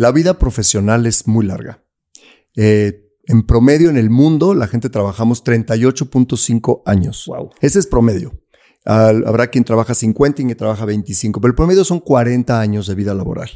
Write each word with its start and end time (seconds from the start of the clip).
La 0.00 0.12
vida 0.12 0.38
profesional 0.38 1.04
es 1.04 1.26
muy 1.26 1.44
larga. 1.44 1.84
Eh, 2.56 3.04
en 3.26 3.46
promedio 3.46 3.90
en 3.90 3.98
el 3.98 4.08
mundo, 4.08 4.54
la 4.54 4.66
gente 4.66 4.88
trabajamos 4.88 5.44
38.5 5.44 6.80
años. 6.86 7.24
Wow. 7.26 7.50
Ese 7.60 7.80
es 7.80 7.86
promedio. 7.86 8.32
Al- 8.86 9.26
habrá 9.26 9.48
quien 9.48 9.62
trabaja 9.64 9.92
50 9.94 10.40
y 10.40 10.44
quien 10.46 10.56
trabaja 10.56 10.86
25, 10.86 11.38
pero 11.42 11.50
el 11.50 11.54
promedio 11.54 11.84
son 11.84 12.00
40 12.00 12.58
años 12.58 12.86
de 12.86 12.94
vida 12.94 13.12
laboral. 13.12 13.50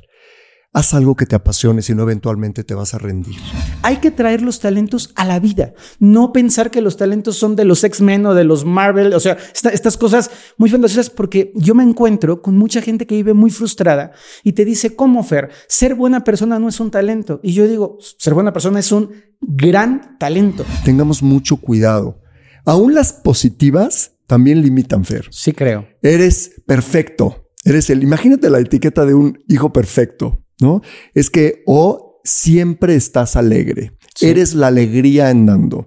Haz 0.77 0.93
algo 0.93 1.15
que 1.15 1.25
te 1.25 1.37
apasione, 1.37 1.83
si 1.83 1.95
no 1.95 2.03
eventualmente 2.03 2.65
te 2.65 2.75
vas 2.75 2.95
a 2.95 2.99
rendir. 2.99 3.37
Hay 3.83 3.99
que 3.99 4.11
traer 4.11 4.43
los 4.43 4.59
talentos 4.59 5.13
a 5.15 5.25
la 5.25 5.39
vida. 5.39 5.73
No 6.01 6.33
pensar 6.33 6.73
que 6.73 6.81
los 6.81 6.97
talentos 6.97 7.37
son 7.37 7.55
de 7.55 7.65
los 7.65 7.85
X-Men 7.85 8.27
o 8.27 8.35
de 8.35 8.43
los 8.43 8.65
Marvel. 8.65 9.15
O 9.15 9.21
sea, 9.21 9.39
esta- 9.55 9.71
estas 9.71 9.97
cosas 9.97 10.33
muy 10.59 10.69
fantasiosas 10.69 11.11
porque 11.11 11.53
yo 11.55 11.77
me 11.77 11.85
encuentro 11.85 12.43
con 12.43 12.57
mucha 12.59 12.83
gente 12.83 13.07
que 13.07 13.15
vive 13.15 13.35
muy 13.35 13.51
frustrada 13.53 14.11
y 14.43 14.55
te 14.55 14.65
dice, 14.65 14.97
¿cómo 14.97 15.23
Fer? 15.23 15.51
Ser 15.69 15.95
buena 15.95 16.25
persona 16.25 16.59
no 16.59 16.69
es 16.69 16.81
un 16.81 16.91
talento. 16.91 17.39
Y 17.45 17.53
yo 17.53 17.69
digo, 17.69 17.99
ser 18.19 18.35
buena 18.35 18.53
persona 18.53 18.81
es 18.81 18.91
un 18.91 19.11
gran 19.41 20.19
talento. 20.19 20.65
Tengamos 20.85 21.23
mucho 21.23 21.57
cuidado. 21.59 22.21
Aún 22.65 22.95
las 22.95 23.13
positivas 23.13 24.17
también 24.27 24.61
limitan, 24.61 25.05
Fer. 25.05 25.29
Sí 25.31 25.53
creo. 25.53 25.87
Eres 26.03 26.63
perfecto. 26.67 27.47
Eres 27.65 27.89
el, 27.91 28.03
imagínate 28.03 28.51
la 28.51 28.59
etiqueta 28.59 29.07
de 29.07 29.15
un 29.15 29.39
hijo 29.49 29.73
perfecto, 29.73 30.44
¿no? 30.65 30.83
Es 31.15 31.31
que 31.31 31.63
o 31.67 32.21
siempre 32.25 32.97
estás 32.97 33.37
alegre. 33.37 33.93
Sí. 34.15 34.27
Eres 34.27 34.55
la 34.55 34.69
alegría 34.69 35.29
andando. 35.29 35.87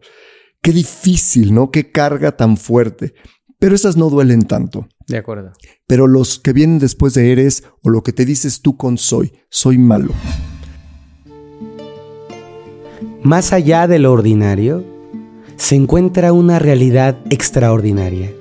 Qué 0.62 0.72
difícil, 0.72 1.54
¿no? 1.54 1.72
Qué 1.72 1.92
carga 1.92 2.38
tan 2.38 2.58
fuerte. 2.58 3.14
Pero 3.60 3.74
esas 3.74 3.98
no 3.98 4.10
duelen 4.10 4.44
tanto. 4.44 4.88
De 5.08 5.18
acuerdo. 5.18 5.52
Pero 5.88 6.06
los 6.06 6.40
que 6.40 6.54
vienen 6.54 6.80
después 6.80 7.14
de 7.14 7.32
eres 7.32 7.64
o 7.82 7.90
lo 7.90 8.04
que 8.04 8.14
te 8.14 8.26
dices 8.26 8.62
tú 8.62 8.78
con 8.78 8.98
soy, 8.98 9.34
soy 9.50 9.78
malo. 9.78 10.14
Más 13.24 13.52
allá 13.52 13.88
de 13.88 14.00
lo 14.00 14.12
ordinario, 14.12 14.86
se 15.56 15.76
encuentra 15.76 16.34
una 16.34 16.60
realidad 16.60 17.18
extraordinaria. 17.30 18.32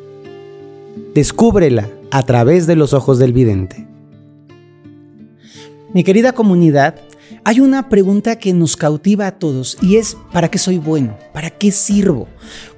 Descúbrela 1.14 1.88
a 2.10 2.22
través 2.24 2.66
de 2.66 2.76
los 2.76 2.92
ojos 2.92 3.18
del 3.18 3.32
vidente. 3.32 3.86
Mi 5.92 6.02
querida 6.02 6.32
comunidad, 6.32 6.96
hay 7.44 7.60
una 7.60 7.88
pregunta 7.88 8.36
que 8.36 8.52
nos 8.52 8.76
cautiva 8.76 9.28
a 9.28 9.38
todos 9.38 9.78
y 9.80 9.96
es 9.96 10.16
¿para 10.32 10.50
qué 10.50 10.58
soy 10.58 10.78
bueno? 10.78 11.16
¿Para 11.32 11.50
qué 11.50 11.70
sirvo? 11.70 12.26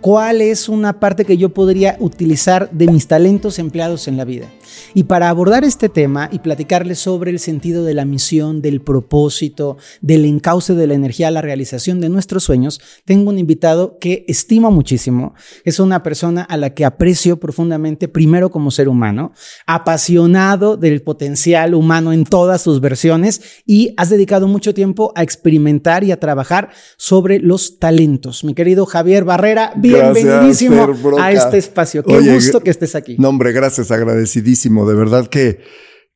¿Cuál 0.01 0.43
es 0.43 0.69
una 0.69 1.01
parte 1.01 1.25
que 1.25 1.39
yo 1.39 1.49
podría 1.49 1.97
utilizar 2.01 2.71
de 2.71 2.87
mis 2.87 3.09
talentos 3.09 3.59
empleados 3.59 4.09
en 4.09 4.19
la 4.19 4.25
vida? 4.25 4.47
Y 4.95 5.05
para 5.05 5.29
abordar 5.29 5.65
este 5.65 5.89
tema 5.89 6.29
y 6.33 6.41
platicarles 6.41 6.99
sobre 6.99 7.31
el 7.31 7.39
sentido 7.39 7.85
de 7.85 7.95
la 7.95 8.05
misión, 8.05 8.63
del 8.63 8.81
propósito, 8.81 9.77
del 10.01 10.25
encauce 10.25 10.75
de 10.75 10.87
la 10.87 10.95
energía 10.95 11.29
a 11.29 11.33
la 11.33 11.43
realización 11.43 12.01
de 12.01 12.09
nuestros 12.09 12.45
sueños, 12.45 12.81
tengo 13.05 13.31
un 13.31 13.39
invitado 13.39 13.99
que 13.99 14.25
estimo 14.29 14.71
muchísimo. 14.71 15.35
Es 15.65 15.81
una 15.81 16.03
persona 16.03 16.43
a 16.43 16.57
la 16.57 16.75
que 16.75 16.85
aprecio 16.85 17.39
profundamente, 17.39 18.09
primero 18.09 18.51
como 18.51 18.71
ser 18.71 18.89
humano, 18.89 19.33
apasionado 19.67 20.77
del 20.77 21.03
potencial 21.03 21.75
humano 21.75 22.13
en 22.13 22.25
todas 22.25 22.63
sus 22.63 22.81
versiones 22.81 23.41
y 23.67 23.95
has 23.97 24.11
dedicado 24.11 24.49
mucho 24.49 24.75
tiempo 24.75 25.13
a 25.15 25.23
experimentar 25.23 26.05
y 26.05 26.13
a 26.13 26.21
trabajar 26.21 26.71
sobre 26.97 27.39
los 27.39 27.79
talentos. 27.79 28.45
Mi 28.45 28.55
querido 28.55 28.87
Javier 28.87 29.25
Barrera, 29.25 29.73
bienvenidísimo 29.77 30.89
a 31.19 31.33
este 31.33 31.59
espacio. 31.59 32.05
Qué 32.05 32.17
Oye, 32.17 32.35
gusto 32.35 32.61
que 32.61 32.71
estés 32.71 32.95
aquí. 32.95 33.17
No, 33.19 33.29
hombre, 33.29 33.53
gracias, 33.53 33.91
agradecidísimo. 33.91 34.68
De 34.69 34.95
verdad 34.95 35.29
que, 35.29 35.61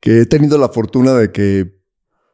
que 0.00 0.20
he 0.20 0.26
tenido 0.26 0.58
la 0.58 0.68
fortuna 0.68 1.14
de 1.14 1.32
que 1.32 1.82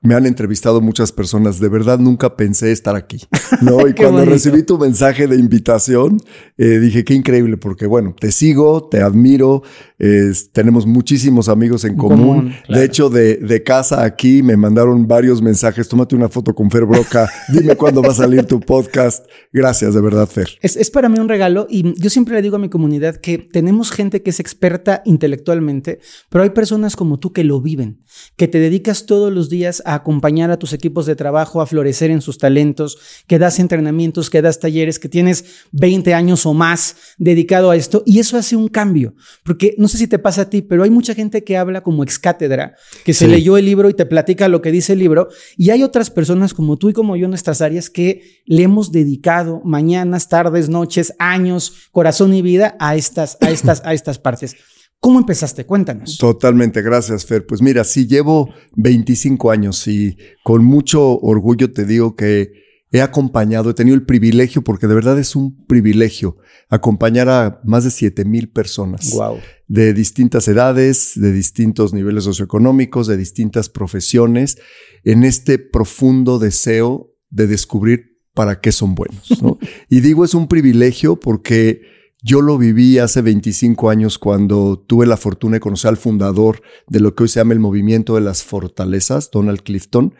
me 0.00 0.14
han 0.14 0.27
entrevistado 0.27 0.80
muchas 0.80 1.12
personas. 1.12 1.58
De 1.61 1.69
verdad 1.69 1.98
nunca 1.98 2.36
pensé 2.36 2.72
estar 2.72 2.97
aquí. 2.97 3.20
¿no? 3.62 3.78
Y 3.88 3.94
cuando 3.94 4.19
bonito. 4.19 4.30
recibí 4.30 4.62
tu 4.62 4.78
mensaje 4.78 5.27
de 5.27 5.36
invitación, 5.36 6.20
eh, 6.56 6.78
dije 6.78 7.05
qué 7.05 7.14
increíble, 7.14 7.56
porque 7.56 7.86
bueno, 7.86 8.14
te 8.19 8.33
sigo, 8.33 8.89
te 8.89 9.01
admiro, 9.02 9.62
eh, 9.98 10.33
tenemos 10.53 10.86
muchísimos 10.86 11.48
amigos 11.48 11.85
en 11.85 11.97
común. 11.97 12.19
común, 12.19 12.55
claro. 12.67 12.81
De 12.81 12.86
hecho, 12.86 13.11
de, 13.11 13.36
de 13.36 13.63
casa 13.63 14.05
aquí 14.05 14.42
me 14.42 14.57
mandaron 14.57 15.07
varios 15.07 15.42
mensajes. 15.42 15.89
Tómate 15.89 16.14
una 16.14 16.29
foto 16.29 16.55
con 16.55 16.70
Fer 16.70 16.85
Broca. 16.85 17.29
Dime 17.48 17.75
cuándo 17.77 18.03
va 18.03 18.11
a 18.11 18.14
salir 18.14 18.45
tu 18.45 18.61
podcast. 18.61 19.27
Gracias, 19.53 19.95
de 19.95 20.01
verdad, 20.01 20.29
Fer. 20.29 20.51
Es, 20.63 20.77
es 20.77 20.91
para 20.91 21.08
mí 21.08 21.19
un 21.19 21.29
regalo 21.29 21.67
y 21.69 22.01
yo 22.01 22.11
siempre 22.11 22.35
le 22.35 22.42
digo 22.42 22.57
a 22.57 22.61
mi 22.61 22.69
comunidad 22.69 23.17
que 23.17 23.39
tenemos 23.39 23.91
gente 23.91 24.23
que 24.23 24.31
es 24.31 24.41
experta 24.41 25.03
intelectualmente, 25.05 26.01
pero 26.29 26.45
hay 26.45 26.51
personas 26.51 26.95
como 26.95 27.19
tú 27.19 27.33
que 27.33 27.45
lo 27.45 27.61
viven, 27.61 28.03
que 28.37 28.47
te 28.47 28.61
dedicas 28.61 29.07
todos 29.07 29.33
los 29.33 29.48
días 29.48 29.83
a 29.85 29.95
acompañar 29.95 30.51
a 30.51 30.58
tus 30.58 30.73
equipos 30.73 31.07
de 31.07 31.17
trabajo 31.17 31.61
a 31.61 31.67
florecer 31.67 32.11
en 32.11 32.20
sus 32.20 32.39
talentos, 32.39 32.98
que 33.27 33.39
das 33.39 33.58
entrenamientos, 33.58 34.31
que 34.31 34.42
das 34.42 34.61
talleres, 34.61 34.98
que 34.98 35.08
tienes 35.08 35.67
20 35.73 36.14
años 36.14 36.47
o 36.47 36.55
más 36.55 36.97
dedicado 37.19 37.70
a 37.70 37.77
esto 37.77 38.03
y 38.07 38.20
eso 38.20 38.37
hace 38.37 38.55
un 38.55 38.69
cambio, 38.69 39.14
porque 39.45 39.75
no 39.79 39.88
sé 39.89 39.99
si 39.99 40.07
te 40.07 40.19
pasa 40.19 40.43
a 40.43 40.51
ti, 40.51 40.63
pero 40.63 40.83
hay 40.85 40.91
mucha 40.91 41.15
gente 41.15 41.43
que 41.45 41.57
habla 41.57 41.83
como 41.83 42.03
ex 42.05 42.19
cátedra, 42.19 42.75
que 43.05 43.15
se 43.15 43.25
Sí. 43.27 43.31
leyó 43.31 43.57
el 43.57 43.65
libro 43.65 43.89
y 43.89 43.95
te 43.95 44.07
platica 44.07 44.49
lo 44.49 44.61
que 44.63 44.71
dice 44.71 44.93
el 44.93 44.99
libro 45.01 45.29
y 45.57 45.71
hay 45.71 45.83
otras 45.83 46.11
personas 46.11 46.55
como 46.55 46.77
tú 46.77 46.91
y 46.91 46.93
como 46.93 47.17
yo 47.17 47.25
en 47.25 47.31
nuestras 47.31 47.61
áreas 47.61 47.91
que 47.91 48.43
le 48.47 48.63
hemos 48.63 48.93
dedicado 48.93 49.61
mañanas, 49.65 50.29
tardes, 50.29 50.69
noches, 50.69 51.15
años, 51.19 51.89
corazón 51.93 52.35
y 52.35 52.43
vida 52.43 52.77
a 52.79 52.95
estas, 52.97 53.37
a 53.41 53.51
estas, 53.51 53.83
a 53.85 53.95
estas 53.95 54.19
partes. 54.19 54.57
¿Cómo 55.01 55.21
empezaste? 55.21 55.65
Cuéntanos. 55.65 56.19
Totalmente, 56.19 56.83
gracias, 56.83 57.25
Fer. 57.25 57.47
Pues 57.47 57.63
mira, 57.63 57.85
sí 57.85 58.07
llevo 58.09 58.53
25 58.75 59.51
años 59.53 59.87
y 59.87 60.17
con 60.43 60.65
mucho 60.65 61.19
orgullo 61.20 61.73
te 61.73 61.85
digo 61.85 62.17
que 62.17 62.51
he 62.91 63.03
acompañado, 63.03 63.71
he 63.71 63.75
tenido 63.75 63.95
el 63.95 64.05
privilegio, 64.05 64.63
porque 64.63 64.87
de 64.87 64.95
verdad 64.95 65.19
es 65.19 65.37
un 65.37 65.65
privilegio, 65.67 66.37
acompañar 66.69 67.29
a 67.29 67.61
más 67.65 67.85
de 67.85 67.91
7 67.91 68.25
mil 68.25 68.49
personas 68.51 69.11
Wow. 69.13 69.39
de 69.67 69.93
distintas 69.93 70.49
edades, 70.49 71.13
de 71.15 71.33
distintos 71.33 71.93
niveles 71.93 72.25
socioeconómicos, 72.25 73.07
de 73.07 73.17
distintas 73.17 73.69
profesiones, 73.69 74.59
en 75.05 75.25
este 75.25 75.59
profundo 75.59 76.39
deseo 76.39 77.15
de 77.31 77.47
descubrir 77.47 78.19
para 78.35 78.61
qué 78.61 78.73
son 78.73 78.95
buenos. 78.95 79.43
¿no? 79.43 79.59
y 79.91 80.01
digo 80.01 80.25
es 80.25 80.33
un 80.35 80.49
privilegio 80.49 81.20
porque 81.20 81.83
yo 82.23 82.41
lo 82.41 82.59
viví 82.59 82.99
hace 82.99 83.23
25 83.23 83.91
años 83.91 84.19
cuando 84.19 84.79
tuve 84.79 85.07
la 85.07 85.17
fortuna 85.17 85.57
de 85.57 85.61
conocer 85.61 85.91
al 85.91 85.97
fundador 85.97 86.63
de 86.89 87.01
lo 87.01 87.15
que 87.15 87.25
hoy 87.25 87.29
se 87.29 87.41
llama 87.41 87.53
el 87.53 87.61
movimiento 87.61 88.15
de 88.17 88.23
las 88.23 88.43
fortalezas, 88.43 89.31
Donald 89.31 89.63
Clifton, 89.63 90.15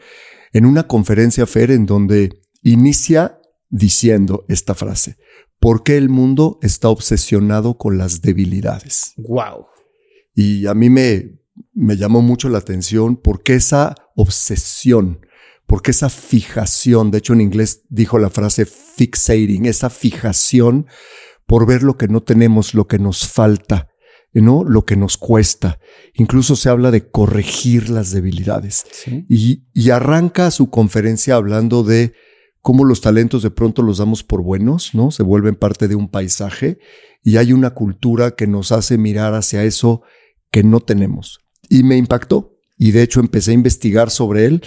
en 0.53 0.67
una 0.67 0.87
conferencia 0.87 1.47
FER 1.47 1.73
en 1.73 1.87
donde 1.87 2.41
inicia 2.69 3.41
diciendo 3.69 4.45
esta 4.49 4.75
frase. 4.75 5.17
¿Por 5.61 5.83
qué 5.83 5.97
el 5.97 6.09
mundo 6.09 6.59
está 6.63 6.89
obsesionado 6.89 7.79
con 7.79 7.99
las 7.99 8.23
debilidades? 8.23 9.13
Wow. 9.17 9.67
Y 10.35 10.67
a 10.67 10.75
mí 10.75 10.89
me, 10.89 11.41
me 11.73 11.97
llamó 11.97 12.23
mucho 12.23 12.49
la 12.49 12.59
atención 12.59 13.17
porque 13.17 13.55
esa 13.55 13.95
obsesión, 14.15 15.27
porque 15.67 15.91
esa 15.91 16.11
fijación, 16.11 17.11
de 17.11 17.19
hecho 17.19 17.33
en 17.33 17.41
inglés 17.41 17.83
dijo 17.89 18.19
la 18.19 18.31
frase 18.31 18.67
fixating, 18.67 19.67
esa 19.67 19.91
fijación 19.91 20.87
por 21.47 21.67
ver 21.67 21.83
lo 21.83 21.97
que 21.97 22.09
no 22.09 22.23
tenemos, 22.23 22.75
lo 22.75 22.87
que 22.87 22.99
nos 22.99 23.27
falta, 23.27 23.89
¿no? 24.33 24.63
Lo 24.63 24.85
que 24.85 24.97
nos 24.97 25.17
cuesta. 25.17 25.81
Incluso 26.15 26.55
se 26.55 26.69
habla 26.69 26.91
de 26.91 27.11
corregir 27.11 27.89
las 27.89 28.11
debilidades. 28.13 28.85
Sí. 28.93 29.25
Y, 29.29 29.65
y 29.73 29.91
arranca 29.91 30.51
su 30.51 30.71
conferencia 30.71 31.35
hablando 31.35 31.83
de 31.83 32.13
cómo 32.63 32.85
los 32.85 33.01
talentos 33.01 33.43
de 33.43 33.51
pronto 33.51 33.83
los 33.83 33.99
damos 33.99 34.23
por 34.23 34.43
buenos, 34.43 34.95
¿no? 34.95 35.11
Se 35.11 35.23
vuelven 35.23 35.55
parte 35.55 35.89
de 35.89 35.95
un 35.95 36.09
paisaje 36.09 36.79
y 37.23 37.37
hay 37.37 37.53
una 37.53 37.71
cultura 37.71 38.33
que 38.33 38.47
nos 38.47 38.73
hace 38.73 38.99
mirar 38.99 39.35
hacia 39.35 39.65
eso 39.65 40.03
que 40.51 40.63
no 40.63 40.81
tenemos. 40.81 41.41
Y 41.69 41.83
me 41.83 41.97
impactó. 41.97 42.57
Y 42.77 42.93
de 42.93 43.03
hecho 43.03 43.21
empecé 43.21 43.51
a 43.51 43.55
investigar 43.55 44.11
sobre 44.11 44.47
él. 44.47 44.63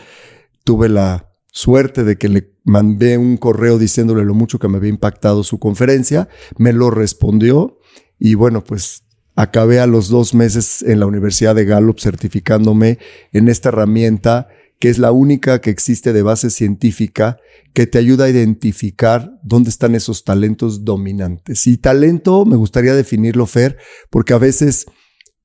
Tuve 0.63 0.90
la 0.90 1.31
suerte 1.47 2.03
de 2.03 2.17
que 2.17 2.29
le 2.29 2.53
mandé 2.64 3.17
un 3.17 3.38
correo 3.38 3.78
diciéndole 3.78 4.23
lo 4.23 4.34
mucho 4.34 4.59
que 4.59 4.67
me 4.67 4.78
había 4.78 4.90
impactado 4.90 5.44
su 5.44 5.59
conferencia. 5.59 6.29
Me 6.58 6.73
lo 6.73 6.91
respondió 6.91 7.79
y 8.20 8.35
bueno, 8.35 8.64
pues 8.64 9.03
acabé 9.35 9.79
a 9.79 9.87
los 9.87 10.09
dos 10.09 10.34
meses 10.34 10.82
en 10.84 10.99
la 10.99 11.05
Universidad 11.05 11.55
de 11.55 11.66
Gallup 11.66 11.99
certificándome 11.99 12.99
en 13.32 13.47
esta 13.47 13.70
herramienta 13.70 14.49
que 14.82 14.90
es 14.90 14.98
la 14.98 15.12
única 15.12 15.62
que 15.62 15.70
existe 15.70 16.12
de 16.12 16.24
base 16.24 16.50
científica 16.50 17.38
que 17.72 17.86
te 17.86 18.00
ayuda 18.00 18.26
a 18.26 18.30
identificar 18.30 19.32
dónde 19.44 19.70
están 19.70 19.94
esos 19.94 20.24
talentos 20.24 20.84
dominantes. 20.84 21.68
Y 21.68 21.78
talento, 21.78 22.46
me 22.46 22.56
gustaría 22.56 22.96
definirlo, 22.96 23.46
Fer, 23.46 23.78
porque 24.10 24.34
a 24.34 24.40
veces 24.40 24.88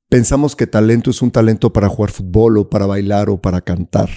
pensamos 0.09 0.57
que 0.57 0.67
talento 0.67 1.11
es 1.11 1.21
un 1.21 1.31
talento 1.31 1.71
para 1.71 1.91
jugar 1.91 2.13
fútbol 2.13 2.57
o 2.57 2.71
para 2.71 2.87
bailar 2.87 3.29
o 3.29 3.43
para 3.43 3.61
cantar. 3.61 4.09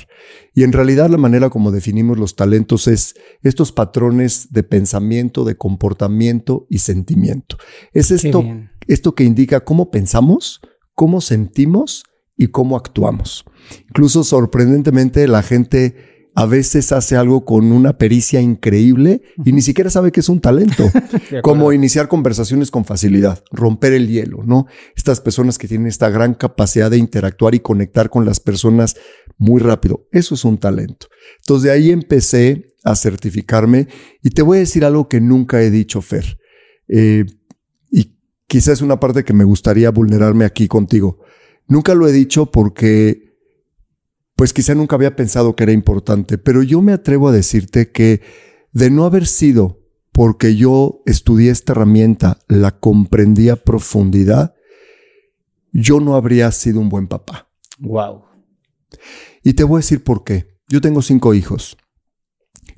Y 0.55 0.63
en 0.63 0.71
realidad 0.71 1.09
la 1.09 1.17
manera 1.17 1.49
como 1.49 1.71
definimos 1.71 2.17
los 2.17 2.37
talentos 2.37 2.87
es 2.87 3.13
estos 3.43 3.73
patrones 3.73 4.53
de 4.53 4.63
pensamiento, 4.63 5.43
de 5.43 5.57
comportamiento 5.57 6.65
y 6.69 6.77
sentimiento. 6.77 7.57
Es 7.91 8.11
esto, 8.11 8.45
esto 8.87 9.15
que 9.15 9.25
indica 9.25 9.65
cómo 9.65 9.91
pensamos, 9.91 10.61
cómo 10.95 11.19
sentimos 11.19 12.03
y 12.39 12.47
cómo 12.47 12.77
actuamos. 12.77 13.43
Incluso 13.89 14.23
sorprendentemente 14.23 15.27
la 15.27 15.43
gente 15.43 15.95
a 16.35 16.45
veces 16.45 16.93
hace 16.93 17.17
algo 17.17 17.43
con 17.43 17.73
una 17.73 17.97
pericia 17.97 18.39
increíble 18.39 19.23
y 19.43 19.51
ni 19.51 19.61
siquiera 19.61 19.89
sabe 19.89 20.13
que 20.13 20.21
es 20.21 20.29
un 20.29 20.39
talento. 20.39 20.89
Como 21.43 21.73
iniciar 21.73 22.07
conversaciones 22.07 22.71
con 22.71 22.85
facilidad, 22.85 23.43
romper 23.51 23.91
el 23.91 24.07
hielo, 24.07 24.43
¿no? 24.45 24.67
Estas 24.95 25.19
personas 25.19 25.57
que 25.57 25.67
tienen 25.67 25.87
esta 25.87 26.09
gran 26.09 26.33
capacidad 26.33 26.89
de 26.89 26.97
interactuar 26.97 27.55
y 27.55 27.59
conectar 27.59 28.09
con 28.09 28.23
las 28.25 28.39
personas 28.39 28.95
muy 29.37 29.59
rápido. 29.59 30.07
Eso 30.13 30.33
es 30.33 30.45
un 30.45 30.57
talento. 30.57 31.07
Entonces 31.41 31.63
de 31.63 31.71
ahí 31.71 31.91
empecé 31.91 32.73
a 32.85 32.95
certificarme 32.95 33.89
y 34.23 34.29
te 34.29 34.41
voy 34.41 34.57
a 34.57 34.61
decir 34.61 34.85
algo 34.85 35.09
que 35.09 35.19
nunca 35.19 35.61
he 35.61 35.69
dicho, 35.69 36.01
Fer. 36.01 36.37
Eh, 36.87 37.25
y 37.91 38.17
quizás 38.47 38.75
es 38.75 38.81
una 38.81 38.97
parte 38.97 39.25
que 39.25 39.33
me 39.33 39.43
gustaría 39.43 39.89
vulnerarme 39.91 40.45
aquí 40.45 40.69
contigo. 40.69 41.18
Nunca 41.69 41.95
lo 41.95 42.07
he 42.07 42.11
dicho 42.11 42.47
porque 42.47 43.29
pues 44.35 44.53
quizá 44.53 44.73
nunca 44.73 44.95
había 44.95 45.15
pensado 45.15 45.55
que 45.55 45.63
era 45.63 45.71
importante, 45.71 46.37
pero 46.37 46.63
yo 46.63 46.81
me 46.81 46.93
atrevo 46.93 47.29
a 47.29 47.31
decirte 47.31 47.91
que 47.91 48.21
de 48.71 48.89
no 48.89 49.05
haber 49.05 49.27
sido 49.27 49.79
porque 50.11 50.55
yo 50.55 51.01
estudié 51.05 51.51
esta 51.51 51.73
herramienta, 51.73 52.39
la 52.47 52.79
comprendí 52.79 53.49
a 53.49 53.57
profundidad, 53.57 54.55
yo 55.71 55.99
no 55.99 56.15
habría 56.15 56.51
sido 56.51 56.79
un 56.79 56.89
buen 56.89 57.07
papá. 57.07 57.49
Wow. 57.77 58.23
Y 59.43 59.53
te 59.53 59.63
voy 59.63 59.77
a 59.77 59.83
decir 59.83 60.03
por 60.03 60.23
qué. 60.23 60.57
Yo 60.67 60.81
tengo 60.81 61.01
cinco 61.01 61.33
hijos, 61.33 61.77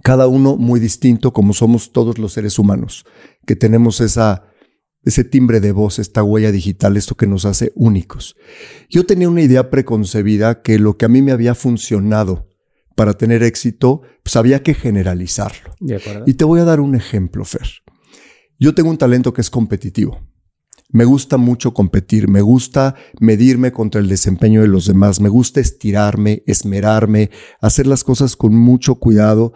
cada 0.02 0.28
uno 0.28 0.58
muy 0.58 0.80
distinto 0.80 1.32
como 1.32 1.54
somos 1.54 1.92
todos 1.92 2.18
los 2.18 2.34
seres 2.34 2.58
humanos, 2.58 3.06
que 3.46 3.56
tenemos 3.56 4.02
esa 4.02 4.51
ese 5.04 5.24
timbre 5.24 5.60
de 5.60 5.72
voz, 5.72 6.00
esta 6.00 6.24
huella 6.24 6.52
digital, 6.52 6.98
esto 6.98 7.16
que 7.16 7.28
nos 7.28 7.46
hace 7.46 7.72
únicos. 7.76 8.36
Yo 8.90 9.06
tenía 9.06 9.30
una 9.30 9.42
idea 9.42 9.70
preconcebida 9.70 10.62
que 10.62 10.80
lo 10.80 10.98
que 10.98 11.06
a 11.06 11.10
mí 11.10 11.22
me 11.22 11.32
había 11.32 11.56
funcionado 11.56 12.50
para 12.96 13.14
tener 13.14 13.42
éxito, 13.42 14.02
pues 14.24 14.36
había 14.36 14.62
que 14.64 14.74
generalizarlo. 14.74 15.74
y 16.26 16.34
te 16.34 16.44
voy 16.44 16.60
a 16.60 16.66
dar 16.66 16.80
un 16.80 16.96
ejemplo, 16.96 17.46
Fer. 17.46 17.68
Yo 18.60 18.76
tengo 18.76 18.90
un 18.90 18.98
talento 18.98 19.34
que 19.34 19.42
es 19.42 19.50
competitivo. 19.50 20.20
Me 20.90 21.06
gusta 21.06 21.38
mucho 21.38 21.74
competir, 21.74 22.28
me 22.28 22.42
gusta 22.42 22.96
medirme 23.20 23.72
contra 23.72 24.02
el 24.02 24.10
desempeño 24.10 24.62
de 24.62 24.68
los 24.68 24.86
demás, 24.86 25.22
me 25.22 25.30
gusta 25.30 25.62
estirarme, 25.62 26.44
esmerarme, 26.46 27.32
hacer 27.62 27.88
las 27.88 28.04
cosas 28.04 28.36
con 28.36 28.54
mucho 28.54 28.96
cuidado. 28.96 29.54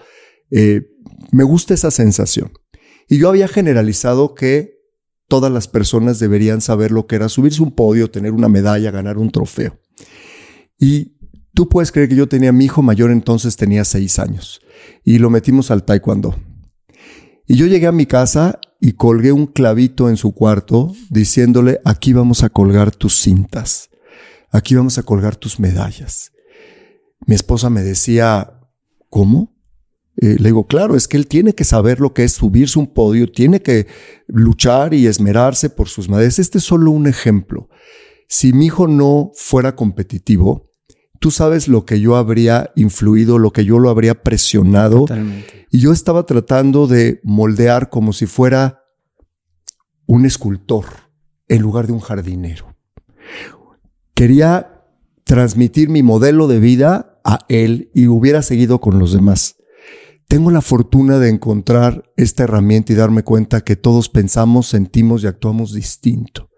Eh, 0.50 0.88
me 1.31 1.44
gusta 1.44 1.74
esa 1.74 1.91
sensación. 1.91 2.53
Y 3.09 3.18
yo 3.18 3.30
había 3.30 3.50
generalizado 3.50 4.33
que 4.33 4.75
todas 5.27 5.51
las 5.51 5.68
personas 5.68 6.19
deberían 6.19 6.62
saber 6.62 6.92
lo 6.92 7.07
que 7.07 7.16
era 7.16 7.30
subirse 7.30 7.63
un 7.63 7.72
podio, 7.72 8.12
tener 8.12 8.31
una 8.31 8.50
medalla, 8.50 8.92
ganar 8.92 9.18
un 9.18 9.31
trofeo. 9.31 9.80
Y 10.80 11.18
tú 11.54 11.69
puedes 11.69 11.92
creer 11.92 12.10
que 12.10 12.16
yo 12.16 12.27
tenía 12.27 12.51
mi 12.51 12.66
hijo 12.66 12.81
mayor 12.81 13.12
entonces 13.12 13.56
tenía 13.56 13.86
seis 13.86 14.19
años 14.19 14.62
y 15.04 15.18
lo 15.19 15.30
metimos 15.30 15.72
al 15.72 15.83
taekwondo. 15.83 16.36
Y 17.48 17.56
yo 17.56 17.68
llegué 17.68 17.88
a 17.88 17.92
mi 17.92 18.06
casa 18.06 18.60
y 18.81 18.94
colgué 18.94 19.31
un 19.31 19.48
clavito 19.48 20.10
en 20.10 20.18
su 20.18 20.33
cuarto 20.33 20.94
diciéndole, 21.10 21.80
aquí 21.86 22.13
vamos 22.13 22.44
a 22.44 22.50
colgar 22.50 22.92
tus 22.92 23.16
cintas, 23.22 23.89
aquí 24.51 24.75
vamos 24.75 24.98
a 24.98 25.04
colgar 25.04 25.36
tus 25.36 25.60
medallas. 25.60 26.31
Mi 27.25 27.36
esposa 27.36 27.69
me 27.69 27.81
decía, 27.81 28.60
¿cómo? 29.10 29.55
Eh, 30.17 30.38
le 30.39 30.50
digo, 30.50 30.65
claro, 30.65 30.95
es 30.95 31.07
que 31.07 31.17
él 31.17 31.27
tiene 31.27 31.53
que 31.53 31.65
saber 31.65 32.00
lo 32.00 32.13
que 32.13 32.23
es 32.23 32.33
subirse 32.33 32.79
un 32.79 32.88
podio, 32.88 33.29
tiene 33.31 33.62
que 33.62 33.88
luchar 34.27 34.94
y 34.94 35.07
esmerarse 35.07 35.69
por 35.69 35.89
sus 35.89 36.07
madres. 36.07 36.39
Este 36.39 36.59
es 36.59 36.63
solo 36.63 36.91
un 36.91 37.07
ejemplo. 37.07 37.69
Si 38.27 38.53
mi 38.53 38.67
hijo 38.67 38.88
no 38.88 39.31
fuera 39.35 39.75
competitivo, 39.75 40.71
tú 41.19 41.31
sabes 41.31 41.67
lo 41.67 41.85
que 41.85 42.00
yo 42.00 42.15
habría 42.15 42.71
influido, 42.75 43.39
lo 43.39 43.51
que 43.51 43.65
yo 43.65 43.77
lo 43.79 43.89
habría 43.89 44.23
presionado. 44.23 45.01
Totalmente. 45.01 45.67
Y 45.69 45.79
yo 45.79 45.91
estaba 45.91 46.25
tratando 46.25 46.88
de 46.88 47.19
moldear 47.23 47.89
como 47.89 48.13
si 48.13 48.25
fuera 48.25 48.83
un 50.06 50.25
escultor 50.25 50.85
en 51.47 51.62
lugar 51.62 51.88
de 51.88 51.94
un 51.94 52.00
jardinero. 52.00 52.73
Quería 54.13 54.83
transmitir 55.25 55.89
mi 55.89 56.03
modelo 56.03 56.47
de 56.47 56.59
vida 56.59 57.19
a 57.25 57.39
él 57.50 57.91
y 57.94 58.07
hubiera 58.07 58.41
seguido 58.41 58.79
con 58.79 58.97
los 59.00 59.12
demás 59.12 59.57
tengo 60.27 60.51
la 60.51 60.62
fortuna 60.62 61.19
de 61.19 61.30
encontrar 61.30 62.12
esta 62.18 62.44
herramienta 62.44 62.94
y 62.94 62.95
darme 62.95 63.24
cuenta 63.24 63.62
que 63.62 63.75
todos 63.75 64.10
pensamos, 64.10 64.68
sentimos 64.68 65.24
y 65.24 65.27
actuamos 65.27 65.74
distinto. 65.74 66.50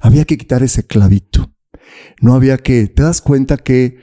Había 0.00 0.24
que 0.24 0.36
quitar 0.36 0.62
ese 0.62 0.86
clavito. 0.86 1.52
No 2.20 2.34
había 2.34 2.58
que, 2.58 2.86
te 2.86 3.02
das 3.02 3.20
cuenta 3.20 3.56
que 3.56 3.98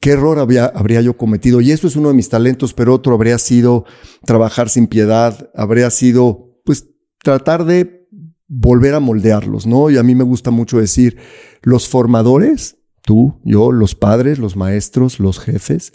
qué 0.00 0.10
error 0.10 0.38
había, 0.38 0.66
habría 0.66 1.00
yo 1.00 1.16
cometido. 1.16 1.60
Y 1.60 1.72
eso 1.72 1.86
es 1.86 1.96
uno 1.96 2.08
de 2.08 2.14
mis 2.14 2.28
talentos, 2.28 2.74
pero 2.74 2.94
otro 2.94 3.14
habría 3.14 3.38
sido 3.38 3.84
trabajar 4.24 4.68
sin 4.68 4.86
piedad, 4.86 5.50
habría 5.54 5.90
sido, 5.90 6.60
pues, 6.64 6.88
tratar 7.22 7.64
de 7.64 8.08
volver 8.46 8.94
a 8.94 9.00
moldearlos, 9.00 9.66
¿no? 9.66 9.90
Y 9.90 9.96
a 9.96 10.02
mí 10.02 10.14
me 10.14 10.24
gusta 10.24 10.50
mucho 10.50 10.78
decir, 10.78 11.16
los 11.62 11.88
formadores, 11.88 12.76
tú, 13.02 13.40
yo, 13.44 13.72
los 13.72 13.94
padres, 13.94 14.38
los 14.38 14.56
maestros, 14.56 15.18
los 15.18 15.40
jefes, 15.40 15.92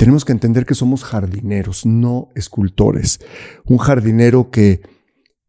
tenemos 0.00 0.24
que 0.24 0.32
entender 0.32 0.64
que 0.64 0.74
somos 0.74 1.04
jardineros, 1.04 1.84
no 1.84 2.30
escultores. 2.34 3.20
Un 3.66 3.76
jardinero 3.76 4.50
que, 4.50 4.80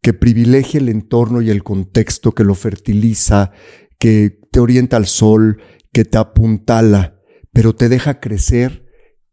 que 0.02 0.12
privilegia 0.12 0.78
el 0.78 0.90
entorno 0.90 1.40
y 1.40 1.48
el 1.48 1.64
contexto, 1.64 2.32
que 2.32 2.44
lo 2.44 2.54
fertiliza, 2.54 3.52
que 3.98 4.38
te 4.50 4.60
orienta 4.60 4.98
al 4.98 5.06
sol, 5.06 5.62
que 5.90 6.04
te 6.04 6.18
apuntala, 6.18 7.18
pero 7.50 7.74
te 7.74 7.88
deja 7.88 8.20
crecer 8.20 8.84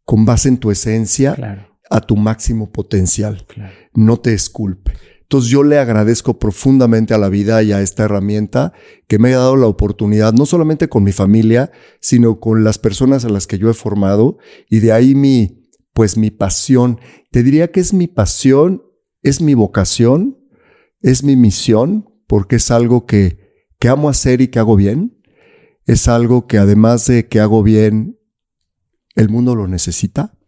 con 0.05 0.23
base 0.23 0.47
en 0.47 0.57
tu 0.57 0.71
esencia 0.71 1.67
a 1.89 1.99
tu 1.99 2.15
máximo 2.15 2.71
potencial. 2.71 3.45
No 3.93 4.21
te 4.21 4.33
esculpe. 4.33 4.93
Entonces 5.29 5.51
yo 5.51 5.61
le 5.61 5.77
agradezco 5.77 6.39
profundamente 6.39 7.13
a 7.13 7.19
la 7.19 7.29
vida 7.29 7.61
y 7.61 7.71
a 7.71 7.81
esta 7.81 8.05
herramienta 8.05 8.73
que 9.07 9.19
me 9.19 9.27
haya 9.27 9.37
dado 9.37 9.57
la 9.57 9.67
oportunidad, 9.67 10.33
no 10.33 10.47
solamente 10.47 10.89
con 10.89 11.03
mi 11.03 11.11
familia, 11.11 11.71
sino 12.01 12.39
con 12.39 12.63
las 12.63 12.79
personas 12.79 13.25
a 13.25 13.29
las 13.29 13.45
que 13.45 13.59
yo 13.59 13.69
he 13.69 13.75
formado 13.75 14.39
y 14.71 14.79
de 14.79 14.91
ahí 14.91 15.13
mi, 15.13 15.69
pues 15.93 16.17
mi 16.17 16.31
pasión. 16.31 16.99
Te 17.29 17.43
diría 17.43 17.71
que 17.71 17.79
es 17.79 17.93
mi 17.93 18.07
pasión, 18.07 18.81
es 19.21 19.39
mi 19.39 19.53
vocación, 19.53 20.39
es 20.99 21.23
mi 21.23 21.35
misión, 21.35 22.09
porque 22.25 22.55
es 22.55 22.71
algo 22.71 23.05
que, 23.05 23.37
que 23.77 23.87
amo 23.87 24.09
hacer 24.09 24.41
y 24.41 24.47
que 24.47 24.57
hago 24.57 24.75
bien. 24.75 25.21
Es 25.85 26.07
algo 26.07 26.47
que 26.47 26.57
además 26.57 27.05
de 27.05 27.27
que 27.27 27.39
hago 27.39 27.61
bien, 27.61 28.17
el 29.13 29.29
mundo 29.29 29.55
lo 29.55 29.67
necesita. 29.67 30.38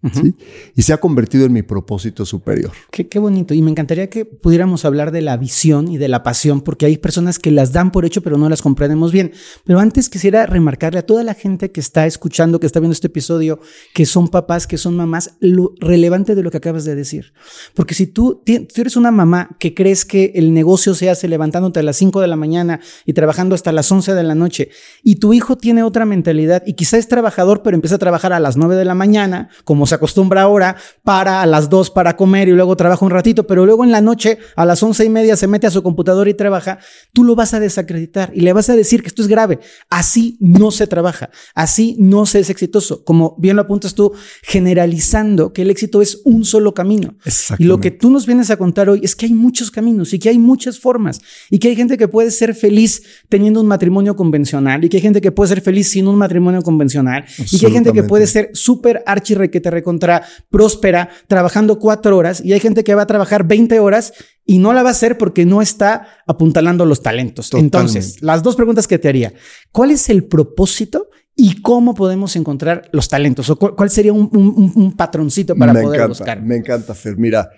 Y 0.75 0.81
se 0.81 0.94
ha 0.94 0.98
convertido 1.00 1.45
en 1.45 1.53
mi 1.53 1.62
propósito 1.62 2.25
superior. 2.25 2.72
Qué, 2.89 3.08
qué, 3.08 3.20
bonito. 3.20 3.53
Y 3.53 3.62
me 3.62 3.70
encantaría 3.70 4.10
que 4.10 4.25
pudiéramos 4.25 4.84
hablar 4.84 5.12
de 5.12 5.22
la 5.22 5.38
visión 5.38 5.91
y 5.91 5.98
de 5.98 6.08
la 6.08 6.24
pasión, 6.24 6.62
porque 6.62 6.88
hay 6.88 6.98
personas 6.98 7.38
que 7.38 7.51
las 7.51 7.72
dan 7.72 7.91
por 7.91 8.05
hecho, 8.05 8.22
pero 8.22 8.38
no 8.38 8.50
las 8.50 8.62
comprendemos 8.62 9.12
bien. 9.12 9.31
Pero 9.63 9.79
antes 9.79 10.10
quisiera 10.10 10.48
remarcarle 10.48 11.00
a 11.00 11.05
toda 11.05 11.24
la 11.24 11.36
gente 11.36 11.72
que 11.72 11.79
está 11.79 12.08
escuchando, 12.08 12.60
que 12.60 12.65
está 12.65 12.79
viendo 12.79 12.93
este 12.93 13.08
episodio, 13.08 13.60
que 13.93 14.05
son 14.05 14.27
papás, 14.27 14.65
que 14.65 14.77
son 14.77 14.96
mamás, 14.96 15.36
lo 15.39 15.75
relevante 15.79 16.34
de 16.34 16.43
lo 16.43 16.50
que 16.50 16.58
acabas 16.58 16.84
de 16.84 16.96
decir. 16.96 17.34
Porque 17.75 17.93
si 17.93 18.08
tú, 18.08 18.43
tú 18.43 18.81
eres 18.81 18.96
una 18.96 19.12
mamá 19.12 19.55
que 19.60 19.74
crees 19.75 20.05
que 20.05 20.31
el 20.36 20.53
negocio 20.53 20.96
se 20.96 21.10
hace 21.10 21.27
levantándote 21.27 21.79
a 21.79 21.84
las 21.84 21.98
5 21.98 22.22
de 22.22 22.27
la 22.27 22.36
mañana 22.36 22.79
y 23.05 23.13
trabajando 23.13 23.53
hasta 23.53 23.72
las 23.72 23.91
11 23.91 24.13
de 24.13 24.24
la 24.24 24.36
noche, 24.36 24.70
y 25.03 25.15
tu 25.15 25.34
hijo 25.34 25.58
tiene 25.58 25.84
otra 25.84 26.05
mentalidad 26.05 26.63
y 26.65 26.74
quizá 26.74 26.98
es 26.98 27.08
trabajador, 27.08 27.62
pero 27.62 27.75
empieza 27.75 27.96
a 27.96 28.00
trabajar 28.00 28.34
a 28.34 28.39
las 28.39 28.58
9 28.58 28.75
de 28.75 28.86
la 28.86 28.96
mañana, 28.96 29.50
como 29.63 29.86
se 29.91 29.95
acostumbra 29.95 30.43
ahora, 30.43 30.77
para 31.03 31.41
a 31.41 31.45
las 31.45 31.69
dos 31.69 31.89
para 31.89 32.15
comer 32.15 32.48
y 32.48 32.53
luego 32.53 32.77
trabaja 32.77 33.03
un 33.05 33.12
ratito, 33.12 33.45
pero 33.45 33.65
luego 33.65 33.83
en 33.83 33.91
la 33.91 34.00
noche 34.00 34.38
a 34.55 34.65
las 34.65 34.81
once 34.81 35.03
y 35.03 35.10
media 35.10 35.36
se 35.36 35.48
mete 35.48 35.67
a 35.67 35.71
su 35.71 35.83
computadora 35.83 36.29
y 36.29 36.33
trabaja, 36.33 36.79
tú 37.12 37.25
lo 37.25 37.36
vas 37.36 37.53
a 37.53 37.60
desacreditar 37.60 38.31
y 38.33 38.41
le 38.41 38.53
vas 38.53 38.69
a 38.69 38.75
decir 38.75 39.01
que 39.01 39.10
esto 39.10 39.21
es 39.21 39.27
grave. 39.27 39.60
Así 39.89 40.38
no 40.39 40.71
se 40.71 40.88
trabaja, 40.88 41.29
así 41.55 41.95
no 42.00 42.25
se 42.25 42.39
es 42.39 42.50
exitoso. 42.50 43.03
Como 43.03 43.36
bien 43.38 43.57
lo 43.57 43.63
apuntas 43.63 43.93
tú, 43.93 44.13
generalizando 44.43 45.51
que 45.51 45.63
el 45.63 45.69
éxito 45.69 46.01
es 46.01 46.21
un 46.24 46.45
solo 46.45 46.74
camino. 46.74 47.15
Y 47.57 47.65
lo 47.65 47.79
que 47.81 47.91
tú 47.91 48.10
nos 48.10 48.25
vienes 48.25 48.50
a 48.50 48.57
contar 48.57 48.89
hoy 48.89 49.01
es 49.03 49.15
que 49.15 49.25
hay 49.25 49.33
muchos 49.33 49.71
caminos 49.71 50.13
y 50.13 50.19
que 50.19 50.29
hay 50.29 50.39
muchas 50.39 50.79
formas 50.79 51.19
y 51.50 51.60
que 51.60 51.67
hay 51.67 51.75
gente 51.75 51.98
que 51.98 52.07
puede 52.07 52.31
ser 52.31 52.55
feliz 52.55 53.03
teniendo 53.27 53.60
un 53.60 53.67
matrimonio 53.67 54.15
convencional 54.15 54.86
y 54.86 54.89
que 54.89 54.98
hay 54.98 55.03
gente 55.03 55.19
que 55.19 55.31
puede 55.31 55.50
ser 55.50 55.62
feliz 55.62 55.89
sin 55.89 56.07
un 56.07 56.15
matrimonio 56.15 56.62
convencional 56.62 57.25
y 57.51 57.60
que 57.60 57.65
hay 57.65 57.74
gente 57.74 57.91
que 57.91 58.03
puede 58.03 58.25
ser 58.25 58.51
súper 58.53 59.03
archi 59.05 59.36
contra 59.82 60.24
próspera 60.50 61.10
trabajando 61.28 61.80
cuatro 61.80 62.18
horas 62.18 62.42
y 62.44 62.54
hay 62.54 62.60
gente 62.60 62.84
que 62.84 62.96
va 62.96 63.04
a 63.04 63.08
trabajar 63.08 63.48
20 63.48 63.80
horas 63.80 64.14
y 64.46 64.58
no 64.60 64.74
la 64.74 64.84
va 64.84 64.90
a 64.90 64.92
hacer 64.92 65.18
porque 65.18 65.46
no 65.46 65.62
está 65.62 66.08
apuntalando 66.28 66.86
los 66.86 67.02
talentos. 67.02 67.54
Entonces, 67.54 68.22
las 68.22 68.44
dos 68.44 68.56
preguntas 68.56 68.88
que 68.88 69.00
te 69.00 69.10
haría, 69.10 69.34
¿cuál 69.72 69.92
es 69.92 70.10
el 70.10 70.24
propósito 70.26 71.10
y 71.36 71.62
cómo 71.62 71.94
podemos 71.94 72.36
encontrar 72.36 72.90
los 72.92 73.08
talentos? 73.08 73.50
¿O 73.50 73.56
cuál, 73.58 73.90
sería 73.90 74.14
un, 74.14 74.94
patroncito 74.98 75.56
para 75.56 75.74
poder 75.74 76.08
buscar? 76.08 76.42
Me 76.42 76.58
encanta, 76.58 76.94
Fer. 76.94 77.18
Mira, 77.18 77.50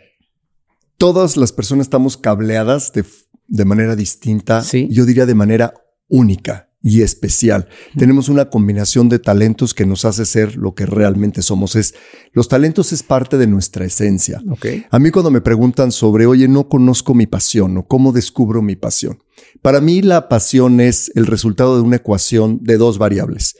todas 0.97 1.37
las 1.37 1.51
personas 1.51 1.85
estamos 1.85 2.17
cableadas 2.17 2.91
de, 2.93 3.65
manera 3.65 3.95
distinta, 3.95 4.63
yo 4.89 5.05
diría 5.05 5.25
de 5.25 5.35
manera 5.35 5.73
única 6.07 6.69
y 6.85 7.01
especial. 7.01 7.69
Tenemos 7.97 8.27
una 8.27 8.49
combinación 8.49 9.07
de 9.07 9.17
talentos 9.17 9.73
que 9.73 9.85
nos 9.85 10.03
hace 10.03 10.25
ser 10.25 10.57
lo 10.57 10.75
que 10.75 10.85
realmente 10.85 11.41
somos. 11.41 11.77
Es 11.77 11.95
Los 12.33 12.49
talentos 12.49 12.91
es 12.91 13.01
parte 13.03 13.37
de 13.37 13.47
nuestra 13.47 13.85
esencia. 13.85 14.43
Ok. 14.51 14.65
A 14.91 14.99
mí 14.99 15.09
cuando 15.09 15.31
me 15.31 15.39
preguntan 15.39 15.93
sobre, 15.93 16.25
oye, 16.25 16.49
no 16.49 16.67
conozco 16.67 17.13
mi 17.15 17.25
pasión 17.25 17.77
o 17.77 17.87
cómo 17.87 18.11
descubro 18.11 18.61
mi 18.61 18.75
pasión. 18.75 19.23
Para 19.61 19.79
mí 19.79 20.01
la 20.01 20.27
pasión 20.27 20.81
es 20.81 21.09
el 21.15 21.25
resultado 21.25 21.77
de 21.77 21.83
una 21.83 21.95
ecuación 21.95 22.59
de 22.61 22.75
dos 22.75 22.97
variables. 22.97 23.55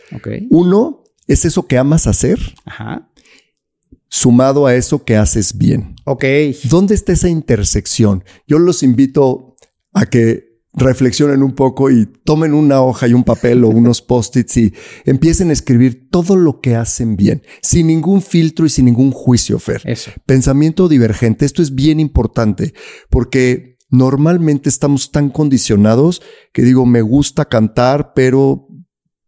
Uno 0.50 1.06
es 1.26 1.46
eso 1.46 1.66
que 1.66 1.78
amas 1.78 2.08
hacer, 2.08 2.40
Ajá. 2.66 3.10
sumado 4.10 4.66
a 4.68 4.76
eso 4.76 5.06
que 5.06 5.16
haces 5.16 5.58
bien. 5.58 5.96
Ok. 6.04 6.26
¿Dónde 6.66 6.94
está 6.94 7.14
esa 7.14 7.30
intersección? 7.30 8.26
Yo 8.48 8.60
los 8.60 8.84
invito 8.84 9.56
a 9.94 10.08
que 10.08 10.53
reflexionen 10.76 11.44
un 11.44 11.54
poco 11.54 11.92
y 11.92 12.08
tomen 12.24 12.54
una 12.54 12.82
hoja 12.82 13.08
y 13.08 13.14
un 13.14 13.24
papel 13.24 13.64
o 13.64 13.70
unos 13.70 14.02
post-its 14.02 14.58
y 14.58 14.74
empiecen 15.06 15.50
a 15.50 15.54
escribir 15.54 16.10
todo 16.10 16.36
lo 16.36 16.62
que 16.62 16.76
hacen 16.76 17.16
bien, 17.16 17.44
sin 17.62 17.88
ningún 17.88 18.22
filtro 18.22 18.66
y 18.66 18.70
sin 18.70 18.86
ningún 18.86 19.12
juicio, 19.12 19.60
Fer. 19.60 19.82
Eso. 19.86 20.12
Pensamiento 20.26 20.88
divergente. 20.88 21.46
Esto 21.46 21.62
es 21.62 21.76
bien 21.76 22.00
importante 22.00 22.74
porque 23.10 23.78
normalmente 23.90 24.70
estamos 24.70 25.12
tan 25.12 25.30
condicionados 25.30 26.22
que 26.52 26.64
digo, 26.64 26.86
me 26.86 27.02
gusta 27.02 27.46
cantar, 27.46 28.14
pero, 28.16 28.68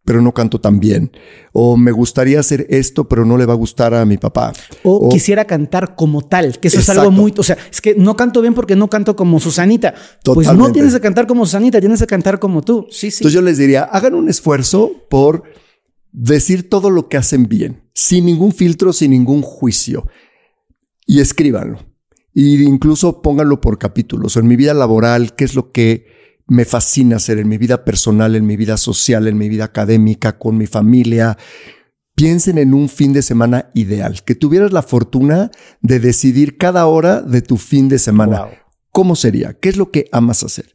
pero 0.05 0.21
no 0.21 0.33
canto 0.33 0.61
tan 0.61 0.79
bien. 0.79 1.11
O 1.51 1.75
me 1.77 1.91
gustaría 1.91 2.39
hacer 2.39 2.67
esto, 2.69 3.07
pero 3.09 3.25
no 3.25 3.37
le 3.37 3.45
va 3.45 3.53
a 3.53 3.57
gustar 3.57 3.93
a 3.93 4.05
mi 4.05 4.17
papá. 4.17 4.53
O, 4.83 5.07
O- 5.07 5.09
quisiera 5.09 5.45
cantar 5.45 5.95
como 5.95 6.21
tal, 6.21 6.59
que 6.59 6.67
eso 6.69 6.79
es 6.79 6.89
algo 6.89 7.09
muy, 7.11 7.33
o 7.35 7.43
sea, 7.43 7.57
es 7.71 7.81
que 7.81 7.95
no 7.95 8.15
canto 8.15 8.41
bien 8.41 8.53
porque 8.53 8.75
no 8.75 8.87
canto 8.89 9.15
como 9.15 9.39
Susanita. 9.39 9.95
Pues 10.23 10.53
no 10.53 10.71
tienes 10.71 10.93
que 10.93 11.01
cantar 11.01 11.25
como 11.27 11.45
Susanita, 11.45 11.79
tienes 11.79 11.99
que 11.99 12.07
cantar 12.07 12.39
como 12.39 12.61
tú. 12.61 12.85
Sí, 12.91 13.09
sí. 13.11 13.17
Entonces 13.23 13.33
yo 13.33 13.41
les 13.41 13.57
diría, 13.57 13.83
hagan 13.83 14.13
un 14.13 14.29
esfuerzo 14.29 14.91
por 15.09 15.43
decir 16.11 16.69
todo 16.69 16.89
lo 16.91 17.09
que 17.09 17.17
hacen 17.17 17.47
bien, 17.47 17.81
sin 17.93 18.25
ningún 18.25 18.53
filtro, 18.53 18.93
sin 18.93 19.11
ningún 19.11 19.41
juicio, 19.41 20.07
y 21.05 21.19
escríbanlo. 21.19 21.79
Y 22.33 22.63
incluso 22.63 23.21
pónganlo 23.21 23.59
por 23.61 23.77
capítulos. 23.77 24.37
En 24.37 24.45
mi 24.47 24.55
vida 24.55 24.73
laboral, 24.73 25.35
¿qué 25.35 25.45
es 25.45 25.55
lo 25.55 25.71
que 25.71 26.05
me 26.47 26.65
fascina 26.65 27.17
hacer 27.17 27.39
en 27.39 27.47
mi 27.47 27.57
vida 27.57 27.85
personal, 27.85 28.35
en 28.35 28.45
mi 28.45 28.55
vida 28.55 28.77
social, 28.77 29.27
en 29.27 29.37
mi 29.37 29.49
vida 29.49 29.65
académica, 29.65 30.37
con 30.37 30.57
mi 30.57 30.67
familia? 30.67 31.37
Piensen 32.15 32.57
en 32.57 32.73
un 32.73 32.87
fin 32.87 33.13
de 33.13 33.21
semana 33.21 33.71
ideal, 33.73 34.23
que 34.23 34.35
tuvieras 34.35 34.71
la 34.71 34.81
fortuna 34.81 35.51
de 35.81 35.99
decidir 35.99 36.57
cada 36.57 36.85
hora 36.85 37.21
de 37.21 37.41
tu 37.41 37.57
fin 37.57 37.89
de 37.89 37.99
semana. 37.99 38.43
Wow. 38.43 38.51
¿Cómo 38.91 39.15
sería? 39.15 39.53
¿Qué 39.53 39.69
es 39.69 39.75
lo 39.75 39.91
que 39.91 40.07
amas 40.13 40.43
hacer? 40.43 40.71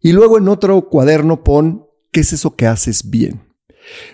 Y 0.00 0.12
luego 0.12 0.38
en 0.38 0.48
otro 0.48 0.88
cuaderno 0.88 1.44
pon 1.44 1.86
qué 2.10 2.20
es 2.20 2.32
eso 2.32 2.56
que 2.56 2.66
haces 2.66 3.10
bien. 3.10 3.42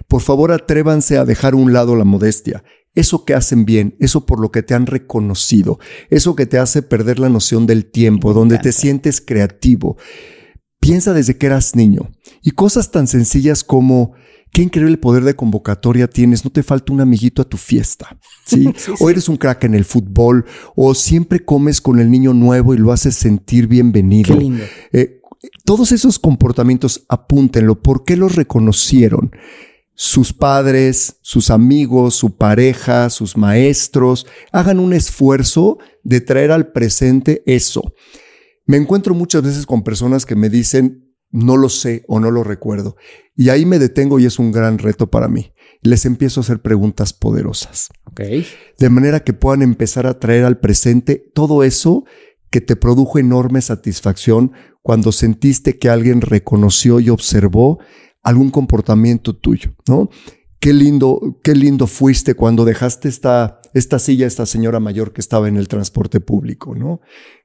Por 0.09 0.23
favor, 0.23 0.53
atrévanse 0.53 1.19
a 1.19 1.25
dejar 1.25 1.53
a 1.53 1.57
un 1.57 1.73
lado 1.73 1.95
la 1.97 2.05
modestia. 2.05 2.65
Eso 2.95 3.25
que 3.25 3.35
hacen 3.35 3.65
bien, 3.65 3.97
eso 3.99 4.25
por 4.25 4.41
lo 4.41 4.53
que 4.53 4.63
te 4.63 4.75
han 4.75 4.87
reconocido, 4.87 5.81
eso 6.11 6.37
que 6.37 6.47
te 6.47 6.59
hace 6.59 6.81
perder 6.83 7.19
la 7.19 7.29
noción 7.29 7.67
del 7.67 7.87
tiempo, 7.87 8.33
donde 8.33 8.59
te 8.59 8.71
sientes 8.73 9.21
creativo. 9.21 9.97
Piensa 10.85 11.15
desde 11.15 11.39
que 11.39 11.47
eras 11.47 11.75
niño 11.75 12.11
y 12.43 12.51
cosas 12.51 12.91
tan 12.91 13.07
sencillas 13.07 13.65
como 13.65 14.13
qué 14.53 14.61
increíble 14.61 14.99
poder 14.99 15.25
de 15.25 15.35
convocatoria 15.35 16.09
tienes, 16.09 16.45
no 16.45 16.51
te 16.51 16.63
falta 16.63 16.93
un 16.93 17.01
amiguito 17.01 17.41
a 17.41 17.47
tu 17.47 17.57
fiesta, 17.57 18.19
¿sí? 18.45 18.69
Sí, 18.77 18.93
O 19.01 19.09
eres 19.09 19.31
un 19.31 19.39
crack 19.39 19.65
en 19.65 19.75
el 19.75 19.87
fútbol, 19.87 20.45
o 20.77 20.95
siempre 20.95 21.43
comes 21.43 21.81
con 21.81 22.01
el 22.01 22.11
niño 22.11 22.35
nuevo 22.35 22.75
y 22.75 22.77
lo 22.77 22.93
haces 22.93 23.15
sentir 23.15 23.67
bienvenido. 23.67 24.35
Qué 24.35 24.41
lindo. 24.41 24.65
Eh, 24.93 25.23
todos 25.65 25.91
esos 25.91 26.19
comportamientos 26.19 27.07
apúntenlo. 27.09 27.81
¿Por 27.81 28.05
qué 28.05 28.19
los 28.19 28.37
reconocieron? 28.37 29.33
Sus 29.95 30.35
padres, 30.35 31.17
sus 31.23 31.49
amigos, 31.49 32.15
su 32.15 32.37
pareja, 32.37 33.09
sus 33.09 33.39
maestros, 33.39 34.27
hagan 34.53 34.81
un 34.81 34.93
esfuerzo 34.93 35.79
de 36.03 36.21
traer 36.21 36.53
al 36.53 36.73
presente 36.73 37.43
eso. 37.47 37.95
Me 38.67 38.77
encuentro 38.77 39.15
muchas 39.15 39.43
veces 39.43 39.67
con 39.67 39.83
personas 39.83 40.27
que 40.27 40.37
me 40.37 40.49
dicen, 40.49 41.15
no 41.31 41.57
lo 41.57 41.69
sé 41.69 42.05
o 42.09 42.21
no 42.21 42.31
lo 42.31 42.45
recuerdo. 42.45 42.97
Y 43.37 43.49
ahí 43.49 43.67
me 43.67 43.79
detengo 43.79 44.19
y 44.19 44.27
es 44.27 44.39
un 44.39 44.53
gran 44.53 44.79
reto 44.79 45.11
para 45.11 45.29
mí. 45.29 45.53
Les 45.83 46.07
empiezo 46.07 46.41
a 46.41 46.43
hacer 46.43 46.63
preguntas 46.63 47.13
poderosas 47.13 47.91
de 48.79 48.91
manera 48.91 49.21
que 49.21 49.33
puedan 49.33 49.63
empezar 49.63 50.07
a 50.07 50.19
traer 50.19 50.45
al 50.45 50.59
presente 50.59 51.31
todo 51.35 51.63
eso 51.63 52.05
que 52.51 52.61
te 52.61 52.77
produjo 52.77 53.19
enorme 53.19 53.61
satisfacción 53.61 54.53
cuando 54.83 55.13
sentiste 55.13 55.79
que 55.79 55.89
alguien 55.89 56.21
reconoció 56.21 57.01
y 57.01 57.11
observó 57.11 57.79
algún 58.23 58.51
comportamiento 58.51 59.35
tuyo, 59.35 59.75
¿no? 59.89 60.09
Qué 60.61 60.73
lindo, 60.73 61.41
qué 61.43 61.55
lindo 61.55 61.87
fuiste 61.87 62.35
cuando 62.35 62.65
dejaste 62.65 63.09
esta, 63.09 63.61
esta 63.75 63.99
silla 63.99 64.27
esta 64.27 64.47
señora 64.47 64.81
mayor 64.81 65.13
que 65.13 65.21
estaba 65.21 65.49
en 65.49 65.57
el 65.57 65.69
transporte 65.69 66.21
público, 66.21 66.75
¿no? 66.75 67.01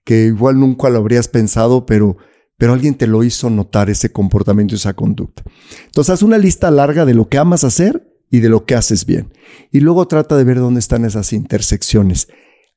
Que 0.05 0.25
igual 0.25 0.59
nunca 0.59 0.89
lo 0.89 0.99
habrías 0.99 1.27
pensado, 1.27 1.85
pero, 1.85 2.17
pero 2.57 2.73
alguien 2.73 2.95
te 2.95 3.07
lo 3.07 3.23
hizo 3.23 3.49
notar 3.49 3.89
ese 3.89 4.11
comportamiento 4.11 4.75
y 4.75 4.77
esa 4.77 4.93
conducta. 4.93 5.43
Entonces, 5.85 6.13
haz 6.13 6.21
una 6.21 6.37
lista 6.37 6.69
larga 6.71 7.05
de 7.05 7.15
lo 7.15 7.27
que 7.27 7.39
amas 7.39 7.63
hacer 7.63 8.07
y 8.29 8.39
de 8.39 8.49
lo 8.49 8.65
que 8.65 8.75
haces 8.75 9.05
bien. 9.05 9.33
Y 9.71 9.79
luego 9.79 10.07
trata 10.07 10.37
de 10.37 10.43
ver 10.43 10.59
dónde 10.59 10.79
están 10.79 11.03
esas 11.03 11.33
intersecciones. 11.33 12.27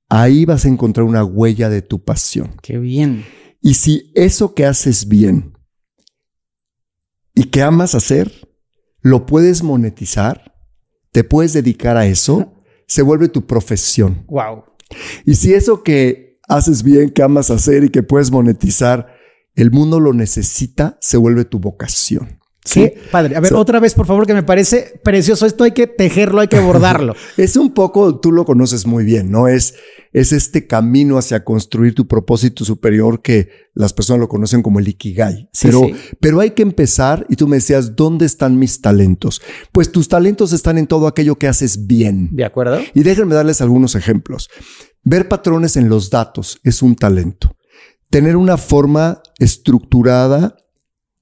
Ahí 0.08 0.46
vas 0.46 0.64
a 0.64 0.68
encontrar 0.68 1.04
una 1.04 1.24
huella 1.24 1.68
de 1.68 1.82
tu 1.82 2.02
pasión. 2.02 2.56
Qué 2.62 2.78
bien. 2.78 3.24
Y 3.60 3.74
si 3.74 4.12
eso 4.14 4.54
que 4.54 4.64
haces 4.64 5.08
bien 5.08 5.52
y 7.34 7.44
que 7.44 7.62
amas 7.62 7.94
hacer, 7.94 8.48
lo 9.00 9.26
puedes 9.26 9.62
monetizar, 9.62 10.54
te 11.12 11.22
puedes 11.22 11.52
dedicar 11.52 11.96
a 11.96 12.06
eso, 12.06 12.61
se 12.92 13.00
vuelve 13.00 13.30
tu 13.30 13.46
profesión. 13.46 14.26
Wow. 14.28 14.64
Y 15.24 15.36
si 15.36 15.54
eso 15.54 15.82
que 15.82 16.38
haces 16.46 16.82
bien, 16.82 17.08
que 17.08 17.22
amas 17.22 17.50
hacer 17.50 17.84
y 17.84 17.88
que 17.88 18.02
puedes 18.02 18.30
monetizar, 18.30 19.14
el 19.54 19.70
mundo 19.70 19.98
lo 19.98 20.12
necesita, 20.12 20.98
se 21.00 21.16
vuelve 21.16 21.46
tu 21.46 21.58
vocación. 21.58 22.41
¿Sí? 22.64 22.80
Qué 22.80 23.02
padre. 23.10 23.36
A 23.36 23.40
ver, 23.40 23.50
So- 23.50 23.58
otra 23.58 23.80
vez, 23.80 23.94
por 23.94 24.06
favor, 24.06 24.26
que 24.26 24.34
me 24.34 24.42
parece 24.42 25.00
precioso. 25.02 25.46
Esto 25.46 25.64
hay 25.64 25.72
que 25.72 25.86
tejerlo, 25.86 26.40
hay 26.40 26.48
que 26.48 26.60
bordarlo. 26.60 27.14
Es 27.36 27.56
un 27.56 27.72
poco, 27.74 28.18
tú 28.20 28.32
lo 28.32 28.44
conoces 28.44 28.86
muy 28.86 29.04
bien, 29.04 29.30
¿no? 29.30 29.48
Es, 29.48 29.74
es 30.12 30.32
este 30.32 30.66
camino 30.66 31.18
hacia 31.18 31.44
construir 31.44 31.94
tu 31.94 32.06
propósito 32.06 32.64
superior 32.64 33.22
que 33.22 33.48
las 33.74 33.92
personas 33.92 34.20
lo 34.20 34.28
conocen 34.28 34.62
como 34.62 34.78
el 34.80 34.88
Ikigai. 34.88 35.48
Sí, 35.52 35.66
pero, 35.68 35.80
sí. 35.86 35.94
pero 36.20 36.40
hay 36.40 36.50
que 36.50 36.62
empezar 36.62 37.26
y 37.28 37.36
tú 37.36 37.48
me 37.48 37.56
decías, 37.56 37.96
¿dónde 37.96 38.26
están 38.26 38.58
mis 38.58 38.80
talentos? 38.80 39.40
Pues 39.72 39.90
tus 39.90 40.08
talentos 40.08 40.52
están 40.52 40.76
en 40.78 40.86
todo 40.86 41.06
aquello 41.06 41.36
que 41.36 41.48
haces 41.48 41.86
bien. 41.86 42.28
¿De 42.32 42.44
acuerdo? 42.44 42.78
Y 42.94 43.02
déjenme 43.02 43.34
darles 43.34 43.60
algunos 43.62 43.94
ejemplos. 43.94 44.50
Ver 45.04 45.26
patrones 45.28 45.76
en 45.76 45.88
los 45.88 46.10
datos 46.10 46.60
es 46.62 46.82
un 46.82 46.94
talento. 46.94 47.56
Tener 48.10 48.36
una 48.36 48.58
forma 48.58 49.22
estructurada 49.38 50.56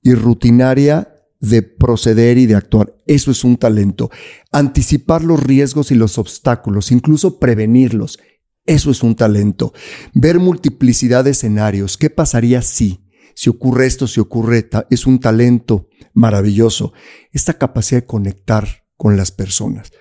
y 0.03 0.15
rutinaria 0.15 1.10
de 1.41 1.63
proceder 1.63 2.39
y 2.39 2.47
de 2.47 2.55
actuar, 2.55 2.95
eso 3.07 3.31
es 3.31 3.45
un 3.45 3.57
talento. 3.57 4.11
Anticipar 4.53 5.25
los 5.25 5.43
riesgos 5.43 5.91
y 5.91 5.95
los 5.95 6.19
obstáculos, 6.19 6.93
incluso 6.93 7.39
prevenirlos, 7.39 8.19
eso 8.67 8.91
es 8.91 9.03
un 9.03 9.17
talento. 9.17 9.73
Ver 10.15 10.39
multiplicidad 10.39 11.25
de 11.25 11.31
escenarios, 11.31 11.97
¿qué 11.97 12.11
pasaría 12.11 12.63
si? 12.63 13.01
Si 13.35 13.49
ocurre 13.49 13.87
esto, 13.87 14.07
si 14.07 14.21
ocurre, 14.21 14.69
es 14.91 15.07
un 15.07 15.19
talento 15.19 15.89
maravilloso. 16.13 16.93
Esta 17.33 17.55
capacidad 17.55 18.03
de 18.03 18.07
conectar 18.07 18.85
con 18.97 19.17
las 19.17 19.33
personas 19.33 19.93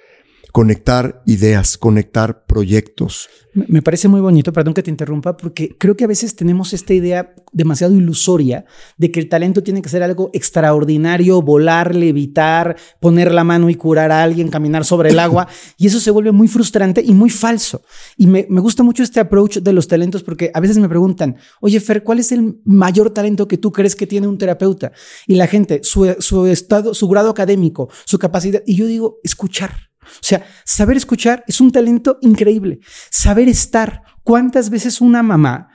conectar 0.51 1.22
ideas, 1.25 1.77
conectar 1.77 2.46
proyectos. 2.46 3.29
Me 3.53 3.82
parece 3.82 4.08
muy 4.08 4.22
bonito, 4.22 4.53
perdón 4.53 4.74
que 4.74 4.84
te 4.84 4.91
interrumpa, 4.91 5.36
porque 5.36 5.75
creo 5.77 5.98
que 5.98 6.03
a 6.03 6.08
veces 6.08 6.36
tenemos 6.36 6.72
esta 6.74 6.94
idea 6.94 7.34
demasiado 7.51 7.96
ilusoria 7.96 8.65
de 8.98 9.12
que 9.12 9.20
el 9.20 9.27
talento 9.27 9.63
tiene 9.63 9.82
que 9.82 9.89
ser 9.89 10.03
algo 10.03 10.29
extraordinario, 10.34 11.41
volar, 11.41 11.96
levitar, 11.96 12.77
poner 13.00 13.34
la 13.34 13.44
mano 13.44 13.70
y 13.70 13.75
curar 13.75 14.12
a 14.12 14.24
alguien, 14.24 14.50
caminar 14.50 14.86
sobre 14.86 15.10
el 15.10 15.20
agua, 15.20 15.48
y 15.77 15.88
eso 15.88 16.00
se 16.00 16.12
vuelve 16.12 16.32
muy 16.32 16.48
frustrante 16.48 17.01
y 17.03 17.13
muy 17.13 17.29
falso. 17.29 17.82
Y 18.18 18.27
me, 18.27 18.46
me 18.50 18.62
gusta 18.62 18.84
mucho 18.84 19.03
este 19.03 19.20
approach 19.20 19.58
de 19.58 19.74
los 19.74 19.88
talentos 19.88 20.24
porque 20.24 20.51
a 20.53 20.60
veces 20.60 20.77
me 20.77 20.88
preguntan, 20.88 21.38
oye 21.60 21.79
Fer, 21.79 22.03
¿cuál 22.03 22.20
es 22.20 22.32
el 22.32 22.60
mayor 22.65 23.10
talento 23.10 23.48
que 23.48 23.58
tú 23.58 23.72
crees 23.72 23.96
que 23.96 24.08
tiene 24.08 24.27
un 24.27 24.38
terapeuta? 24.38 24.91
Y 25.25 25.36
la 25.36 25.48
gente, 25.48 25.82
su, 25.84 26.15
su 26.20 26.46
estado, 26.46 26.94
su 26.94 27.08
grado 27.08 27.32
académico, 27.32 27.89
su 28.06 28.20
capacidad, 28.20 28.62
y 28.65 28.75
yo 28.75 28.86
digo, 28.86 29.18
escuchar. 29.24 29.88
O 30.15 30.23
sea, 30.23 30.45
saber 30.65 30.97
escuchar 30.97 31.43
es 31.47 31.61
un 31.61 31.71
talento 31.71 32.17
increíble. 32.21 32.79
Saber 33.09 33.47
estar. 33.47 34.03
¿Cuántas 34.23 34.69
veces 34.69 35.01
una 35.01 35.23
mamá 35.23 35.69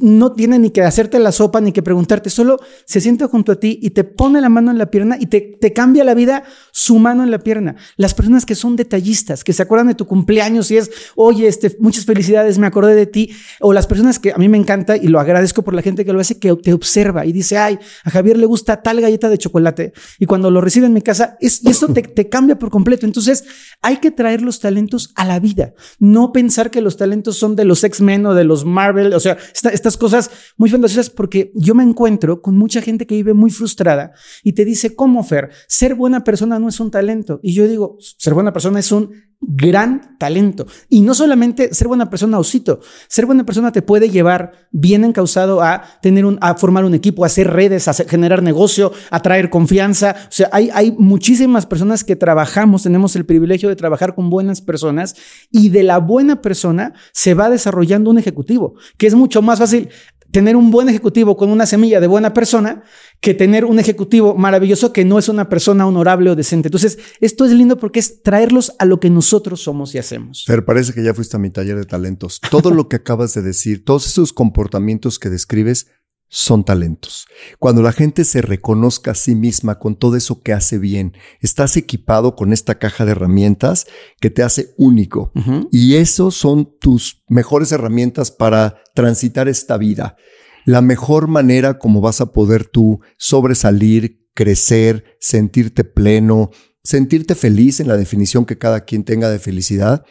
no 0.00 0.32
tiene 0.32 0.58
ni 0.58 0.70
que 0.70 0.82
hacerte 0.82 1.18
la 1.18 1.32
sopa 1.32 1.60
ni 1.60 1.72
que 1.72 1.82
preguntarte, 1.82 2.30
solo 2.30 2.58
se 2.84 3.00
sienta 3.00 3.28
junto 3.28 3.52
a 3.52 3.60
ti 3.60 3.78
y 3.80 3.90
te 3.90 4.04
pone 4.04 4.40
la 4.40 4.48
mano 4.48 4.70
en 4.70 4.78
la 4.78 4.90
pierna 4.90 5.16
y 5.20 5.26
te, 5.26 5.40
te, 5.40 5.72
cambia 5.72 6.04
la 6.04 6.14
vida 6.14 6.44
su 6.72 6.98
mano 6.98 7.22
en 7.22 7.30
la 7.30 7.38
pierna. 7.38 7.76
Las 7.96 8.14
personas 8.14 8.46
que 8.46 8.54
son 8.54 8.76
detallistas, 8.76 9.44
que 9.44 9.52
se 9.52 9.62
acuerdan 9.62 9.88
de 9.88 9.94
tu 9.94 10.06
cumpleaños 10.06 10.70
y 10.70 10.78
es, 10.78 10.90
oye, 11.14 11.46
este, 11.46 11.76
muchas 11.80 12.04
felicidades, 12.04 12.58
me 12.58 12.66
acordé 12.66 12.94
de 12.94 13.06
ti, 13.06 13.30
o 13.60 13.72
las 13.72 13.86
personas 13.86 14.18
que 14.18 14.32
a 14.32 14.36
mí 14.36 14.48
me 14.48 14.58
encanta 14.58 14.96
y 14.96 15.08
lo 15.08 15.20
agradezco 15.20 15.62
por 15.62 15.74
la 15.74 15.82
gente 15.82 16.04
que 16.04 16.12
lo 16.12 16.20
hace, 16.20 16.38
que 16.38 16.54
te 16.56 16.72
observa 16.72 17.26
y 17.26 17.32
dice, 17.32 17.58
ay, 17.58 17.78
a 18.04 18.10
Javier 18.10 18.36
le 18.36 18.46
gusta 18.46 18.82
tal 18.82 19.00
galleta 19.00 19.28
de 19.28 19.38
chocolate 19.38 19.92
y 20.18 20.26
cuando 20.26 20.50
lo 20.50 20.60
recibe 20.60 20.86
en 20.86 20.92
mi 20.92 21.02
casa, 21.02 21.36
es, 21.40 21.64
eso 21.64 21.88
te, 21.88 22.02
te 22.02 22.28
cambia 22.28 22.58
por 22.58 22.70
completo. 22.70 23.06
Entonces 23.06 23.44
hay 23.82 23.98
que 23.98 24.10
traer 24.10 24.42
los 24.42 24.60
talentos 24.60 25.12
a 25.14 25.24
la 25.24 25.38
vida, 25.38 25.74
no 25.98 26.32
pensar 26.32 26.70
que 26.70 26.80
los 26.80 26.96
talentos 26.96 27.36
son 27.36 27.56
de 27.56 27.64
los 27.64 27.84
X-Men 27.84 28.26
o 28.26 28.34
de 28.34 28.44
los 28.44 28.64
Marvel, 28.64 29.12
o 29.14 29.20
sea, 29.20 29.35
estas 29.52 29.96
cosas 29.96 30.30
muy 30.56 30.70
fantasiosas 30.70 31.10
porque 31.10 31.52
yo 31.54 31.74
me 31.74 31.82
encuentro 31.82 32.42
con 32.42 32.56
mucha 32.56 32.80
gente 32.80 33.06
que 33.06 33.14
vive 33.14 33.34
muy 33.34 33.50
frustrada 33.50 34.12
y 34.42 34.52
te 34.52 34.64
dice, 34.64 34.94
¿cómo, 34.94 35.22
Fer? 35.24 35.50
Ser 35.68 35.94
buena 35.94 36.24
persona 36.24 36.58
no 36.58 36.68
es 36.68 36.80
un 36.80 36.90
talento. 36.90 37.40
Y 37.42 37.54
yo 37.54 37.66
digo, 37.66 37.98
ser 38.00 38.34
buena 38.34 38.52
persona 38.52 38.78
es 38.78 38.92
un 38.92 39.10
gran 39.40 40.16
talento. 40.18 40.66
Y 40.88 41.02
no 41.02 41.14
solamente 41.14 41.72
ser 41.74 41.88
buena 41.88 42.10
persona, 42.10 42.38
osito. 42.38 42.80
Ser 43.08 43.26
buena 43.26 43.44
persona 43.44 43.70
te 43.70 43.82
puede 43.82 44.10
llevar 44.10 44.52
bien 44.70 45.04
encausado 45.04 45.62
a 45.62 45.82
tener 46.00 46.24
un, 46.24 46.38
a 46.40 46.54
formar 46.54 46.84
un 46.84 46.94
equipo, 46.94 47.22
a 47.22 47.26
hacer 47.26 47.52
redes, 47.52 47.86
a 47.88 47.94
generar 47.94 48.42
negocio, 48.42 48.92
a 49.10 49.20
traer 49.20 49.50
confianza. 49.50 50.16
O 50.28 50.32
sea, 50.32 50.48
hay, 50.52 50.70
hay 50.72 50.92
muchísimas 50.92 51.66
personas 51.66 52.02
que 52.02 52.16
trabajamos, 52.16 52.82
tenemos 52.82 53.14
el 53.14 53.26
privilegio 53.26 53.68
de 53.68 53.76
trabajar 53.76 54.14
con 54.14 54.30
buenas 54.30 54.60
personas 54.60 55.14
y 55.50 55.68
de 55.68 55.82
la 55.82 55.98
buena 55.98 56.40
persona 56.40 56.94
se 57.12 57.34
va 57.34 57.50
desarrollando 57.50 58.10
un 58.10 58.18
ejecutivo, 58.18 58.74
que 58.96 59.06
es 59.06 59.14
mucho 59.26 59.42
más 59.42 59.58
fácil 59.58 59.88
tener 60.30 60.54
un 60.54 60.70
buen 60.70 60.88
ejecutivo 60.88 61.36
con 61.36 61.50
una 61.50 61.66
semilla 61.66 62.00
de 62.00 62.06
buena 62.06 62.32
persona 62.32 62.84
que 63.20 63.34
tener 63.34 63.64
un 63.64 63.80
ejecutivo 63.80 64.36
maravilloso 64.36 64.92
que 64.92 65.04
no 65.04 65.18
es 65.18 65.28
una 65.28 65.48
persona 65.48 65.86
honorable 65.86 66.30
o 66.30 66.36
decente. 66.36 66.68
Entonces, 66.68 66.98
esto 67.20 67.44
es 67.44 67.50
lindo 67.52 67.76
porque 67.76 67.98
es 67.98 68.22
traerlos 68.22 68.74
a 68.78 68.84
lo 68.84 69.00
que 69.00 69.10
nosotros 69.10 69.62
somos 69.62 69.94
y 69.94 69.98
hacemos. 69.98 70.44
Pero 70.46 70.64
parece 70.64 70.92
que 70.92 71.02
ya 71.02 71.12
fuiste 71.12 71.36
a 71.36 71.40
mi 71.40 71.50
taller 71.50 71.76
de 71.76 71.86
talentos. 71.86 72.40
Todo 72.50 72.70
lo 72.70 72.88
que 72.88 72.96
acabas 72.96 73.34
de 73.34 73.42
decir, 73.42 73.84
todos 73.84 74.06
esos 74.06 74.32
comportamientos 74.32 75.18
que 75.18 75.28
describes 75.28 75.88
son 76.28 76.64
talentos. 76.64 77.26
Cuando 77.58 77.82
la 77.82 77.92
gente 77.92 78.24
se 78.24 78.42
reconozca 78.42 79.12
a 79.12 79.14
sí 79.14 79.34
misma 79.34 79.78
con 79.78 79.96
todo 79.96 80.16
eso 80.16 80.42
que 80.42 80.52
hace 80.52 80.78
bien, 80.78 81.12
estás 81.40 81.76
equipado 81.76 82.34
con 82.34 82.52
esta 82.52 82.78
caja 82.78 83.04
de 83.04 83.12
herramientas 83.12 83.86
que 84.20 84.30
te 84.30 84.42
hace 84.42 84.74
único. 84.76 85.32
Y 85.70 85.94
eso 85.96 86.30
son 86.30 86.76
tus 86.80 87.22
mejores 87.28 87.72
herramientas 87.72 88.30
para 88.30 88.82
transitar 88.94 89.48
esta 89.48 89.76
vida. 89.76 90.16
La 90.64 90.82
mejor 90.82 91.28
manera 91.28 91.78
como 91.78 92.00
vas 92.00 92.20
a 92.20 92.32
poder 92.32 92.64
tú 92.64 93.00
sobresalir, 93.16 94.26
crecer, 94.34 95.16
sentirte 95.20 95.84
pleno, 95.84 96.50
sentirte 96.82 97.34
feliz 97.34 97.80
en 97.80 97.88
la 97.88 97.96
definición 97.96 98.46
que 98.46 98.58
cada 98.58 98.84
quien 98.84 99.04
tenga 99.04 99.30
de 99.30 99.38
felicidad, 99.38 100.04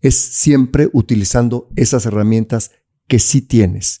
es 0.00 0.16
siempre 0.16 0.88
utilizando 0.92 1.68
esas 1.76 2.04
herramientas 2.06 2.72
que 3.06 3.20
sí 3.20 3.42
tienes 3.42 4.00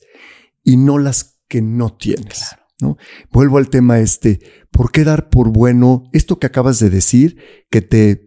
y 0.64 0.76
no 0.76 0.98
las 0.98 1.31
que 1.52 1.60
no 1.60 1.90
tienes. 1.90 2.56
¿no? 2.80 2.96
Vuelvo 3.30 3.58
al 3.58 3.68
tema 3.68 3.98
este, 3.98 4.40
¿por 4.70 4.90
qué 4.90 5.04
dar 5.04 5.28
por 5.28 5.50
bueno 5.50 6.04
esto 6.14 6.38
que 6.38 6.46
acabas 6.46 6.78
de 6.78 6.88
decir, 6.88 7.36
que 7.70 7.82
te, 7.82 8.24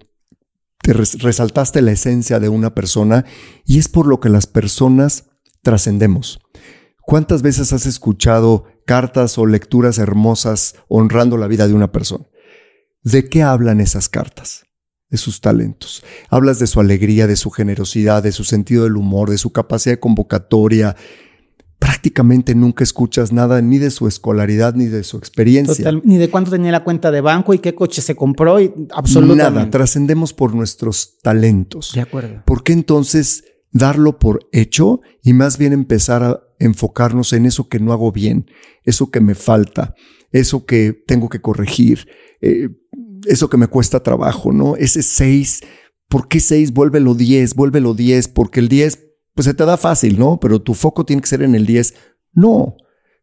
te 0.84 0.94
resaltaste 0.94 1.82
la 1.82 1.92
esencia 1.92 2.40
de 2.40 2.50
una 2.50 2.76
persona 2.76 3.26
y 3.66 3.80
es 3.80 3.88
por 3.88 4.06
lo 4.06 4.20
que 4.20 4.30
las 4.30 4.46
personas 4.46 5.32
trascendemos? 5.64 6.40
¿Cuántas 7.02 7.42
veces 7.42 7.74
has 7.74 7.88
escuchado 7.88 8.66
cartas 8.86 9.40
o 9.40 9.48
lecturas 9.48 9.98
hermosas 9.98 10.76
honrando 10.88 11.38
la 11.38 11.48
vida 11.48 11.68
de 11.68 11.74
una 11.74 11.92
persona? 11.92 12.28
¿De 13.02 13.28
qué 13.28 13.42
hablan 13.42 13.82
esas 13.82 14.08
cartas? 14.08 14.68
De 15.10 15.18
sus 15.18 15.42
talentos. 15.42 16.04
Hablas 16.30 16.60
de 16.60 16.68
su 16.68 16.80
alegría, 16.80 17.26
de 17.26 17.38
su 17.38 17.50
generosidad, 17.50 18.22
de 18.22 18.32
su 18.32 18.44
sentido 18.44 18.84
del 18.84 18.98
humor, 18.98 19.32
de 19.32 19.40
su 19.40 19.52
capacidad 19.52 19.96
de 19.96 20.00
convocatoria, 20.00 20.96
prácticamente 21.86 22.56
nunca 22.56 22.84
escuchas 22.84 23.32
nada 23.32 23.62
ni 23.62 23.78
de 23.78 23.92
su 23.92 24.08
escolaridad 24.08 24.74
ni 24.74 24.86
de 24.86 25.04
su 25.04 25.18
experiencia. 25.18 25.92
ni 26.04 26.18
de 26.18 26.32
cuánto 26.32 26.50
tenía 26.50 26.72
la 26.72 26.84
cuenta 26.84 27.12
de 27.12 27.22
banco 27.22 27.54
y 27.54 27.60
qué 27.60 27.76
coche 27.76 28.02
se 28.02 28.16
compró 28.16 28.60
y 28.60 28.74
absolutamente. 28.92 29.60
Nada, 29.60 29.70
trascendemos 29.70 30.34
por 30.34 30.56
nuestros 30.56 31.20
talentos. 31.22 31.92
De 31.94 32.02
acuerdo. 32.02 32.42
¿Por 32.44 32.64
qué 32.64 32.74
entonces 32.74 33.44
darlo 33.72 34.18
por 34.18 34.48
hecho 34.52 35.02
y 35.22 35.34
más 35.34 35.60
bien 35.60 35.74
empezar 35.74 36.24
a 36.24 36.40
enfocarnos 36.58 37.34
en 37.34 37.46
eso 37.46 37.70
que 37.70 37.80
no 37.80 37.94
hago 37.94 38.12
bien, 38.12 38.50
eso 38.84 39.12
que 39.12 39.20
me 39.20 39.36
falta, 39.36 39.94
eso 40.32 40.66
que 40.66 40.92
tengo 41.06 41.30
que 41.30 41.42
corregir, 41.42 42.08
eh, 42.42 42.70
eso 43.28 43.48
que 43.48 43.58
me 43.58 43.68
cuesta 43.68 44.02
trabajo, 44.02 44.52
¿no? 44.52 44.76
Ese 44.76 45.04
6, 45.04 45.62
¿por 46.10 46.30
qué 46.30 46.40
6? 46.40 46.74
Vuélvelo 46.74 47.14
10, 47.14 47.54
vuélvelo 47.54 47.94
10, 47.94 48.30
porque 48.30 48.60
el 48.60 48.70
10 48.70 49.05
pues 49.36 49.46
se 49.46 49.54
te 49.54 49.66
da 49.66 49.78
fácil, 49.78 50.18
¿no? 50.18 50.40
Pero 50.40 50.62
tu 50.62 50.74
foco 50.74 51.06
tiene 51.06 51.22
que 51.22 51.28
ser 51.28 51.44
en 51.44 51.54
el 51.54 51.66
10. 51.66 51.94
No, 52.34 52.78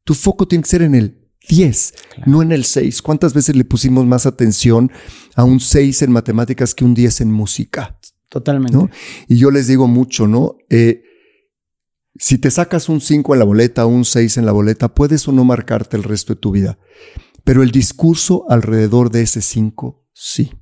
tu 0.05 0.14
foco 0.14 0.46
tiene 0.46 0.62
que 0.62 0.70
ser 0.70 0.83
en 0.83 0.94
el 0.94 1.31
10, 1.48 1.94
no 2.27 2.42
en 2.42 2.53
el 2.53 2.64
6. 2.64 3.03
¿Cuántas 3.03 3.35
veces 3.35 3.57
le 3.57 3.64
pusimos 3.64 4.07
más 4.07 4.27
atención 4.27 4.92
a 5.35 5.44
un 5.44 5.59
6 5.59 6.03
en 6.03 6.12
matemáticas 6.12 6.75
que 6.75 6.85
un 6.85 6.94
10 6.94 7.22
en 7.22 7.33
música? 7.33 7.98
Totalmente. 8.29 8.77
¿no? 8.77 8.90
Y 9.27 9.38
yo 9.38 9.51
les 9.51 9.66
digo 9.66 9.88
mucho, 9.88 10.29
¿no? 10.29 10.57
Eh, 10.68 11.03
si 12.18 12.37
te 12.37 12.51
sacas 12.51 12.90
un 12.90 13.01
5 13.01 13.33
en 13.35 13.38
la 13.38 13.44
boleta, 13.46 13.87
un 13.87 14.05
6 14.05 14.37
en 14.37 14.46
la 14.46 14.53
boleta, 14.53 14.94
puedes 14.94 15.27
o 15.29 15.33
no 15.33 15.44
marcarte 15.44 15.96
el 15.96 16.03
resto 16.03 16.35
de 16.35 16.40
tu 16.40 16.51
vida. 16.51 16.79
Pero 17.42 17.62
el 17.62 17.70
discurso 17.70 18.44
alrededor 18.51 19.11
de 19.11 19.22
ese 19.22 19.40
5, 19.40 20.07
sí. 20.12 20.53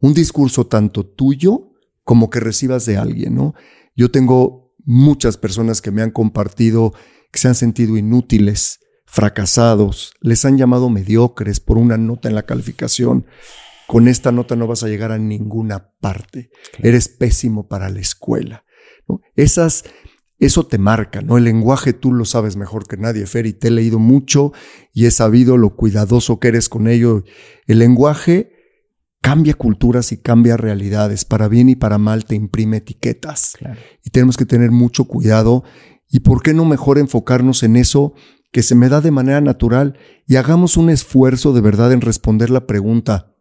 Un 0.00 0.14
discurso 0.14 0.66
tanto 0.66 1.04
tuyo 1.04 1.72
como 2.04 2.30
que 2.30 2.38
recibas 2.38 2.86
de 2.86 2.96
alguien, 2.96 3.34
¿no? 3.34 3.54
Yo 3.96 4.10
tengo 4.10 4.63
muchas 4.84 5.36
personas 5.36 5.80
que 5.82 5.90
me 5.90 6.02
han 6.02 6.10
compartido 6.10 6.92
que 7.30 7.38
se 7.38 7.48
han 7.48 7.54
sentido 7.54 7.96
inútiles, 7.96 8.80
fracasados, 9.06 10.14
les 10.20 10.44
han 10.44 10.56
llamado 10.56 10.88
mediocres 10.88 11.60
por 11.60 11.78
una 11.78 11.96
nota 11.96 12.28
en 12.28 12.34
la 12.34 12.44
calificación. 12.44 13.26
Con 13.86 14.08
esta 14.08 14.32
nota 14.32 14.56
no 14.56 14.66
vas 14.66 14.82
a 14.82 14.88
llegar 14.88 15.12
a 15.12 15.18
ninguna 15.18 15.92
parte. 16.00 16.50
Eres 16.78 17.08
pésimo 17.08 17.68
para 17.68 17.88
la 17.90 18.00
escuela. 18.00 18.64
Esas, 19.36 19.84
eso 20.38 20.66
te 20.66 20.78
marca, 20.78 21.22
¿no? 21.22 21.36
El 21.36 21.44
lenguaje 21.44 21.92
tú 21.92 22.12
lo 22.12 22.24
sabes 22.24 22.56
mejor 22.56 22.86
que 22.86 22.96
nadie, 22.96 23.26
Fer, 23.26 23.46
y 23.46 23.52
te 23.52 23.68
he 23.68 23.70
leído 23.70 23.98
mucho 23.98 24.52
y 24.92 25.06
he 25.06 25.10
sabido 25.10 25.56
lo 25.56 25.76
cuidadoso 25.76 26.38
que 26.38 26.48
eres 26.48 26.68
con 26.68 26.88
ello. 26.88 27.24
El 27.66 27.80
lenguaje 27.80 28.53
cambia 29.24 29.54
culturas 29.54 30.12
y 30.12 30.18
cambia 30.18 30.58
realidades. 30.58 31.24
Para 31.24 31.48
bien 31.48 31.70
y 31.70 31.76
para 31.76 31.96
mal 31.96 32.26
te 32.26 32.34
imprime 32.34 32.76
etiquetas. 32.76 33.56
Y 34.04 34.10
tenemos 34.10 34.36
que 34.36 34.44
tener 34.44 34.70
mucho 34.70 35.06
cuidado. 35.06 35.64
¿Y 36.10 36.20
por 36.20 36.42
qué 36.42 36.52
no 36.52 36.66
mejor 36.66 36.98
enfocarnos 36.98 37.62
en 37.62 37.76
eso 37.76 38.12
que 38.52 38.62
se 38.62 38.74
me 38.74 38.90
da 38.90 39.00
de 39.00 39.10
manera 39.10 39.40
natural 39.40 39.98
y 40.26 40.36
hagamos 40.36 40.76
un 40.76 40.90
esfuerzo 40.90 41.54
de 41.54 41.62
verdad 41.62 41.90
en 41.92 42.02
responder 42.02 42.50
la 42.50 42.66
pregunta, 42.66 43.34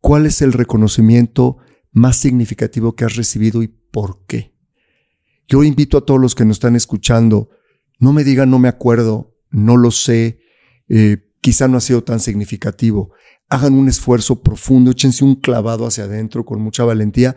¿cuál 0.00 0.24
es 0.24 0.40
el 0.40 0.54
reconocimiento 0.54 1.58
más 1.92 2.16
significativo 2.16 2.96
que 2.96 3.04
has 3.04 3.14
recibido 3.14 3.62
y 3.62 3.68
por 3.68 4.24
qué? 4.26 4.56
Yo 5.46 5.62
invito 5.62 5.98
a 5.98 6.06
todos 6.06 6.20
los 6.20 6.34
que 6.34 6.46
nos 6.46 6.56
están 6.56 6.74
escuchando, 6.74 7.50
no 7.98 8.14
me 8.14 8.24
digan 8.24 8.50
no 8.50 8.58
me 8.58 8.68
acuerdo, 8.68 9.36
no 9.50 9.76
lo 9.76 9.90
sé, 9.90 10.40
eh, 10.88 11.18
quizá 11.40 11.68
no 11.68 11.76
ha 11.76 11.82
sido 11.82 12.02
tan 12.02 12.18
significativo 12.18 13.12
hagan 13.48 13.74
un 13.74 13.88
esfuerzo 13.88 14.42
profundo, 14.42 14.90
échense 14.90 15.24
un 15.24 15.36
clavado 15.36 15.86
hacia 15.86 16.04
adentro 16.04 16.44
con 16.44 16.60
mucha 16.60 16.84
valentía 16.84 17.36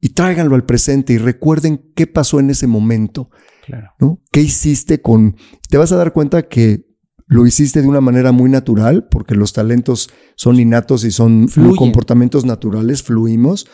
y 0.00 0.10
tráiganlo 0.10 0.54
al 0.54 0.64
presente 0.64 1.12
y 1.12 1.18
recuerden 1.18 1.92
qué 1.94 2.06
pasó 2.06 2.40
en 2.40 2.50
ese 2.50 2.66
momento. 2.66 3.30
Claro. 3.64 3.90
¿no? 3.98 4.22
¿Qué 4.32 4.40
hiciste 4.40 5.00
con... 5.00 5.36
Te 5.68 5.76
vas 5.76 5.92
a 5.92 5.96
dar 5.96 6.12
cuenta 6.12 6.48
que 6.48 6.86
lo 7.26 7.46
hiciste 7.46 7.80
de 7.80 7.86
una 7.86 8.00
manera 8.00 8.32
muy 8.32 8.50
natural, 8.50 9.06
porque 9.08 9.36
los 9.36 9.52
talentos 9.52 10.10
son 10.34 10.58
innatos 10.58 11.04
y 11.04 11.12
son 11.12 11.46
comportamientos 11.76 12.44
naturales, 12.44 13.04
fluimos, 13.04 13.68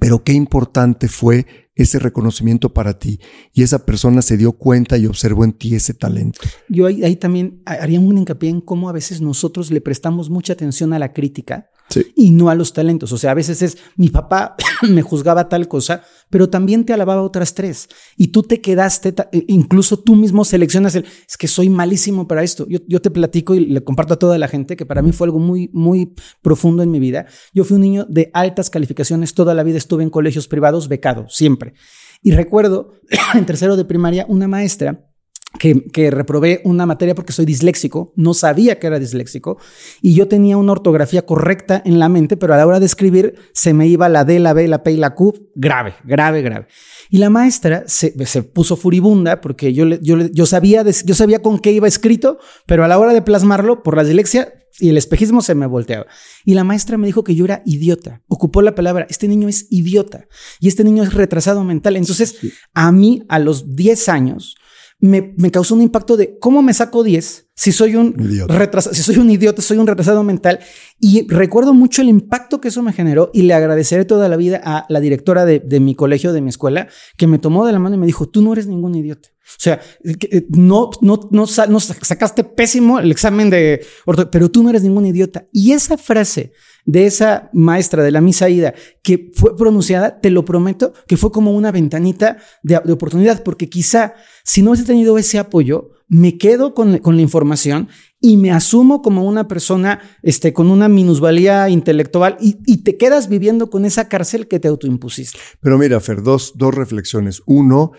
pero 0.00 0.24
qué 0.24 0.32
importante 0.32 1.08
fue 1.08 1.46
ese 1.74 1.98
reconocimiento 1.98 2.72
para 2.72 2.98
ti 2.98 3.18
y 3.52 3.62
esa 3.62 3.84
persona 3.86 4.20
se 4.22 4.36
dio 4.36 4.52
cuenta 4.52 4.98
y 4.98 5.06
observó 5.06 5.44
en 5.44 5.52
ti 5.52 5.74
ese 5.74 5.94
talento. 5.94 6.40
Yo 6.68 6.86
ahí, 6.86 7.16
también 7.16 7.62
haría 7.64 7.98
un 7.98 8.18
hincapié 8.18 8.50
en 8.50 8.60
cómo 8.60 8.88
a 8.88 8.92
veces 8.92 9.20
nosotros 9.20 9.70
le 9.70 9.80
prestamos 9.80 10.28
mucha 10.28 10.52
atención 10.52 10.92
a 10.92 10.98
la 10.98 11.12
crítica 11.12 11.70
y 12.16 12.30
no 12.30 12.50
a 12.50 12.54
los 12.54 12.72
talentos. 12.72 13.12
O 13.12 13.18
sea, 13.18 13.32
a 13.32 13.34
veces 13.34 13.62
es 13.62 13.78
mi 13.96 14.08
papá 14.08 14.56
me 14.88 15.02
juzgaba 15.02 15.48
tal 15.48 15.68
cosa, 15.68 16.02
pero 16.30 16.48
también 16.48 16.84
te 16.84 16.92
alababa 16.92 17.22
otras 17.22 17.54
tres 17.54 17.88
y 18.16 18.28
tú 18.28 18.42
te 18.42 18.60
quedaste, 18.60 19.14
e, 19.32 19.44
incluso 19.48 19.98
tú 19.98 20.16
mismo 20.16 20.44
seleccionas 20.44 20.94
el, 20.94 21.04
es 21.04 21.36
que 21.36 21.48
soy 21.48 21.68
malísimo 21.68 22.26
para 22.26 22.42
esto. 22.42 22.66
Yo, 22.68 22.80
yo 22.88 23.00
te 23.00 23.10
platico 23.10 23.54
y 23.54 23.66
le 23.66 23.84
comparto 23.84 24.14
a 24.14 24.18
toda 24.18 24.38
la 24.38 24.48
gente 24.48 24.76
que 24.76 24.86
para 24.86 25.02
mí 25.02 25.12
fue 25.12 25.26
algo 25.26 25.38
muy, 25.38 25.70
muy 25.72 26.14
profundo 26.42 26.82
en 26.82 26.90
mi 26.90 27.00
vida. 27.00 27.26
Yo 27.52 27.64
fui 27.64 27.76
un 27.76 27.82
niño 27.82 28.06
de 28.08 28.30
altas 28.34 28.70
calificaciones, 28.70 29.34
toda 29.34 29.54
la 29.54 29.62
vida 29.62 29.78
estuve 29.78 30.02
en 30.02 30.10
colegios 30.10 30.48
privados 30.48 30.88
becado, 30.88 31.26
siempre. 31.28 31.74
Y 32.22 32.32
recuerdo 32.32 32.94
en 33.34 33.46
tercero 33.46 33.76
de 33.76 33.84
primaria 33.84 34.26
una 34.28 34.48
maestra 34.48 35.11
que, 35.58 35.84
que, 35.84 36.10
reprobé 36.10 36.60
una 36.64 36.86
materia 36.86 37.14
porque 37.14 37.32
soy 37.32 37.44
disléxico, 37.44 38.12
no 38.16 38.34
sabía 38.34 38.78
que 38.78 38.86
era 38.86 38.98
disléxico, 38.98 39.58
y 40.00 40.14
yo 40.14 40.28
tenía 40.28 40.56
una 40.56 40.72
ortografía 40.72 41.26
correcta 41.26 41.82
en 41.84 41.98
la 41.98 42.08
mente, 42.08 42.36
pero 42.36 42.54
a 42.54 42.56
la 42.56 42.66
hora 42.66 42.80
de 42.80 42.86
escribir 42.86 43.34
se 43.52 43.74
me 43.74 43.86
iba 43.86 44.08
la 44.08 44.24
D, 44.24 44.40
la 44.40 44.52
B, 44.52 44.66
la 44.68 44.82
P 44.82 44.92
y 44.92 44.96
la 44.96 45.14
Q, 45.14 45.50
grave, 45.54 45.94
grave, 46.04 46.42
grave. 46.42 46.66
Y 47.10 47.18
la 47.18 47.30
maestra 47.30 47.84
se, 47.86 48.14
se 48.26 48.42
puso 48.42 48.76
furibunda 48.76 49.40
porque 49.40 49.72
yo, 49.72 49.86
yo, 49.86 50.18
yo, 50.18 50.46
sabía 50.46 50.82
yo 50.82 51.14
sabía 51.14 51.42
con 51.42 51.58
qué 51.58 51.72
iba 51.72 51.88
escrito, 51.88 52.38
pero 52.66 52.84
a 52.84 52.88
la 52.88 52.98
hora 52.98 53.12
de 53.12 53.22
plasmarlo, 53.22 53.82
por 53.82 53.96
la 53.96 54.04
dislexia 54.04 54.54
y 54.78 54.88
el 54.88 54.96
espejismo 54.96 55.42
se 55.42 55.54
me 55.54 55.66
volteaba. 55.66 56.06
Y 56.44 56.54
la 56.54 56.64
maestra 56.64 56.96
me 56.96 57.06
dijo 57.06 57.24
que 57.24 57.34
yo 57.34 57.44
era 57.44 57.62
idiota. 57.66 58.22
Ocupó 58.28 58.62
la 58.62 58.74
palabra, 58.74 59.06
este 59.10 59.28
niño 59.28 59.48
es 59.48 59.66
idiota 59.70 60.26
y 60.60 60.68
este 60.68 60.84
niño 60.84 61.02
es 61.02 61.12
retrasado 61.12 61.62
mental. 61.64 61.96
Entonces, 61.96 62.36
a 62.72 62.90
mí, 62.92 63.22
a 63.28 63.38
los 63.38 63.76
10 63.76 64.08
años, 64.08 64.56
me, 65.02 65.34
me, 65.36 65.50
causó 65.50 65.74
un 65.74 65.82
impacto 65.82 66.16
de 66.16 66.38
cómo 66.38 66.62
me 66.62 66.72
saco 66.72 67.02
10 67.02 67.50
si 67.54 67.72
soy 67.72 67.96
un 67.96 68.14
retrasado, 68.48 68.94
si 68.94 69.02
soy 69.02 69.18
un 69.18 69.30
idiota, 69.30 69.62
soy 69.62 69.78
un 69.78 69.86
retrasado 69.86 70.22
mental. 70.22 70.60
Y 70.98 71.26
recuerdo 71.28 71.74
mucho 71.74 72.02
el 72.02 72.08
impacto 72.08 72.60
que 72.60 72.68
eso 72.68 72.82
me 72.82 72.92
generó 72.92 73.30
y 73.32 73.42
le 73.42 73.54
agradeceré 73.54 74.04
toda 74.04 74.28
la 74.28 74.36
vida 74.36 74.60
a 74.64 74.86
la 74.88 75.00
directora 75.00 75.44
de, 75.44 75.60
de 75.60 75.80
mi 75.80 75.94
colegio, 75.94 76.32
de 76.32 76.40
mi 76.40 76.48
escuela, 76.48 76.88
que 77.16 77.26
me 77.26 77.38
tomó 77.38 77.66
de 77.66 77.72
la 77.72 77.78
mano 77.78 77.96
y 77.96 77.98
me 77.98 78.06
dijo, 78.06 78.28
tú 78.28 78.42
no 78.42 78.52
eres 78.52 78.66
ningún 78.66 78.94
idiota. 78.94 79.28
O 79.44 79.58
sea, 79.58 79.80
eh, 80.04 80.46
no, 80.50 80.90
no, 81.00 81.28
no, 81.30 81.44
no 81.68 81.80
sacaste 81.80 82.44
pésimo 82.44 83.00
el 83.00 83.10
examen 83.10 83.50
de 83.50 83.84
pero 84.30 84.50
tú 84.50 84.62
no 84.62 84.70
eres 84.70 84.82
ningún 84.82 85.06
idiota. 85.06 85.46
Y 85.52 85.72
esa 85.72 85.98
frase 85.98 86.52
de 86.84 87.06
esa 87.06 87.50
maestra 87.52 88.02
de 88.02 88.10
la 88.10 88.20
misa 88.20 88.48
ida 88.48 88.74
que 89.02 89.30
fue 89.34 89.56
pronunciada, 89.56 90.20
te 90.20 90.30
lo 90.30 90.44
prometo, 90.44 90.92
que 91.06 91.16
fue 91.16 91.30
como 91.32 91.52
una 91.52 91.72
ventanita 91.72 92.38
de, 92.62 92.76
oportunidad, 92.76 93.42
porque 93.42 93.68
quizá 93.68 94.14
si 94.44 94.62
no 94.62 94.70
hubiese 94.70 94.86
tenido 94.86 95.18
ese 95.18 95.38
apoyo, 95.38 95.90
me 96.12 96.36
quedo 96.36 96.74
con, 96.74 96.98
con, 96.98 97.16
la 97.16 97.22
información 97.22 97.88
y 98.20 98.36
me 98.36 98.50
asumo 98.50 99.00
como 99.00 99.24
una 99.24 99.48
persona 99.48 99.98
este, 100.22 100.52
con 100.52 100.70
una 100.70 100.86
minusvalía 100.86 101.70
intelectual 101.70 102.36
y, 102.38 102.58
y, 102.66 102.82
te 102.82 102.98
quedas 102.98 103.30
viviendo 103.30 103.70
con 103.70 103.86
esa 103.86 104.10
cárcel 104.10 104.46
que 104.46 104.60
te 104.60 104.68
autoimpusiste. 104.68 105.38
Pero 105.62 105.78
mira, 105.78 105.98
Fer, 106.00 106.22
dos, 106.22 106.52
dos 106.56 106.74
reflexiones. 106.74 107.42
Uno, 107.46 107.92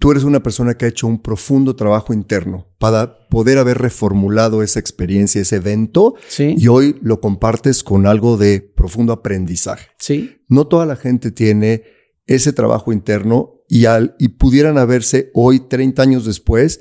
tú 0.00 0.10
eres 0.10 0.24
una 0.24 0.42
persona 0.42 0.74
que 0.74 0.86
ha 0.86 0.88
hecho 0.88 1.06
un 1.06 1.22
profundo 1.22 1.76
trabajo 1.76 2.12
interno 2.12 2.66
para 2.78 3.28
poder 3.28 3.58
haber 3.58 3.78
reformulado 3.78 4.64
esa 4.64 4.80
experiencia, 4.80 5.40
ese 5.40 5.56
evento, 5.56 6.16
y 6.38 6.66
hoy 6.66 6.98
lo 7.00 7.20
compartes 7.20 7.84
con 7.84 8.08
algo 8.08 8.36
de 8.36 8.60
profundo 8.60 9.12
aprendizaje. 9.12 9.86
Sí. 10.00 10.42
No 10.48 10.66
toda 10.66 10.84
la 10.84 10.96
gente 10.96 11.30
tiene 11.30 11.84
ese 12.26 12.52
trabajo 12.52 12.92
interno 12.92 13.62
y, 13.68 13.84
al, 13.84 14.16
y 14.18 14.30
pudieran 14.30 14.78
haberse 14.78 15.30
hoy, 15.32 15.60
30 15.60 16.02
años 16.02 16.24
después, 16.24 16.80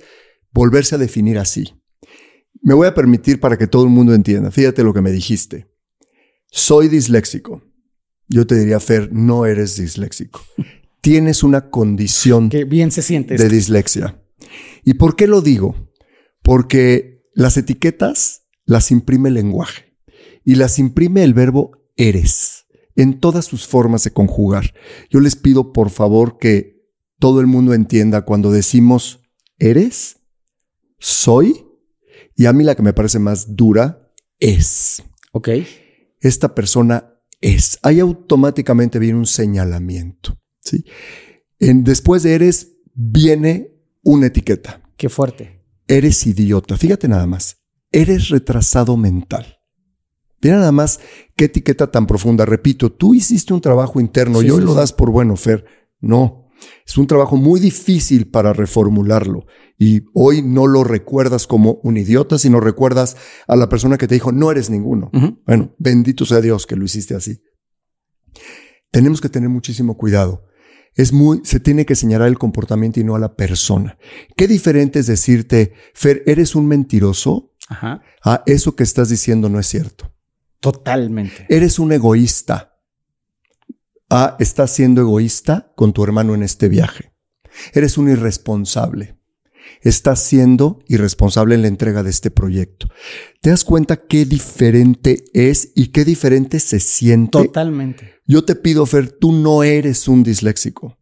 volverse 0.56 0.96
a 0.96 0.98
definir 0.98 1.38
así. 1.38 1.76
Me 2.64 2.74
voy 2.74 2.88
a 2.88 2.96
permitir 2.96 3.40
para 3.40 3.58
que 3.58 3.68
todo 3.68 3.84
el 3.84 3.92
mundo 3.92 4.16
entienda. 4.16 4.50
Fíjate 4.50 4.84
lo 4.84 4.92
que 4.92 5.02
me 5.02 5.12
dijiste. 5.12 5.68
Soy 6.50 6.88
disléxico. 6.88 7.62
Yo 8.28 8.48
te 8.48 8.56
diría, 8.56 8.80
Fer, 8.80 9.14
no 9.14 9.46
eres 9.46 9.78
disléxico 9.78 10.42
tienes 11.06 11.44
una 11.44 11.70
condición 11.70 12.50
bien 12.68 12.90
se 12.90 13.04
siente 13.04 13.36
de 13.36 13.48
dislexia. 13.48 14.24
¿Y 14.84 14.96
por 14.96 15.16
qué 15.16 15.28
lo 15.28 15.42
digo? 15.42 15.76
Porque 16.42 17.22
las 17.36 17.58
etiquetas 17.58 18.48
las 18.66 18.90
imprime 18.90 19.30
el 19.30 19.36
lenguaje 19.36 19.96
y 20.44 20.56
las 20.56 20.80
imprime 20.80 21.24
el 21.24 21.36
verbo 21.36 21.78
eres 21.96 22.66
en 22.96 23.20
todas 23.20 23.46
sus 23.46 23.68
formas 23.68 24.04
de 24.04 24.14
conjugar. 24.14 24.74
Yo 25.12 25.20
les 25.20 25.36
pido 25.36 25.74
por 25.74 25.92
favor 25.92 26.40
que 26.40 26.82
todo 27.20 27.40
el 27.40 27.46
mundo 27.46 27.76
entienda 27.76 28.26
cuando 28.26 28.52
decimos 28.52 29.22
eres, 29.60 30.22
soy, 31.00 31.66
y 32.36 32.46
a 32.46 32.54
mí 32.54 32.64
la 32.64 32.76
que 32.76 32.84
me 32.84 32.94
parece 32.94 33.20
más 33.20 33.56
dura 33.56 34.12
es. 34.40 35.04
Ok. 35.32 35.50
Esta 36.20 36.54
persona 36.56 37.14
es. 37.42 37.80
Ahí 37.82 38.00
automáticamente 38.00 39.00
viene 39.00 39.20
un 39.20 39.26
señalamiento. 39.26 40.38
¿sí? 40.62 40.86
En, 41.60 41.84
después 41.84 42.24
de 42.24 42.36
eres 42.36 42.74
viene 42.94 43.72
una 44.04 44.28
etiqueta. 44.28 44.82
Qué 44.98 45.10
fuerte. 45.10 45.62
Eres 45.88 46.26
idiota. 46.26 46.78
Fíjate 46.78 47.08
nada 47.08 47.28
más. 47.28 47.58
Eres 47.92 48.30
retrasado 48.30 48.98
mental. 48.98 49.60
Mira 50.42 50.58
nada 50.58 50.72
más 50.72 51.00
qué 51.36 51.46
etiqueta 51.46 51.92
tan 51.92 52.06
profunda. 52.06 52.46
Repito, 52.46 52.92
tú 52.92 53.14
hiciste 53.14 53.54
un 53.54 53.62
trabajo 53.62 54.00
interno 54.00 54.42
y 54.42 54.50
hoy 54.50 54.64
lo 54.64 54.74
das 54.74 54.94
por 54.94 55.10
bueno, 55.10 55.36
Fer. 55.36 55.66
No. 56.00 56.45
Es 56.86 56.98
un 56.98 57.08
trabajo 57.08 57.36
muy 57.36 57.60
difícil 57.60 58.30
para 58.30 58.54
reformularlo. 58.54 59.46
Y 59.78 60.04
hoy 60.14 60.42
no 60.42 60.68
lo 60.68 60.84
recuerdas 60.84 61.48
como 61.48 61.80
un 61.84 61.98
idiota, 61.98 62.38
sino 62.38 62.60
recuerdas 62.60 63.18
a 63.48 63.56
la 63.56 63.70
persona 63.70 63.98
que 63.98 64.08
te 64.08 64.16
dijo, 64.16 64.32
no 64.32 64.52
eres 64.52 64.70
ninguno. 64.70 65.12
Bueno, 65.46 65.76
bendito 65.78 66.26
sea 66.26 66.42
Dios 66.42 66.66
que 66.66 66.76
lo 66.76 66.86
hiciste 66.86 67.16
así. 67.16 67.42
Tenemos 68.92 69.20
que 69.20 69.30
tener 69.30 69.50
muchísimo 69.50 69.98
cuidado 69.98 70.46
es 70.96 71.12
muy, 71.12 71.42
se 71.44 71.60
tiene 71.60 71.86
que 71.86 71.96
señalar 71.96 72.30
el 72.30 72.38
comportamiento 72.38 73.00
y 73.00 73.04
no 73.04 73.16
a 73.16 73.20
la 73.20 73.36
persona. 73.36 73.98
Qué 74.36 74.48
diferente 74.48 75.00
es 75.00 75.08
decirte, 75.08 75.74
Fer, 75.94 76.24
eres 76.26 76.56
un 76.56 76.68
mentiroso. 76.68 77.54
Ajá. 77.68 78.02
Ah, 78.24 78.44
eso 78.46 78.76
que 78.76 78.84
estás 78.84 79.10
diciendo 79.10 79.50
no 79.50 79.60
es 79.60 79.68
cierto. 79.68 80.12
Totalmente. 80.62 81.46
Eres 81.50 81.80
un 81.80 81.92
egoísta. 81.92 82.75
Ah, 84.10 84.36
estás 84.40 84.72
siendo 84.72 85.02
egoísta 85.02 85.72
con 85.76 85.94
tu 85.94 86.04
hermano 86.04 86.36
en 86.36 86.44
este 86.44 86.70
viaje. 86.70 87.12
Eres 87.74 87.98
un 87.98 88.10
irresponsable. 88.10 89.18
Estás 89.82 90.22
siendo 90.22 90.80
irresponsable 90.88 91.56
en 91.56 91.64
la 91.64 91.68
entrega 91.68 92.04
de 92.04 92.12
este 92.12 92.30
proyecto. 92.30 92.88
¿Te 93.42 93.50
das 93.50 93.64
cuenta 93.64 93.98
qué 93.98 94.26
diferente 94.26 95.24
es 95.34 95.72
y 95.76 95.88
qué 95.88 96.06
diferente 96.06 96.60
se 96.60 96.80
siente? 96.80 97.46
Totalmente. 97.46 98.16
Yo 98.28 98.46
te 98.46 98.56
pido, 98.56 98.86
Fer, 98.86 99.12
tú 99.12 99.32
no 99.32 99.64
eres 99.64 100.08
un 100.08 100.24
disléxico. 100.24 100.98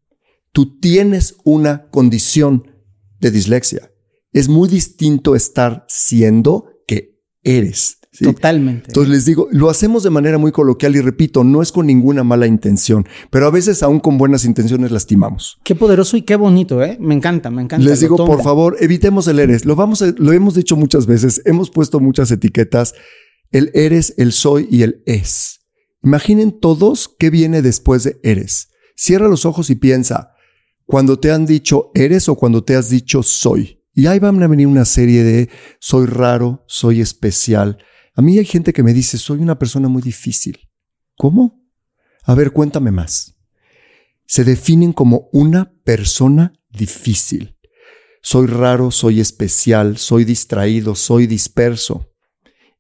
Tú 0.52 0.80
tienes 0.80 1.36
una 1.44 1.90
condición 1.90 2.72
de 3.20 3.32
dislexia. 3.32 3.92
Es 4.32 4.48
muy 4.48 4.70
distinto 4.70 5.36
estar 5.36 5.86
siendo 5.88 6.68
que 6.88 7.20
eres. 7.44 8.00
Totalmente. 8.22 8.90
Entonces 8.90 9.12
les 9.12 9.26
digo, 9.26 9.48
lo 9.52 9.70
hacemos 9.70 10.04
de 10.04 10.10
manera 10.10 10.38
muy 10.38 10.52
coloquial 10.52 10.96
y 10.96 11.02
repito, 11.02 11.44
no 11.44 11.62
es 11.62 11.72
con 11.72 11.88
ninguna 11.88 12.24
mala 12.24 12.46
intención, 12.46 13.08
pero 13.32 13.48
a 13.48 13.50
veces 13.50 13.82
aún 13.82 14.00
con 14.00 14.18
buenas 14.18 14.46
intenciones 14.46 14.92
lastimamos. 14.92 15.60
Qué 15.64 15.74
poderoso 15.74 16.16
y 16.18 16.22
qué 16.22 16.36
bonito, 16.36 16.84
¿eh? 16.84 16.98
Me 17.00 17.16
encanta, 17.16 17.50
me 17.50 17.64
encanta. 17.64 17.86
Les 17.86 18.00
digo, 18.02 18.16
por 18.18 18.44
favor, 18.44 18.78
evitemos 18.80 19.28
el 19.28 19.40
eres. 19.40 19.66
Lo, 19.66 19.76
vamos 19.76 20.02
lo 20.02 20.32
hemos 20.32 20.54
dicho 20.54 20.76
muchas 20.76 21.08
veces, 21.08 21.42
hemos 21.46 21.72
puesto 21.72 22.00
muchas 22.00 22.30
etiquetas, 22.32 22.94
el 23.52 23.72
eres, 23.74 24.14
el 24.18 24.32
soy 24.32 24.68
y 24.70 24.84
el 24.84 25.02
es. 25.06 25.62
Imaginen 26.04 26.60
todos 26.60 27.10
qué 27.18 27.30
viene 27.30 27.62
después 27.62 28.04
de 28.04 28.20
eres. 28.24 28.70
Cierra 28.96 29.28
los 29.28 29.46
ojos 29.46 29.70
y 29.70 29.76
piensa, 29.76 30.34
cuando 30.86 31.20
te 31.20 31.32
han 31.32 31.46
dicho 31.46 31.92
eres 31.96 32.30
o 32.30 32.36
cuando 32.36 32.64
te 32.64 32.76
has 32.76 32.90
dicho 32.90 33.24
soy. 33.24 33.80
Y 33.96 34.08
ahí 34.08 34.20
van 34.20 34.42
a 34.44 34.48
venir 34.48 34.68
una 34.68 34.86
serie 34.86 35.24
de 35.24 35.50
soy 35.80 36.06
raro, 36.08 36.64
soy 36.68 37.00
especial. 37.02 37.78
A 38.16 38.22
mí 38.22 38.38
hay 38.38 38.46
gente 38.46 38.74
que 38.74 38.84
me 38.84 38.94
dice, 38.94 39.18
soy 39.18 39.40
una 39.40 39.58
persona 39.58 39.88
muy 39.88 40.02
difícil. 40.02 40.60
¿Cómo? 41.18 41.64
A 42.24 42.36
ver, 42.36 42.52
cuéntame 42.52 42.92
más. 42.92 43.36
Se 44.26 44.44
definen 44.44 44.94
como 44.94 45.30
una 45.34 45.74
persona 45.84 46.54
difícil. 46.70 47.58
Soy 48.22 48.48
raro, 48.48 48.92
soy 48.92 49.20
especial, 49.20 49.98
soy 49.98 50.24
distraído, 50.24 50.96
soy 50.96 51.28
disperso. 51.28 52.10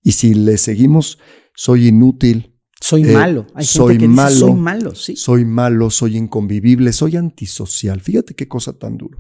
Y 0.01 0.13
si 0.13 0.33
le 0.33 0.57
seguimos, 0.57 1.19
soy 1.55 1.87
inútil, 1.87 2.53
soy 2.79 3.03
eh, 3.03 3.13
malo. 3.13 3.47
Hay 3.55 3.65
soy 3.65 3.93
gente 3.93 4.03
que 4.03 4.07
malo. 4.09 4.29
Dice, 4.29 4.39
soy 4.39 4.53
malo, 4.53 4.95
sí. 4.95 5.15
Soy 5.15 5.45
malo, 5.45 5.89
soy 5.89 6.17
inconvivible, 6.17 6.91
soy 6.93 7.15
antisocial. 7.17 8.01
Fíjate 8.01 8.35
qué 8.35 8.47
cosa 8.47 8.73
tan 8.73 8.97
duro. 8.97 9.19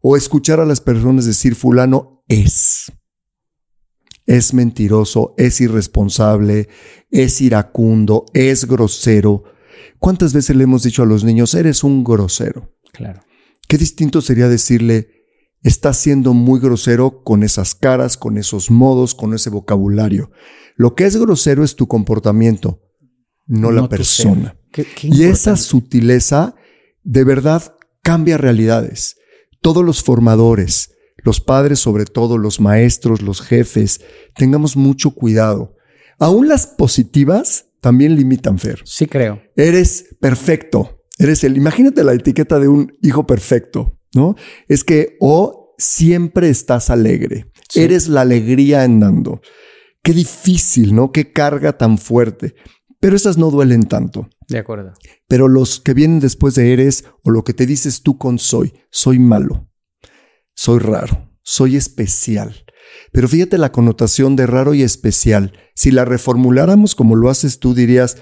O 0.00 0.16
escuchar 0.16 0.60
a 0.60 0.66
las 0.66 0.80
personas 0.80 1.26
decir 1.26 1.54
fulano 1.54 2.24
es. 2.28 2.92
Es 4.26 4.54
mentiroso, 4.54 5.34
es 5.36 5.60
irresponsable, 5.60 6.68
es 7.10 7.40
iracundo, 7.40 8.26
es 8.34 8.66
grosero. 8.66 9.44
¿Cuántas 9.98 10.32
veces 10.32 10.56
le 10.56 10.64
hemos 10.64 10.82
dicho 10.82 11.02
a 11.02 11.06
los 11.06 11.24
niños, 11.24 11.54
eres 11.54 11.84
un 11.84 12.04
grosero? 12.04 12.72
Claro. 12.92 13.20
Qué 13.68 13.78
distinto 13.78 14.20
sería 14.20 14.48
decirle, 14.48 15.08
estás 15.62 15.96
siendo 15.96 16.34
muy 16.34 16.60
grosero 16.60 17.22
con 17.22 17.42
esas 17.42 17.74
caras, 17.74 18.16
con 18.16 18.38
esos 18.38 18.70
modos, 18.70 19.14
con 19.14 19.34
ese 19.34 19.50
vocabulario. 19.50 20.30
Lo 20.76 20.94
que 20.94 21.04
es 21.04 21.16
grosero 21.16 21.64
es 21.64 21.76
tu 21.76 21.86
comportamiento 21.86 22.80
no, 23.46 23.70
la 23.70 23.88
persona. 23.88 24.56
y 25.02 25.24
esa 25.24 25.56
sutileza 25.56 26.54
de 27.02 27.24
verdad 27.24 27.76
cambia 28.02 28.38
realidades. 28.38 29.16
Todos 29.60 29.84
los 29.84 30.02
formadores, 30.02 30.91
los 31.22 31.40
padres 31.40 31.78
sobre 31.78 32.04
todo, 32.04 32.38
los 32.38 32.60
maestros, 32.60 33.22
los 33.22 33.40
jefes, 33.40 34.00
tengamos 34.34 34.76
mucho 34.76 35.12
cuidado. 35.12 35.76
Aún 36.18 36.48
las 36.48 36.66
positivas 36.66 37.66
también 37.80 38.16
limitan, 38.16 38.58
Fer. 38.58 38.80
Sí, 38.84 39.06
creo. 39.06 39.42
Eres 39.56 40.16
perfecto. 40.20 41.04
Eres 41.18 41.44
el, 41.44 41.56
imagínate 41.56 42.04
la 42.04 42.14
etiqueta 42.14 42.58
de 42.58 42.68
un 42.68 42.92
hijo 43.02 43.26
perfecto, 43.26 43.98
¿no? 44.14 44.36
Es 44.68 44.84
que 44.84 45.16
o 45.20 45.74
siempre 45.78 46.48
estás 46.48 46.90
alegre. 46.90 47.46
Eres 47.74 48.08
la 48.08 48.22
alegría 48.22 48.82
andando. 48.82 49.40
Qué 50.02 50.12
difícil, 50.12 50.94
¿no? 50.94 51.12
Qué 51.12 51.32
carga 51.32 51.76
tan 51.76 51.98
fuerte. 51.98 52.54
Pero 53.00 53.16
esas 53.16 53.36
no 53.36 53.50
duelen 53.50 53.82
tanto. 53.82 54.28
De 54.48 54.58
acuerdo. 54.58 54.92
Pero 55.26 55.48
los 55.48 55.80
que 55.80 55.94
vienen 55.94 56.20
después 56.20 56.54
de 56.54 56.72
eres 56.72 57.04
o 57.24 57.30
lo 57.30 57.42
que 57.42 57.52
te 57.52 57.66
dices 57.66 58.02
tú 58.02 58.16
con 58.16 58.38
soy, 58.38 58.74
soy 58.90 59.18
malo, 59.18 59.68
soy 60.54 60.78
raro, 60.78 61.30
soy 61.42 61.76
especial. 61.76 62.64
Pero 63.12 63.28
fíjate 63.28 63.58
la 63.58 63.72
connotación 63.72 64.36
de 64.36 64.46
raro 64.46 64.74
y 64.74 64.82
especial. 64.82 65.52
Si 65.74 65.90
la 65.90 66.04
reformuláramos 66.04 66.94
como 66.94 67.16
lo 67.16 67.30
haces 67.30 67.58
tú, 67.58 67.74
dirías, 67.74 68.16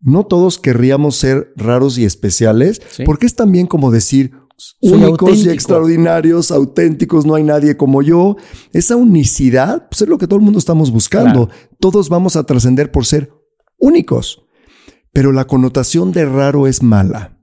no 0.00 0.24
todos 0.24 0.58
querríamos 0.58 1.16
ser 1.16 1.52
raros 1.56 1.98
y 1.98 2.04
especiales, 2.04 2.80
porque 3.06 3.26
es 3.26 3.34
también 3.34 3.66
como 3.66 3.90
decir 3.90 4.32
únicos 4.80 5.44
y 5.44 5.48
extraordinarios, 5.48 6.50
auténticos, 6.50 7.26
no 7.26 7.34
hay 7.34 7.42
nadie 7.42 7.76
como 7.76 8.02
yo. 8.02 8.36
Esa 8.72 8.96
unicidad 8.96 9.88
pues 9.88 10.02
es 10.02 10.08
lo 10.08 10.18
que 10.18 10.26
todo 10.26 10.38
el 10.38 10.44
mundo 10.44 10.58
estamos 10.58 10.90
buscando. 10.90 11.48
Todos 11.80 12.08
vamos 12.08 12.36
a 12.36 12.44
trascender 12.44 12.90
por 12.90 13.06
ser 13.06 13.32
únicos. 13.78 14.42
Pero 15.12 15.32
la 15.32 15.46
connotación 15.46 16.12
de 16.12 16.26
raro 16.26 16.66
es 16.66 16.82
mala. 16.82 17.38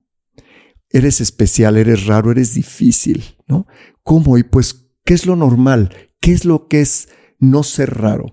Eres 0.94 1.22
especial, 1.22 1.78
eres 1.78 2.06
raro, 2.06 2.32
eres 2.32 2.54
difícil, 2.54 3.24
¿no? 3.48 3.66
¿Cómo? 4.04 4.38
Y 4.38 4.44
pues, 4.44 4.88
¿qué 5.06 5.14
es 5.14 5.26
lo 5.26 5.36
normal? 5.36 5.94
¿Qué 6.20 6.34
es 6.34 6.46
lo 6.46 6.68
que 6.68 6.82
es 6.82 7.10
no 7.40 7.64
ser 7.64 7.98
raro? 7.98 8.26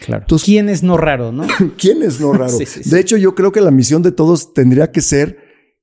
Claro. 0.00 0.26
¿Quién 0.44 0.68
es 0.68 0.82
no 0.82 0.96
raro, 0.96 1.32
no? 1.32 1.46
¿Quién 1.78 2.02
es 2.02 2.20
no 2.20 2.32
raro? 2.32 2.56
De 2.84 3.00
hecho, 3.00 3.16
yo 3.16 3.34
creo 3.34 3.52
que 3.52 3.60
la 3.60 3.70
misión 3.70 4.02
de 4.02 4.12
todos 4.12 4.52
tendría 4.52 4.92
que 4.92 5.00
ser, 5.00 5.38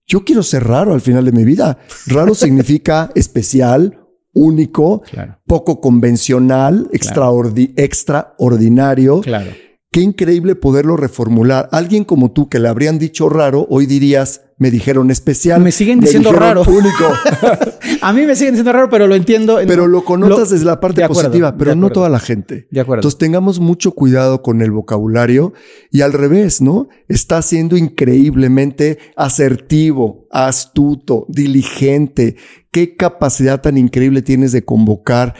yo 0.05 0.23
quiero 0.23 0.43
ser 0.43 0.65
raro 0.65 0.93
al 0.93 1.01
final 1.01 1.25
de 1.25 1.31
mi 1.31 1.43
vida. 1.43 1.79
Raro 2.07 2.35
significa 2.35 3.11
especial, 3.15 3.99
único, 4.33 5.03
poco 5.45 5.81
convencional, 5.81 6.89
extraordinario. 6.91 9.21
Claro. 9.21 9.51
Qué 9.93 9.99
increíble 9.99 10.55
poderlo 10.55 10.95
reformular. 10.95 11.67
Alguien 11.73 12.05
como 12.05 12.31
tú 12.31 12.47
que 12.47 12.59
le 12.59 12.69
habrían 12.69 12.97
dicho 12.97 13.27
raro, 13.27 13.67
hoy 13.69 13.85
dirías, 13.85 14.39
me 14.57 14.71
dijeron 14.71 15.11
especial. 15.11 15.61
Me 15.61 15.73
siguen 15.73 15.99
diciendo 15.99 16.31
raro. 16.31 16.61
Único. 16.61 17.11
a 18.01 18.13
mí 18.13 18.21
me 18.25 18.37
siguen 18.37 18.53
diciendo 18.53 18.71
raro, 18.71 18.89
pero 18.89 19.05
lo 19.05 19.15
entiendo. 19.15 19.59
pero 19.67 19.87
lo 19.87 20.05
connotas 20.05 20.51
desde 20.51 20.63
la 20.63 20.79
parte 20.79 21.05
positiva, 21.05 21.57
pero 21.57 21.75
no 21.75 21.89
toda 21.89 22.07
la 22.07 22.19
gente. 22.19 22.67
De 22.71 22.79
acuerdo. 22.79 23.01
Entonces 23.01 23.17
tengamos 23.17 23.59
mucho 23.59 23.91
cuidado 23.91 24.41
con 24.41 24.61
el 24.61 24.71
vocabulario 24.71 25.51
y 25.91 25.99
al 25.99 26.13
revés, 26.13 26.61
¿no? 26.61 26.87
Está 27.09 27.41
siendo 27.41 27.75
increíblemente 27.75 28.97
asertivo, 29.17 30.25
astuto, 30.31 31.25
diligente. 31.27 32.37
Qué 32.71 32.95
capacidad 32.95 33.59
tan 33.59 33.77
increíble 33.77 34.21
tienes 34.21 34.53
de 34.53 34.63
convocar. 34.63 35.35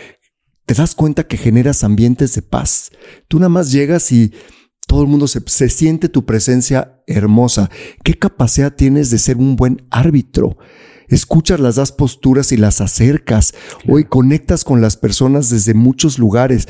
Te 0.71 0.75
das 0.75 0.95
cuenta 0.95 1.27
que 1.27 1.35
generas 1.35 1.83
ambientes 1.83 2.33
de 2.33 2.41
paz. 2.41 2.91
Tú 3.27 3.39
nada 3.39 3.49
más 3.49 3.73
llegas 3.73 4.09
y 4.13 4.31
todo 4.87 5.01
el 5.01 5.09
mundo 5.09 5.27
se, 5.27 5.67
siente 5.67 6.07
tu 6.07 6.25
presencia 6.25 7.03
hermosa. 7.07 7.69
¿Qué 8.05 8.17
capacidad 8.17 8.73
tienes 8.73 9.09
de 9.09 9.17
ser 9.17 9.35
un 9.35 9.57
buen 9.57 9.85
árbitro? 9.91 10.57
Escuchas 11.09 11.59
las 11.59 11.75
das 11.75 11.91
posturas 11.91 12.53
y 12.53 12.55
las 12.55 12.79
acercas. 12.79 13.53
Hoy 13.85 14.05
conectas 14.05 14.63
con 14.63 14.79
las 14.79 14.95
personas 14.95 15.49
desde 15.49 15.73
muchos 15.73 16.17
lugares. 16.17 16.69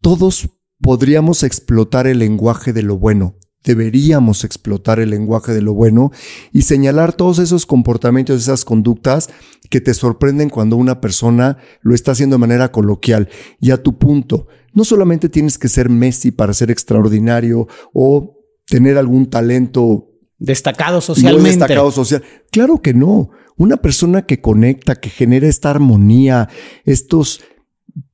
Todos 0.00 0.50
podríamos 0.80 1.42
explotar 1.42 2.06
el 2.06 2.20
lenguaje 2.20 2.72
de 2.72 2.84
lo 2.84 2.96
bueno. 2.96 3.34
Deberíamos 3.66 4.44
explotar 4.44 5.00
el 5.00 5.10
lenguaje 5.10 5.52
de 5.52 5.60
lo 5.60 5.74
bueno 5.74 6.12
y 6.52 6.62
señalar 6.62 7.12
todos 7.12 7.40
esos 7.40 7.66
comportamientos, 7.66 8.40
esas 8.40 8.64
conductas 8.64 9.28
que 9.68 9.80
te 9.80 9.92
sorprenden 9.92 10.50
cuando 10.50 10.76
una 10.76 11.00
persona 11.00 11.58
lo 11.82 11.92
está 11.92 12.12
haciendo 12.12 12.34
de 12.34 12.40
manera 12.40 12.70
coloquial. 12.70 13.28
Y 13.60 13.72
a 13.72 13.82
tu 13.82 13.98
punto, 13.98 14.46
no 14.72 14.84
solamente 14.84 15.28
tienes 15.28 15.58
que 15.58 15.68
ser 15.68 15.90
Messi 15.90 16.30
para 16.30 16.54
ser 16.54 16.70
extraordinario 16.70 17.66
o 17.92 18.36
tener 18.66 18.98
algún 18.98 19.28
talento 19.28 20.12
destacado 20.38 21.00
socialmente. 21.00 21.50
destacado 21.50 21.90
social. 21.90 22.22
Claro 22.52 22.80
que 22.80 22.94
no. 22.94 23.30
Una 23.56 23.78
persona 23.78 24.26
que 24.26 24.40
conecta, 24.40 24.94
que 24.94 25.10
genera 25.10 25.48
esta 25.48 25.70
armonía, 25.70 26.48
estos 26.84 27.40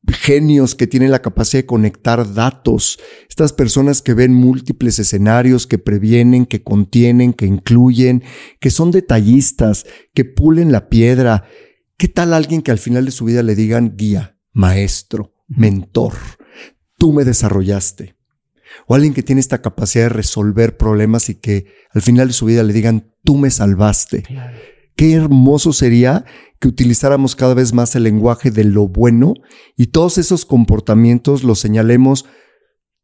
genios 0.08 0.74
que 0.74 0.86
tienen 0.86 1.10
la 1.10 1.22
capacidad 1.22 1.62
de 1.62 1.66
conectar 1.66 2.34
datos, 2.34 2.98
estas 3.28 3.52
personas 3.52 4.02
que 4.02 4.14
ven 4.14 4.34
múltiples 4.34 4.98
escenarios, 4.98 5.66
que 5.66 5.78
previenen, 5.78 6.46
que 6.46 6.62
contienen, 6.62 7.32
que 7.32 7.46
incluyen, 7.46 8.22
que 8.60 8.70
son 8.70 8.90
detallistas, 8.90 9.86
que 10.14 10.24
pulen 10.24 10.72
la 10.72 10.88
piedra. 10.88 11.44
¿Qué 11.96 12.08
tal 12.08 12.34
alguien 12.34 12.62
que 12.62 12.70
al 12.70 12.78
final 12.78 13.04
de 13.04 13.12
su 13.12 13.26
vida 13.26 13.42
le 13.42 13.54
digan 13.54 13.94
guía, 13.96 14.38
maestro, 14.52 15.34
mentor? 15.48 16.14
tú 17.02 17.12
me 17.12 17.24
desarrollaste. 17.24 18.14
O 18.86 18.94
alguien 18.94 19.12
que 19.12 19.24
tiene 19.24 19.40
esta 19.40 19.60
capacidad 19.60 20.04
de 20.04 20.10
resolver 20.10 20.76
problemas 20.76 21.30
y 21.30 21.34
que 21.34 21.66
al 21.90 22.00
final 22.00 22.28
de 22.28 22.32
su 22.32 22.46
vida 22.46 22.62
le 22.62 22.72
digan, 22.72 23.12
tú 23.24 23.38
me 23.38 23.50
salvaste. 23.50 24.22
Qué 24.96 25.14
hermoso 25.14 25.72
sería 25.72 26.24
que 26.60 26.68
utilizáramos 26.68 27.34
cada 27.34 27.54
vez 27.54 27.72
más 27.72 27.96
el 27.96 28.04
lenguaje 28.04 28.50
de 28.50 28.64
lo 28.64 28.86
bueno 28.88 29.34
y 29.76 29.88
todos 29.88 30.18
esos 30.18 30.44
comportamientos 30.44 31.42
los 31.42 31.58
señalemos 31.58 32.24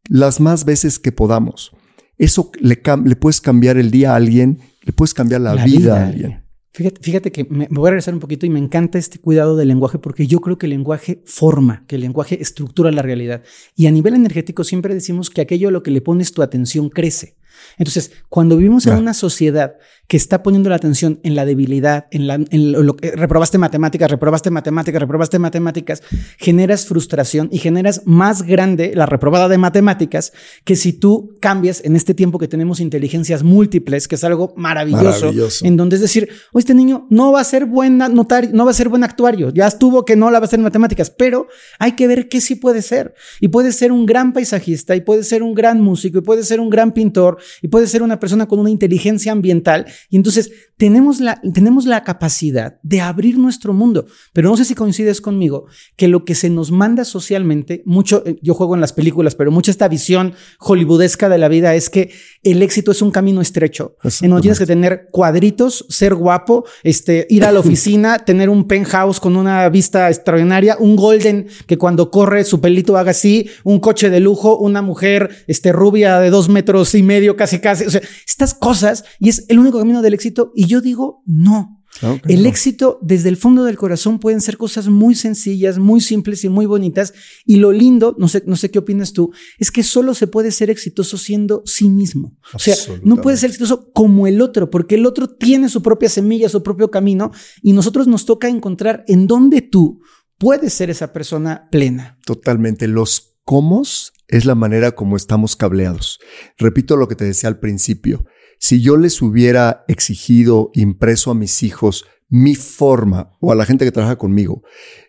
las 0.09 0.40
más 0.40 0.64
veces 0.64 0.98
que 0.98 1.12
podamos. 1.12 1.72
Eso 2.18 2.51
le, 2.61 2.81
le 3.05 3.16
puedes 3.16 3.40
cambiar 3.40 3.77
el 3.77 3.90
día 3.90 4.12
a 4.12 4.16
alguien, 4.16 4.61
le 4.83 4.92
puedes 4.92 5.14
cambiar 5.14 5.40
la, 5.40 5.64
vida, 5.64 6.05
a 6.05 6.07
alguien. 6.09 6.48
Fíjate, 6.72 7.33
que 7.33 7.44
me, 7.44 7.66
voy 7.70 7.88
a 7.88 7.90
regresar 7.90 8.14
un 8.14 8.20
poquito 8.20 8.46
y 8.46 8.51
me 8.51 8.61
encanta 8.61 8.98
este 8.98 9.18
cuidado 9.18 9.57
del 9.57 9.66
lenguaje 9.66 9.98
porque 9.98 10.29
yo 10.29 10.40
creo 10.40 10.59
que 10.59 10.66
el 10.66 10.70
lenguaje 10.70 11.22
forma, 11.27 11.85
que 11.88 11.96
el 11.96 12.03
lenguaje 12.03 12.40
estructura 12.40 12.92
la 12.92 13.03
realidad. 13.03 13.42
Y 13.74 13.87
a 13.87 13.90
nivel 13.90 14.14
energético 14.14 14.62
siempre 14.62 14.94
decimos 14.94 15.31
que 15.31 15.40
aquello 15.40 15.68
a 15.68 15.72
lo 15.72 15.83
que 15.83 15.90
le 15.90 16.01
pones 16.01 16.33
tu 16.33 16.42
atención 16.42 16.88
crece. 16.88 17.37
Entonces, 17.79 18.12
cuando 18.29 18.57
vivimos 18.57 18.87
en 18.87 18.94
una 18.94 19.14
sociedad 19.14 19.74
que 20.09 20.16
está 20.16 20.42
poniendo 20.42 20.71
la 20.71 20.77
atención 20.77 21.21
en 21.23 21.35
la 21.35 21.44
debilidad, 21.44 22.07
en, 22.11 22.27
la, 22.27 22.38
lo 22.38 22.97
que 22.97 23.12
reprobaste 23.12 23.59
matemáticas, 23.59 24.11
reprobaste 24.11 24.51
matemáticas, 24.51 25.01
reprobaste 25.01 25.38
matemáticas, 25.38 26.03
generas 26.38 26.87
frustración 26.87 27.51
y 27.53 27.59
generas 27.59 28.03
más 28.07 28.42
grande 28.42 28.92
la 28.94 29.05
reprobada 29.05 29.49
de 29.49 29.59
matemáticas 29.59 30.33
que 30.64 30.77
si 30.77 30.94
tú 30.94 31.37
cambias 31.40 31.85
en 31.85 31.94
este 31.94 32.14
tiempo 32.14 32.38
que 32.38 32.49
tenemos 32.49 32.81
inteligencias 32.81 33.42
múltiples, 33.42 34.09
que 34.09 34.14
es 34.14 34.25
algo 34.25 34.55
maravilloso, 34.57 35.31
en 35.62 35.77
donde 35.77 35.97
es 35.97 36.03
decir, 36.03 36.31
oh, 36.53 36.59
este 36.59 36.75
niño 36.75 37.07
no 37.11 37.33
va 37.33 37.42
a 37.42 37.44
ser 37.44 37.66
buen 37.66 37.99
notario, 37.99 38.51
no 38.55 38.64
va 38.64 38.71
a 38.71 38.75
ser 38.75 38.88
buen 38.88 39.05
actuario, 39.05 39.51
ya 39.51 39.66
estuvo 39.66 40.07
que 40.07 40.16
no 40.16 40.31
la 40.31 40.38
va 40.38 40.44
a 40.44 40.47
hacer 40.47 40.59
en 40.59 40.64
matemáticas, 40.64 41.11
pero 41.11 41.49
hay 41.79 41.92
que 41.92 42.07
ver 42.07 42.31
qué 42.31 42.40
sí 42.40 42.55
puede 42.55 42.81
ser. 42.81 43.14
Y 43.40 43.49
puede 43.49 43.73
ser 43.73 43.92
un 43.92 44.07
gran 44.07 44.33
paisajista, 44.33 44.97
y 44.97 45.03
puede 45.03 45.23
ser 45.23 45.42
un 45.42 45.55
gran 45.55 45.83
músico, 45.83 46.18
y 46.18 46.23
puede 46.23 46.44
ser 46.44 46.61
un 46.61 46.71
gran 46.71 46.92
pintor, 46.92 47.38
y 47.61 47.68
puede 47.68 47.87
ser 47.87 48.03
una 48.03 48.18
persona 48.18 48.47
con 48.47 48.59
una 48.59 48.71
inteligencia 48.71 49.33
ambiental 49.33 49.87
y 50.08 50.16
entonces 50.16 50.50
tenemos 50.78 51.18
la, 51.20 51.40
tenemos 51.52 51.87
la 51.87 52.04
capacidad 52.04 52.78
de 52.82 53.00
abrir 53.00 53.37
nuestro 53.37 53.74
mundo. 53.74 54.06
Pero 54.32 54.48
no 54.48 54.56
sé 54.56 54.64
si 54.64 54.74
coincides 54.74 55.20
conmigo 55.20 55.66
que 55.96 56.06
lo 56.06 56.24
que 56.24 56.37
se 56.37 56.50
nos 56.50 56.70
manda 56.70 57.04
socialmente, 57.04 57.82
mucho, 57.84 58.22
eh, 58.24 58.38
yo 58.42 58.54
juego 58.54 58.76
en 58.76 58.80
las 58.80 58.92
películas, 58.92 59.34
pero 59.34 59.50
mucha 59.50 59.72
esta 59.72 59.88
visión 59.88 60.34
hollywoodesca 60.61 61.28
de 61.28 61.38
la 61.38 61.48
vida 61.48 61.74
es 61.74 61.90
que 61.90 62.12
el 62.44 62.62
éxito 62.62 62.92
es 62.92 63.02
un 63.02 63.11
camino 63.11 63.40
estrecho. 63.40 63.96
En 64.22 64.30
donde 64.30 64.42
tienes 64.42 64.58
que 64.58 64.66
tener 64.66 65.08
cuadritos, 65.11 65.84
ser 65.88 66.14
guapo, 66.14 66.64
este, 66.84 67.26
ir 67.28 67.44
a 67.44 67.50
la 67.50 67.61
oficina, 67.68 68.20
tener 68.20 68.48
un 68.48 68.68
penthouse 68.68 69.18
con 69.18 69.37
una 69.37 69.68
vista 69.68 70.08
extraordinaria, 70.08 70.76
un 70.78 70.94
golden 70.94 71.48
que 71.66 71.76
cuando 71.76 72.11
corre 72.11 72.44
su 72.44 72.61
pelito 72.61 72.96
haga 72.96 73.11
así, 73.11 73.50
un 73.64 73.80
coche 73.80 74.11
de 74.11 74.20
lujo, 74.20 74.56
una 74.56 74.80
mujer 74.80 75.44
este, 75.48 75.72
rubia 75.72 76.20
de 76.20 76.30
dos 76.30 76.48
metros 76.48 76.94
y 76.94 77.02
medio, 77.02 77.37
casi 77.37 77.58
casi. 77.58 77.84
O 77.84 77.90
sea, 77.90 78.00
estas 78.26 78.54
cosas 78.54 79.04
y 79.18 79.28
es 79.28 79.44
el 79.48 79.58
único 79.58 79.78
camino 79.88 80.03
del 80.03 80.14
éxito. 80.14 80.53
Y 80.55 80.66
yo 80.66 80.81
digo, 80.81 81.22
no. 81.24 81.83
el 82.29 82.44
éxito 82.44 82.98
desde 83.01 83.31
el 83.31 83.38
fondo 83.38 83.64
del 83.64 83.79
corazón 83.79 84.18
pueden 84.18 84.42
ser 84.42 84.59
cosas 84.59 84.88
muy 84.88 85.14
sencillas, 85.14 85.79
muy 85.79 86.03
simples 86.03 86.44
y 86.44 86.51
muy 86.51 86.66
bonitas. 86.66 87.14
Y 87.46 87.57
lo 87.57 87.72
lindo, 87.72 88.14
no 88.18 88.29
sé, 88.29 88.42
no 88.46 88.57
sé 88.57 88.70
qué 88.70 88.79
opinas 88.79 89.14
tú, 89.14 89.33
es 89.59 89.70
que 89.70 89.83
solo 89.83 90.12
se 90.12 90.27
puede 90.27 90.51
ser 90.51 90.68
exitoso 90.68 91.16
siendo 91.16 91.62
sí 91.64 91.88
mismo. 91.88 92.37
O 92.53 92.59
sea, 92.59 92.77
no 93.03 93.16
puede 93.16 93.38
ser 93.38 93.48
exitoso 93.48 93.90
como 93.92 94.27
el 94.27 94.42
otro, 94.42 94.68
porque 94.68 94.96
el 94.96 95.07
otro 95.07 95.29
tiene 95.29 95.70
su 95.70 95.83
propia 95.83 96.11
semilla, 96.11 96.51
su 96.51 96.62
propio 96.62 96.90
camino, 96.90 97.33
y 97.62 97.72
nosotros 97.72 98.07
nos 98.07 98.27
toca 98.27 98.48
encontrar 98.48 99.05
en 99.09 99.27
dónde 99.27 99.62
tú 99.62 100.03
puedes 100.37 100.74
ser 100.74 100.90
esa 100.90 101.12
persona 101.14 101.68
plena. 101.70 102.18
Totalmente. 102.27 102.87
Los 102.87 103.38
cómo 103.44 103.83
es 104.29 104.44
la 104.44 104.55
manera 104.55 104.92
como 104.92 105.16
estamos 105.16 105.57
cableados. 105.57 106.20
Repito 106.59 106.96
lo 106.96 107.09
que 107.09 107.16
te 107.16 107.24
decía 107.24 107.48
al 107.48 107.59
principio. 107.59 108.27
Si 108.59 108.81
yo 108.81 108.97
les 108.97 109.23
hubiera 109.23 109.85
exigido, 109.88 110.71
impreso 110.75 111.31
a 111.31 111.35
mis 111.35 111.62
hijos 111.62 112.05
mi 112.31 112.55
forma 112.55 113.33
o 113.40 113.53
a 113.53 113.55
la 113.55 113.64
gente 113.64 113.85
que 113.85 113.92
trabaja 113.92 114.16
conmigo, 114.16 114.62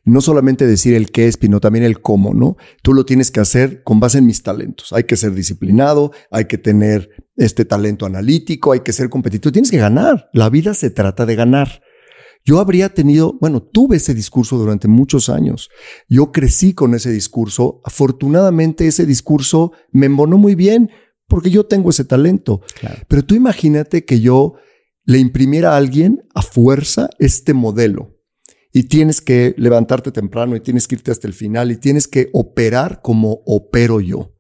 no 0.06 0.22
solamente 0.22 0.66
decir 0.66 0.94
el 0.94 1.12
qué 1.12 1.28
es, 1.28 1.38
sino 1.40 1.60
también 1.60 1.84
el 1.84 2.02
cómo, 2.02 2.34
¿no? 2.34 2.56
Tú 2.82 2.94
lo 2.94 3.06
tienes 3.06 3.30
que 3.30 3.42
hacer 3.42 3.84
con 3.84 4.00
base 4.00 4.20
en 4.20 4.26
mis 4.26 4.42
talentos. 4.42 4.94
Hay 4.94 5.04
que 5.04 5.18
ser 5.18 5.34
disciplinado, 5.34 6.12
hay 6.32 6.46
que 6.46 6.58
tener 6.58 7.10
este 7.36 7.66
talento 7.66 8.06
analítico, 8.06 8.72
hay 8.72 8.82
que 8.82 8.94
ser 8.94 9.10
competitivo, 9.10 9.52
tienes 9.52 9.72
que 9.72 9.78
ganar. 9.78 10.30
La 10.34 10.50
vida 10.50 10.74
se 10.74 10.90
trata 10.90 11.26
de 11.26 11.36
ganar. 11.36 11.82
yo 12.46 12.60
habría 12.60 12.90
tenido, 12.90 13.38
bueno, 13.42 13.62
tuve 13.62 13.98
ese 13.98 14.14
discurso 14.14 14.58
durante 14.58 14.88
muchos 14.88 15.28
años. 15.30 15.70
Yo 16.08 16.32
crecí 16.32 16.74
con 16.74 16.96
ese 16.96 17.12
discurso. 17.12 17.82
Afortunadamente 17.84 18.88
ese 18.88 19.06
discurso 19.06 19.74
me 19.92 20.06
embonó 20.06 20.38
muy 20.38 20.56
bien 20.56 20.90
porque 21.30 21.50
yo 21.50 21.66
tengo 21.66 21.92
ese 21.92 22.04
talento. 22.04 22.62
Pero 23.08 23.24
tú 23.24 23.36
imagínate 23.36 24.04
que 24.04 24.20
yo 24.20 24.56
le 25.06 25.20
imprimiera 25.20 25.74
a 25.74 25.78
alguien 25.78 26.24
a 26.36 26.42
fuerza 26.42 27.10
este 27.20 27.54
modelo 27.54 28.18
y 28.74 28.84
tienes 28.84 29.22
que 29.22 29.56
levantarte 29.58 30.12
temprano 30.12 30.56
y 30.56 30.60
tienes 30.60 30.88
que 30.88 30.96
irte 30.96 31.12
hasta 31.12 31.28
el 31.28 31.34
final 31.34 31.72
y 31.72 31.78
tienes 31.78 32.08
que 32.08 32.30
operar 32.34 33.02
como 33.02 33.42
opero 33.46 34.02
yo. 34.02 34.34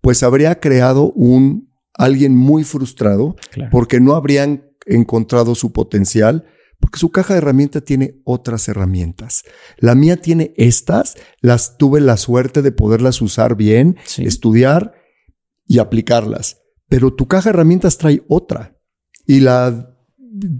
Pues 0.00 0.22
habría 0.22 0.60
creado 0.60 1.12
un 1.12 1.72
alguien 1.94 2.36
muy 2.36 2.62
frustrado 2.62 3.36
porque 3.70 4.00
no 4.00 4.14
habrían 4.14 4.70
encontrado 4.84 5.54
su 5.54 5.72
potencial 5.72 6.44
porque 6.78 6.98
su 6.98 7.10
caja 7.10 7.34
de 7.34 7.38
herramientas 7.38 7.84
tiene 7.84 8.20
otras 8.24 8.68
herramientas. 8.68 9.44
La 9.78 9.94
mía 9.94 10.18
tiene 10.18 10.52
estas, 10.56 11.16
las 11.40 11.78
tuve 11.78 12.00
la 12.00 12.16
suerte 12.18 12.60
de 12.60 12.70
poderlas 12.70 13.22
usar 13.22 13.56
bien, 13.56 13.96
estudiar 14.18 14.92
y 15.66 15.78
aplicarlas. 15.78 16.62
Pero 16.88 17.14
tu 17.14 17.26
caja 17.26 17.44
de 17.44 17.50
herramientas 17.50 17.98
trae 17.98 18.22
otra. 18.28 18.78
Y 19.26 19.40
la 19.40 19.92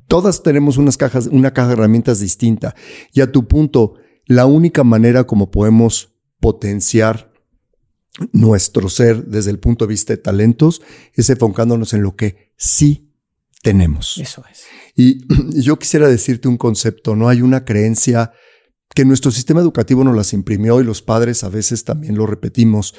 todas 0.06 0.42
tenemos 0.42 0.76
unas 0.76 0.96
cajas, 0.96 1.26
una 1.26 1.52
caja 1.52 1.68
de 1.68 1.74
herramientas 1.74 2.20
distinta. 2.20 2.74
Y 3.12 3.20
a 3.20 3.30
tu 3.30 3.46
punto, 3.46 3.94
la 4.26 4.46
única 4.46 4.84
manera 4.84 5.24
como 5.24 5.50
podemos 5.50 6.14
potenciar 6.40 7.32
nuestro 8.32 8.88
ser 8.88 9.26
desde 9.26 9.50
el 9.50 9.58
punto 9.58 9.84
de 9.84 9.90
vista 9.90 10.12
de 10.12 10.18
talentos 10.18 10.80
es 11.12 11.28
enfocándonos 11.28 11.92
en 11.92 12.02
lo 12.02 12.16
que 12.16 12.52
sí 12.56 13.12
tenemos. 13.62 14.18
Eso 14.18 14.42
es. 14.50 14.64
Y 14.94 15.20
yo 15.60 15.78
quisiera 15.78 16.08
decirte 16.08 16.48
un 16.48 16.56
concepto, 16.56 17.14
no 17.14 17.28
hay 17.28 17.42
una 17.42 17.64
creencia 17.64 18.32
que 18.94 19.04
nuestro 19.04 19.30
sistema 19.30 19.60
educativo 19.60 20.04
nos 20.04 20.16
las 20.16 20.32
imprimió 20.32 20.80
y 20.80 20.84
los 20.84 21.02
padres 21.02 21.44
a 21.44 21.48
veces 21.48 21.84
también 21.84 22.16
lo 22.16 22.26
repetimos. 22.26 22.94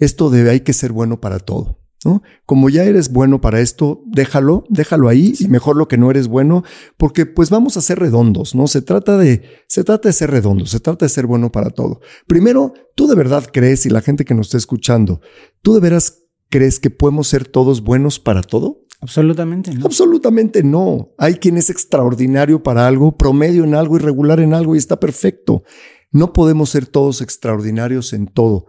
Esto 0.00 0.30
debe, 0.30 0.50
hay 0.50 0.60
que 0.60 0.72
ser 0.72 0.92
bueno 0.92 1.20
para 1.20 1.38
todo. 1.38 1.78
¿No? 2.02 2.22
Como 2.46 2.70
ya 2.70 2.84
eres 2.84 3.12
bueno 3.12 3.42
para 3.42 3.60
esto, 3.60 4.02
déjalo, 4.06 4.64
déjalo 4.70 5.10
ahí 5.10 5.34
y 5.38 5.48
mejor 5.48 5.76
lo 5.76 5.86
que 5.86 5.98
no 5.98 6.10
eres 6.10 6.28
bueno, 6.28 6.64
porque 6.96 7.26
pues 7.26 7.50
vamos 7.50 7.76
a 7.76 7.82
ser 7.82 7.98
redondos, 7.98 8.54
¿no? 8.54 8.68
Se 8.68 8.80
trata 8.80 9.18
de, 9.18 9.42
se 9.68 9.84
trata 9.84 10.08
de 10.08 10.14
ser 10.14 10.30
redondos, 10.30 10.70
se 10.70 10.80
trata 10.80 11.04
de 11.04 11.10
ser 11.10 11.26
bueno 11.26 11.52
para 11.52 11.68
todo. 11.68 12.00
Primero, 12.26 12.72
tú 12.94 13.06
de 13.06 13.16
verdad 13.16 13.44
crees 13.52 13.84
y 13.84 13.90
la 13.90 14.00
gente 14.00 14.24
que 14.24 14.32
nos 14.32 14.46
está 14.46 14.56
escuchando, 14.56 15.20
tú 15.60 15.74
de 15.74 15.80
veras 15.80 16.20
crees 16.50 16.80
que 16.80 16.90
podemos 16.90 17.28
ser 17.28 17.46
todos 17.46 17.82
buenos 17.82 18.18
para 18.18 18.42
todo? 18.42 18.84
Absolutamente 19.00 19.72
no. 19.72 19.86
Absolutamente 19.86 20.62
no. 20.62 21.14
Hay 21.16 21.36
quien 21.36 21.56
es 21.56 21.70
extraordinario 21.70 22.62
para 22.62 22.86
algo, 22.86 23.16
promedio 23.16 23.64
en 23.64 23.74
algo, 23.74 23.96
irregular 23.96 24.40
en 24.40 24.52
algo 24.52 24.74
y 24.74 24.78
está 24.78 25.00
perfecto. 25.00 25.62
No 26.10 26.32
podemos 26.32 26.70
ser 26.70 26.86
todos 26.86 27.22
extraordinarios 27.22 28.12
en 28.12 28.26
todo. 28.26 28.66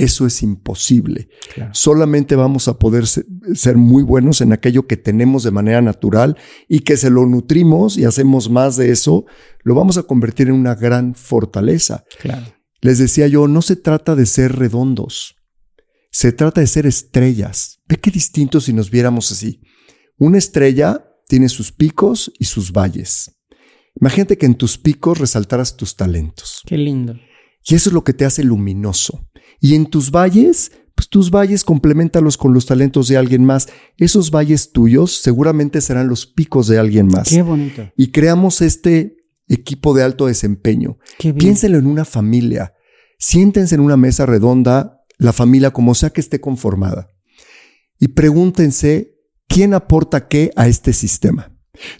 Eso 0.00 0.26
es 0.26 0.42
imposible. 0.42 1.28
Solamente 1.72 2.34
vamos 2.34 2.68
a 2.68 2.78
poder 2.78 3.06
ser, 3.06 3.76
muy 3.76 4.02
buenos 4.02 4.40
en 4.40 4.54
aquello 4.54 4.86
que 4.86 4.96
tenemos 4.96 5.42
de 5.42 5.50
manera 5.50 5.82
natural 5.82 6.38
y 6.68 6.80
que 6.80 6.96
se 6.96 7.10
lo 7.10 7.26
nutrimos 7.26 7.98
y 7.98 8.06
hacemos 8.06 8.48
más 8.48 8.78
de 8.78 8.92
eso, 8.92 9.26
lo 9.62 9.74
vamos 9.74 9.98
a 9.98 10.04
convertir 10.04 10.48
en 10.48 10.54
una 10.54 10.74
gran 10.74 11.14
fortaleza. 11.14 12.04
Les 12.80 12.96
decía 12.96 13.26
yo, 13.26 13.46
no 13.46 13.60
se 13.60 13.76
trata 13.76 14.16
de 14.16 14.24
ser 14.24 14.56
redondos, 14.56 15.36
se 16.10 16.32
trata 16.32 16.62
de 16.62 16.66
ser 16.66 16.86
estrellas. 16.86 17.82
Ve 17.86 18.00
qué 18.00 18.10
distinto 18.10 18.62
si 18.62 18.72
nos 18.72 18.90
viéramos 18.90 19.30
así. 19.32 19.60
Una 20.16 20.38
estrella 20.38 21.04
tiene 21.28 21.50
sus 21.50 21.72
picos 21.72 22.32
y 22.38 22.46
sus 22.46 22.72
valles. 22.72 23.38
Imagínate 24.00 24.38
que 24.38 24.46
en 24.46 24.54
tus 24.54 24.78
picos 24.78 25.18
resaltaras 25.18 25.76
tus 25.76 25.94
talentos. 25.94 26.62
Qué 26.64 26.78
lindo. 26.78 27.16
Y 27.66 27.74
eso 27.74 27.90
es 27.90 27.92
lo 27.92 28.02
que 28.02 28.14
te 28.14 28.24
hace 28.24 28.42
luminoso. 28.42 29.29
Y 29.60 29.74
en 29.74 29.86
tus 29.86 30.10
valles, 30.10 30.72
pues 30.94 31.08
tus 31.08 31.30
valles 31.30 31.64
complementalos 31.64 32.36
con 32.36 32.52
los 32.52 32.66
talentos 32.66 33.08
de 33.08 33.16
alguien 33.16 33.44
más. 33.44 33.68
Esos 33.96 34.30
valles 34.30 34.72
tuyos 34.72 35.20
seguramente 35.20 35.80
serán 35.80 36.08
los 36.08 36.26
picos 36.26 36.66
de 36.66 36.78
alguien 36.78 37.06
más. 37.06 37.28
Qué 37.28 37.42
bonito. 37.42 37.90
Y 37.96 38.10
creamos 38.10 38.62
este 38.62 39.16
equipo 39.48 39.94
de 39.94 40.02
alto 40.02 40.26
desempeño. 40.26 40.98
Qué 41.18 41.34
Piénsenlo 41.34 41.78
en 41.78 41.86
una 41.86 42.04
familia. 42.04 42.74
Siéntense 43.18 43.74
en 43.74 43.80
una 43.80 43.96
mesa 43.96 44.24
redonda, 44.24 45.02
la 45.18 45.32
familia 45.32 45.72
como 45.72 45.94
sea 45.94 46.10
que 46.10 46.20
esté 46.20 46.40
conformada. 46.40 47.10
Y 47.98 48.08
pregúntense 48.08 49.18
quién 49.46 49.74
aporta 49.74 50.28
qué 50.28 50.52
a 50.56 50.68
este 50.68 50.92
sistema. 50.92 51.52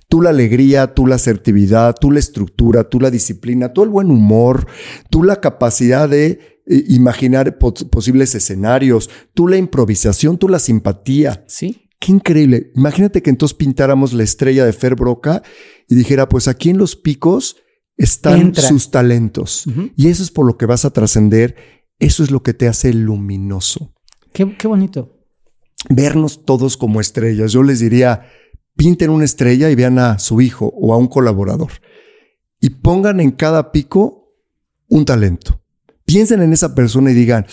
Tú 0.08 0.22
la 0.22 0.30
alegría, 0.30 0.94
tú 0.94 1.06
la 1.06 1.16
asertividad, 1.16 1.94
tú 2.00 2.10
la 2.10 2.18
estructura, 2.18 2.84
tú 2.84 3.00
la 3.00 3.10
disciplina, 3.10 3.72
tú 3.72 3.82
el 3.82 3.88
buen 3.88 4.10
humor, 4.10 4.66
tú 5.10 5.22
la 5.22 5.40
capacidad 5.40 6.08
de 6.08 6.59
eh, 6.70 6.84
imaginar 6.88 7.58
posibles 7.58 8.34
escenarios, 8.34 9.10
tú 9.34 9.48
la 9.48 9.56
improvisación, 9.56 10.38
tú 10.38 10.48
la 10.48 10.58
simpatía. 10.58 11.44
Sí. 11.48 11.88
Qué 11.98 12.12
increíble. 12.12 12.72
Imagínate 12.76 13.22
que 13.22 13.30
entonces 13.30 13.54
pintáramos 13.54 14.12
la 14.14 14.22
estrella 14.22 14.64
de 14.64 14.72
Fer 14.72 14.94
Broca 14.94 15.42
y 15.88 15.94
dijera, 15.94 16.28
pues 16.28 16.48
aquí 16.48 16.70
en 16.70 16.78
los 16.78 16.96
picos 16.96 17.56
están 17.98 18.54
sus 18.54 18.90
talentos. 18.90 19.64
Y 19.96 20.08
eso 20.08 20.22
es 20.22 20.30
por 20.30 20.46
lo 20.46 20.56
que 20.56 20.64
vas 20.64 20.86
a 20.86 20.92
trascender. 20.92 21.56
Eso 21.98 22.22
es 22.22 22.30
lo 22.30 22.42
que 22.42 22.54
te 22.54 22.68
hace 22.68 22.94
luminoso. 22.94 23.92
Qué, 24.32 24.56
qué 24.56 24.66
bonito. 24.66 25.18
Vernos 25.90 26.46
todos 26.46 26.78
como 26.78 27.02
estrellas. 27.02 27.52
Yo 27.52 27.62
les 27.62 27.80
diría, 27.80 28.22
pinten 28.76 29.10
una 29.10 29.26
estrella 29.26 29.68
y 29.70 29.74
vean 29.74 29.98
a 29.98 30.18
su 30.18 30.40
hijo 30.40 30.72
o 30.74 30.94
a 30.94 30.96
un 30.96 31.08
colaborador 31.08 31.72
y 32.60 32.70
pongan 32.70 33.20
en 33.20 33.32
cada 33.32 33.72
pico 33.72 34.34
un 34.88 35.04
talento. 35.04 35.59
Piensen 36.12 36.42
en 36.42 36.52
esa 36.52 36.74
persona 36.74 37.12
y 37.12 37.14
digan, 37.14 37.46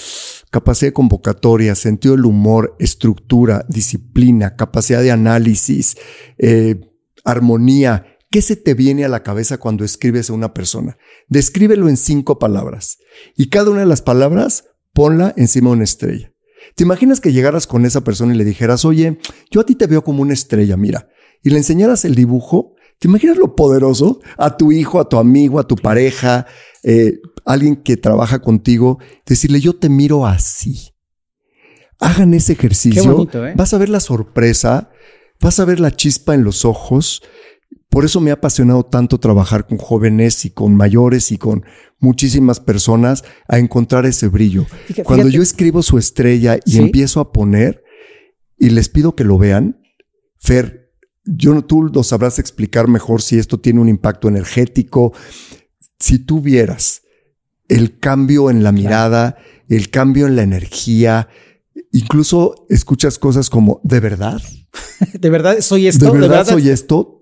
capacidad 0.50 0.88
de 0.88 0.94
convocatoria, 0.94 1.76
sentido 1.76 2.16
del 2.16 2.26
humor, 2.26 2.76
estructura, 2.80 3.64
disciplina, 3.70 4.56
capacidad 4.56 5.04
de 5.04 5.12
análisis, 5.12 5.96
eh, 6.40 6.82
armonía. 7.24 8.18
¿Qué 8.32 8.42
se 8.42 8.56
te 8.56 8.74
viene 8.74 9.06
a 9.06 9.10
la 9.10 9.22
cabeza 9.22 9.60
cuando 9.60 9.86
escribes 9.86 10.32
a 10.32 10.34
una 10.34 10.56
persona? 10.56 10.98
Descríbelo 11.28 11.88
en 11.88 11.98
cinco 11.98 12.40
palabras 12.40 12.98
y 13.36 13.50
cada 13.50 13.70
una 13.70 13.82
de 13.82 13.86
las 13.86 14.02
palabras 14.02 14.64
ponla 14.92 15.36
encima 15.38 15.70
de 15.70 15.76
una 15.76 15.84
estrella. 15.84 16.34
¿Te 16.74 16.84
imaginas 16.84 17.22
que 17.22 17.34
llegaras 17.34 17.68
con 17.68 17.86
esa 17.86 18.04
persona 18.04 18.34
y 18.34 18.38
le 18.38 18.44
dijeras, 18.44 18.86
oye, 18.86 19.20
yo 19.52 19.62
a 19.62 19.66
ti 19.68 19.76
te 19.76 19.86
veo 19.86 20.04
como 20.04 20.24
una 20.24 20.34
estrella, 20.34 20.78
mira, 20.78 21.10
y 21.44 21.52
le 21.52 21.58
enseñaras 21.58 22.06
el 22.06 22.16
dibujo, 22.16 22.74
¿te 23.00 23.08
imaginas 23.08 23.38
lo 23.38 23.56
poderoso? 23.56 24.20
A 24.38 24.58
tu 24.58 24.72
hijo, 24.72 25.00
a 25.00 25.08
tu 25.08 25.18
amigo, 25.18 25.60
a 25.60 25.68
tu 25.68 25.76
pareja, 25.76 26.46
eh, 26.84 27.20
alguien 27.46 27.76
que 27.78 27.98
trabaja 27.98 28.40
contigo, 28.40 29.00
decirle, 29.26 29.60
yo 29.60 29.76
te 29.76 29.90
miro 29.90 30.26
así. 30.26 30.94
Hagan 32.00 32.34
ese 32.34 32.54
ejercicio. 32.54 33.28
¿eh? 33.34 33.54
Vas 33.56 33.74
a 33.74 33.78
ver 33.78 33.90
la 33.90 34.00
sorpresa, 34.00 34.92
vas 35.42 35.60
a 35.60 35.66
ver 35.66 35.80
la 35.80 35.96
chispa 35.96 36.36
en 36.36 36.44
los 36.44 36.66
ojos. 36.66 37.24
Por 37.90 38.06
eso 38.06 38.22
me 38.22 38.32
ha 38.32 38.36
apasionado 38.36 38.86
tanto 38.86 39.20
trabajar 39.20 39.66
con 39.66 39.78
jóvenes 39.78 40.46
y 40.46 40.52
con 40.52 40.76
mayores 40.76 41.32
y 41.32 41.38
con 41.38 41.64
muchísimas 42.00 42.60
personas 42.60 43.24
a 43.48 43.58
encontrar 43.58 44.06
ese 44.06 44.28
brillo. 44.28 44.66
Cuando 45.04 45.30
yo 45.30 45.42
escribo 45.42 45.82
su 45.82 45.98
estrella 45.98 46.60
y 46.66 46.78
empiezo 46.78 47.20
a 47.20 47.32
poner 47.32 47.84
y 48.60 48.70
les 48.70 48.90
pido 48.90 49.16
que 49.16 49.24
lo 49.24 49.38
vean, 49.38 49.82
Fer, 50.40 50.87
yo 51.28 51.62
tú 51.64 51.84
lo 51.84 52.04
sabrás 52.04 52.40
explicar 52.40 52.88
mejor 52.88 53.22
si 53.22 53.38
esto 53.38 53.60
tiene 53.60 53.80
un 53.80 53.90
impacto 53.90 54.28
energético. 54.28 55.14
Si 56.00 56.20
tú 56.20 56.42
vieras 56.42 57.02
el 57.68 58.00
cambio 58.00 58.50
en 58.50 58.64
la 58.64 58.72
mirada, 58.72 59.38
el 59.68 59.90
cambio 59.90 60.28
en 60.28 60.36
la 60.36 60.44
energía, 60.44 61.28
incluso 61.92 62.66
escuchas 62.70 63.20
cosas 63.20 63.50
como, 63.50 63.82
¿de 63.84 64.00
verdad? 64.00 64.42
¿De 65.20 65.30
verdad 65.30 65.60
soy 65.62 65.88
esto? 65.88 66.12
¿De 66.12 66.20
verdad, 66.20 66.46
soy 66.46 66.70
esto? 66.70 67.17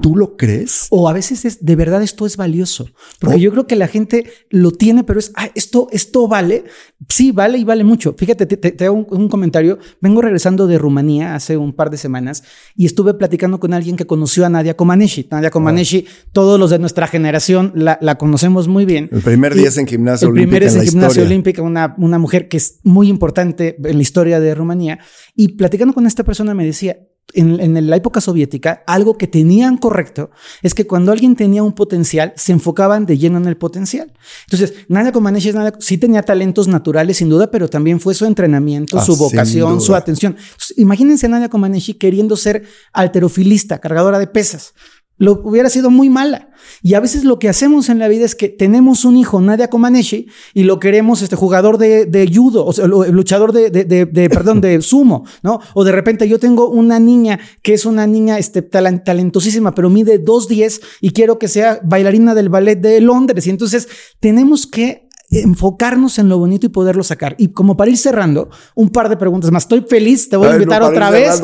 ¿Tú 0.00 0.16
lo 0.16 0.36
crees? 0.36 0.86
O 0.90 1.08
a 1.08 1.12
veces 1.12 1.44
es, 1.44 1.64
de 1.64 1.76
verdad 1.76 2.02
esto 2.02 2.24
es 2.26 2.36
valioso. 2.36 2.88
Porque 3.18 3.36
oh. 3.36 3.38
yo 3.38 3.50
creo 3.50 3.66
que 3.66 3.76
la 3.76 3.88
gente 3.88 4.30
lo 4.50 4.70
tiene, 4.70 5.02
pero 5.02 5.18
es, 5.18 5.32
ah, 5.34 5.50
esto, 5.54 5.88
esto 5.90 6.28
vale. 6.28 6.64
Sí, 7.08 7.32
vale 7.32 7.58
y 7.58 7.64
vale 7.64 7.84
mucho. 7.84 8.14
Fíjate, 8.16 8.46
te, 8.46 8.84
hago 8.84 9.06
un, 9.10 9.28
comentario. 9.28 9.78
Vengo 10.00 10.22
regresando 10.22 10.66
de 10.66 10.78
Rumanía 10.78 11.34
hace 11.34 11.56
un 11.56 11.72
par 11.72 11.90
de 11.90 11.96
semanas 11.96 12.44
y 12.76 12.86
estuve 12.86 13.14
platicando 13.14 13.58
con 13.58 13.74
alguien 13.74 13.96
que 13.96 14.06
conoció 14.06 14.46
a 14.46 14.48
Nadia 14.48 14.76
Comaneci. 14.76 15.26
Nadia 15.30 15.50
Comaneci, 15.50 16.06
todos 16.32 16.60
los 16.60 16.70
de 16.70 16.78
nuestra 16.78 17.06
generación 17.06 17.72
la, 17.74 17.98
conocemos 18.18 18.68
muy 18.68 18.84
bien. 18.84 19.08
El 19.12 19.22
primer 19.22 19.54
día 19.54 19.68
es 19.68 19.78
en 19.78 19.86
gimnasia 19.86 20.28
olímpica. 20.28 20.44
El 20.44 20.48
primer 20.48 20.62
es 20.62 20.76
en, 20.76 20.90
gimnasia 20.90 21.22
olímpica, 21.22 21.62
una, 21.62 21.94
una 21.98 22.18
mujer 22.18 22.48
que 22.48 22.56
es 22.56 22.78
muy 22.84 23.08
importante 23.08 23.76
en 23.82 23.96
la 23.96 24.02
historia 24.02 24.38
de 24.38 24.54
Rumanía. 24.54 25.00
Y 25.34 25.48
platicando 25.48 25.94
con 25.94 26.06
esta 26.06 26.24
persona 26.24 26.54
me 26.54 26.64
decía, 26.64 26.98
en, 27.34 27.90
la 27.90 27.96
época 27.96 28.20
soviética, 28.20 28.82
algo 28.86 29.18
que 29.18 29.26
tenían 29.26 29.76
correcto 29.76 30.30
es 30.62 30.74
que 30.74 30.86
cuando 30.86 31.12
alguien 31.12 31.36
tenía 31.36 31.62
un 31.62 31.72
potencial, 31.72 32.32
se 32.36 32.52
enfocaban 32.52 33.06
de 33.06 33.18
lleno 33.18 33.38
en 33.38 33.46
el 33.46 33.56
potencial. 33.56 34.12
Entonces, 34.46 34.74
Nadia 34.88 35.12
Comaneci 35.12 35.52
sí 35.78 35.98
tenía 35.98 36.22
talentos 36.22 36.68
naturales, 36.68 37.18
sin 37.18 37.28
duda, 37.28 37.50
pero 37.50 37.68
también 37.68 38.00
fue 38.00 38.14
su 38.14 38.24
entrenamiento, 38.24 38.98
ah, 38.98 39.04
su 39.04 39.16
vocación, 39.16 39.80
su 39.80 39.94
atención. 39.94 40.36
imagínense 40.76 41.26
a 41.26 41.28
Nadia 41.28 41.48
Comaneci 41.48 41.94
queriendo 41.94 42.36
ser 42.36 42.64
alterofilista, 42.92 43.78
cargadora 43.78 44.18
de 44.18 44.26
pesas. 44.26 44.72
Lo 45.18 45.40
hubiera 45.44 45.68
sido 45.68 45.90
muy 45.90 46.08
mala. 46.08 46.50
Y 46.82 46.94
a 46.94 47.00
veces 47.00 47.24
lo 47.24 47.38
que 47.38 47.48
hacemos 47.48 47.88
en 47.88 47.98
la 47.98 48.08
vida 48.08 48.24
es 48.24 48.34
que 48.34 48.48
tenemos 48.48 49.04
un 49.04 49.16
hijo, 49.16 49.40
Nadia 49.40 49.68
Comaneci, 49.68 50.28
y 50.54 50.62
lo 50.62 50.78
queremos 50.78 51.22
este 51.22 51.36
jugador 51.36 51.76
de, 51.78 52.06
de 52.06 52.30
judo, 52.32 52.64
o 52.64 52.72
sea, 52.72 52.86
luchador 52.86 53.52
de, 53.52 53.70
de, 53.70 54.06
perdón, 54.30 54.60
de 54.60 54.80
sumo, 54.80 55.24
¿no? 55.42 55.60
O 55.74 55.84
de 55.84 55.92
repente 55.92 56.28
yo 56.28 56.38
tengo 56.38 56.68
una 56.68 57.00
niña 57.00 57.40
que 57.62 57.74
es 57.74 57.84
una 57.84 58.06
niña 58.06 58.38
este, 58.38 58.62
talentosísima, 58.62 59.74
pero 59.74 59.90
mide 59.90 60.24
2'10 60.24 60.80
y 61.00 61.10
quiero 61.10 61.38
que 61.38 61.48
sea 61.48 61.80
bailarina 61.84 62.34
del 62.34 62.48
ballet 62.48 62.76
de 62.76 63.00
Londres. 63.00 63.46
Y 63.46 63.50
entonces 63.50 63.88
tenemos 64.20 64.66
que 64.66 65.07
enfocarnos 65.30 66.18
en 66.18 66.28
lo 66.28 66.38
bonito 66.38 66.66
y 66.66 66.70
poderlo 66.70 67.02
sacar. 67.02 67.34
Y 67.38 67.48
como 67.48 67.76
para 67.76 67.90
ir 67.90 67.98
cerrando, 67.98 68.48
un 68.74 68.88
par 68.90 69.08
de 69.08 69.16
preguntas 69.16 69.50
más. 69.50 69.64
Estoy 69.64 69.84
feliz, 69.88 70.28
te 70.28 70.36
voy 70.36 70.48
a 70.48 70.54
invitar 70.54 70.82
otra 70.82 71.10
vez. 71.10 71.42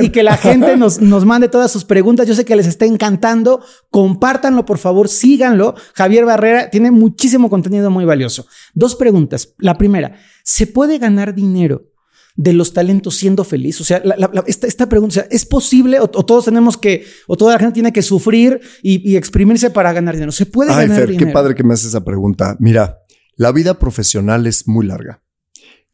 y, 0.00 0.10
Que, 0.10 0.22
la 0.22 0.36
gente 0.38 0.76
nos, 0.76 1.00
nos 1.00 1.24
mande 1.24 1.48
todas 1.48 1.70
sus 1.70 1.84
preguntas. 1.84 2.26
Yo 2.26 2.34
sé 2.34 2.44
que 2.44 2.56
les 2.56 2.66
está 2.66 2.84
encantando. 2.84 3.62
Compártanlo, 3.90 4.64
por 4.64 4.78
favor, 4.78 5.08
síganlo. 5.08 5.74
Javier 5.94 6.24
Barrera 6.24 6.70
tiene 6.70 6.90
muchísimo 6.90 7.48
contenido 7.48 7.90
muy 7.90 8.04
valioso. 8.04 8.46
Dos 8.74 8.96
preguntas. 8.96 9.54
La 9.58 9.78
primera, 9.78 10.16
¿se 10.42 10.66
puede 10.66 10.98
ganar 10.98 11.34
dinero? 11.34 11.92
de 12.36 12.52
los 12.52 12.72
talentos 12.72 13.16
siendo 13.16 13.44
feliz? 13.44 13.80
O 13.80 13.84
sea, 13.84 14.02
esta, 14.46 14.88
pregunta, 14.88 15.26
¿es 15.30 15.44
posible 15.44 16.00
o, 16.00 16.08
todos 16.08 16.46
tenemos 16.46 16.76
que, 16.76 17.04
o 17.26 17.36
toda 17.36 17.54
la 17.54 17.58
gente 17.58 17.74
tiene 17.74 17.92
que 17.92 18.02
sufrir 18.02 18.60
y, 18.82 19.16
exprimirse 19.16 19.70
para 19.70 19.92
ganar 19.92 20.14
dinero? 20.14 20.32
¿Se 20.32 20.46
puede 20.46 20.70
ganar 20.70 20.96
Fer, 20.96 21.08
dinero? 21.10 21.26
Qué 21.26 21.32
padre 21.32 21.54
que 21.54 21.64
me 21.64 21.74
haces 21.74 21.88
esa 21.88 22.04
pregunta. 22.04 22.56
Mira, 22.58 23.01
la 23.36 23.52
vida 23.52 23.78
profesional 23.78 24.46
es 24.46 24.68
muy 24.68 24.86
larga. 24.86 25.22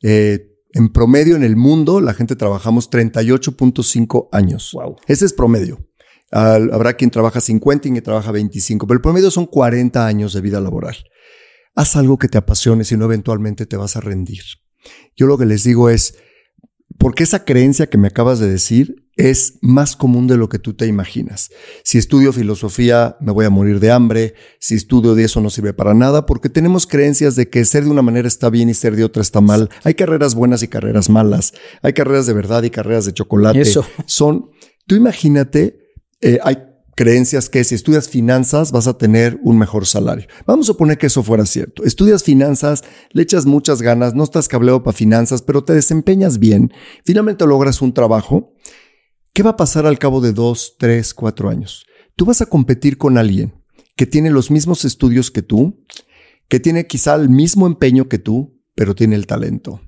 Eh, 0.02 0.54
en 0.72 0.92
promedio 0.92 1.36
en 1.36 1.44
el 1.44 1.56
mundo, 1.56 2.00
la 2.00 2.14
gente 2.14 2.36
trabajamos 2.36 2.90
38.5 2.90 4.28
años. 4.32 4.70
Wow. 4.74 4.96
Ese 5.06 5.24
es 5.24 5.32
promedio. 5.32 5.86
habrá 6.30 6.94
quien 6.94 7.10
trabaja 7.10 7.40
50 7.40 7.88
y 7.88 7.90
quien 7.92 8.04
trabaja 8.04 8.32
25, 8.32 8.86
pero 8.86 8.96
el 8.96 9.02
promedio 9.02 9.30
son 9.30 9.46
40 9.46 10.06
años 10.06 10.34
de 10.34 10.40
vida 10.40 10.60
laboral. 10.60 10.96
Haz 11.74 11.96
algo 11.96 12.18
que 12.18 12.28
te 12.28 12.38
apasione, 12.38 12.84
si 12.84 12.96
no 12.96 13.06
eventualmente 13.06 13.64
te 13.66 13.76
vas 13.76 13.96
a 13.96 14.00
rendir. 14.00 14.42
Yo 15.16 15.26
lo 15.26 15.38
que 15.38 15.46
les 15.46 15.64
digo 15.64 15.90
es, 15.90 16.18
porque 16.98 17.22
esa 17.22 17.44
creencia 17.44 17.88
que 17.88 17.96
me 17.96 18.08
acabas 18.08 18.40
de 18.40 18.50
decir 18.50 19.08
es 19.16 19.58
más 19.62 19.96
común 19.96 20.28
de 20.28 20.36
lo 20.36 20.48
que 20.48 20.58
tú 20.58 20.74
te 20.74 20.86
imaginas. 20.86 21.50
Si 21.82 21.98
estudio 21.98 22.32
filosofía 22.32 23.16
me 23.20 23.32
voy 23.32 23.46
a 23.46 23.50
morir 23.50 23.80
de 23.80 23.90
hambre, 23.90 24.34
si 24.60 24.76
estudio 24.76 25.14
de 25.14 25.24
eso 25.24 25.40
no 25.40 25.50
sirve 25.50 25.72
para 25.72 25.92
nada, 25.94 26.24
porque 26.26 26.48
tenemos 26.48 26.86
creencias 26.86 27.34
de 27.34 27.48
que 27.48 27.64
ser 27.64 27.84
de 27.84 27.90
una 27.90 28.02
manera 28.02 28.28
está 28.28 28.48
bien 28.48 28.68
y 28.68 28.74
ser 28.74 28.94
de 28.94 29.04
otra 29.04 29.22
está 29.22 29.40
mal. 29.40 29.70
Hay 29.82 29.94
carreras 29.94 30.34
buenas 30.34 30.62
y 30.62 30.68
carreras 30.68 31.08
malas, 31.08 31.52
hay 31.82 31.92
carreras 31.94 32.26
de 32.26 32.32
verdad 32.32 32.62
y 32.62 32.70
carreras 32.70 33.06
de 33.06 33.12
chocolate. 33.12 33.60
Eso. 33.60 33.84
Son, 34.06 34.50
tú 34.86 34.94
imagínate, 34.94 35.80
eh, 36.20 36.38
hay 36.42 36.67
creencias 36.98 37.48
que 37.48 37.62
si 37.62 37.76
estudias 37.76 38.08
finanzas 38.08 38.72
vas 38.72 38.88
a 38.88 38.98
tener 38.98 39.38
un 39.44 39.56
mejor 39.56 39.86
salario. 39.86 40.26
Vamos 40.48 40.66
a 40.66 40.72
suponer 40.72 40.98
que 40.98 41.06
eso 41.06 41.22
fuera 41.22 41.46
cierto. 41.46 41.84
Estudias 41.84 42.24
finanzas, 42.24 42.82
le 43.12 43.22
echas 43.22 43.46
muchas 43.46 43.82
ganas, 43.82 44.14
no 44.16 44.24
estás 44.24 44.48
cableado 44.48 44.82
para 44.82 44.96
finanzas, 44.96 45.40
pero 45.42 45.62
te 45.62 45.74
desempeñas 45.74 46.40
bien, 46.40 46.72
finalmente 47.04 47.46
logras 47.46 47.82
un 47.82 47.94
trabajo. 47.94 48.52
¿Qué 49.32 49.44
va 49.44 49.50
a 49.50 49.56
pasar 49.56 49.86
al 49.86 50.00
cabo 50.00 50.20
de 50.20 50.32
dos, 50.32 50.74
tres, 50.76 51.14
cuatro 51.14 51.48
años? 51.48 51.86
Tú 52.16 52.24
vas 52.24 52.40
a 52.40 52.46
competir 52.46 52.98
con 52.98 53.16
alguien 53.16 53.54
que 53.94 54.06
tiene 54.06 54.30
los 54.30 54.50
mismos 54.50 54.84
estudios 54.84 55.30
que 55.30 55.42
tú, 55.42 55.84
que 56.48 56.58
tiene 56.58 56.88
quizá 56.88 57.14
el 57.14 57.28
mismo 57.28 57.68
empeño 57.68 58.08
que 58.08 58.18
tú, 58.18 58.60
pero 58.74 58.96
tiene 58.96 59.14
el 59.14 59.28
talento. 59.28 59.82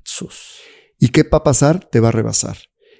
¿Y 1.01 1.09
qué 1.09 1.25
va 1.25 1.39
a 1.39 1.43
pasar? 1.43 1.89
Te 1.91 1.99
va 1.99 2.11
a 2.11 2.13
rebasar. 2.13 2.57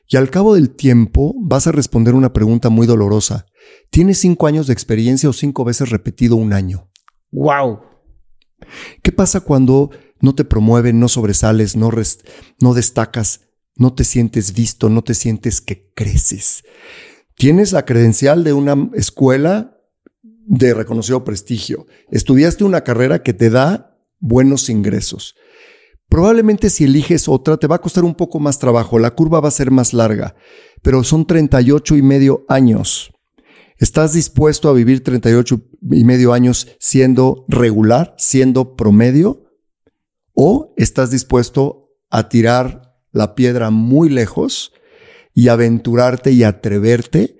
Y 0.09 0.17
al 0.17 0.31
cabo 0.31 0.57
del 0.57 0.71
tiempo 0.71 1.33
vas 1.41 1.69
a 1.69 1.73
responder 1.73 2.15
una 2.15 2.33
pregunta 2.33 2.71
muy 2.71 2.89
dolorosa. 2.89 3.47
¿Tienes 3.91 4.19
cinco 4.19 4.47
años 4.47 4.67
de 4.67 4.73
experiencia 4.73 5.29
o 5.29 5.33
cinco 5.33 5.65
veces 5.65 5.91
repetido 5.91 6.37
un 6.37 6.53
año? 6.53 6.91
¡Wow! 7.33 7.81
¿Qué 9.03 9.13
pasa 9.13 9.41
cuando 9.41 9.91
no 10.21 10.35
te 10.35 10.45
promueven, 10.45 11.01
no 11.01 11.09
sobresales, 11.09 11.77
no, 11.77 11.91
no 12.61 12.75
destacas, 12.75 13.49
no 13.77 13.95
te 13.95 14.05
sientes 14.05 14.53
visto, 14.53 14.89
no 14.89 15.03
te 15.03 15.15
sientes 15.15 15.61
que 15.61 15.93
creces? 15.95 16.63
Tienes 17.37 17.73
la 17.73 17.85
credencial 17.85 18.45
de 18.45 18.53
una 18.53 18.91
escuela 18.95 19.79
de 20.23 20.75
reconocido 20.75 21.25
prestigio. 21.25 21.87
Estudiaste 22.11 22.65
una 22.65 22.83
carrera 22.83 23.23
que 23.23 23.33
te 23.33 23.51
da 23.51 23.99
buenos 24.19 24.69
ingresos. 24.69 25.35
Probablemente 26.09 26.71
si 26.71 26.85
eliges 26.85 27.29
otra 27.29 27.57
te 27.57 27.69
va 27.69 27.77
a 27.77 27.81
costar 27.81 28.05
un 28.05 28.15
poco 28.15 28.41
más 28.41 28.59
trabajo, 28.59 28.99
la 28.99 29.13
curva 29.13 29.41
va 29.41 29.49
a 29.49 29.53
ser 29.53 29.71
más 29.71 29.95
larga, 29.95 30.35
pero 30.83 31.05
son 31.05 31.25
38 31.25 31.97
y 31.97 32.03
medio 32.03 32.45
años. 32.49 33.13
¿Estás 33.81 34.13
dispuesto 34.13 34.69
a 34.69 34.75
vivir 34.75 35.03
38 35.03 35.63
y 35.93 36.05
medio 36.05 36.35
años 36.35 36.69
siendo 36.79 37.47
regular, 37.49 38.15
siendo 38.19 38.77
promedio? 38.77 39.45
¿O 40.35 40.75
estás 40.77 41.11
dispuesto 41.11 41.89
a 42.11 42.29
tirar 42.29 42.95
la 43.11 43.35
piedra 43.35 43.71
muy 43.71 44.11
lejos 44.11 44.73
y 45.33 45.49
aventurarte 45.49 46.31
y 46.31 46.43
atreverte 46.43 47.39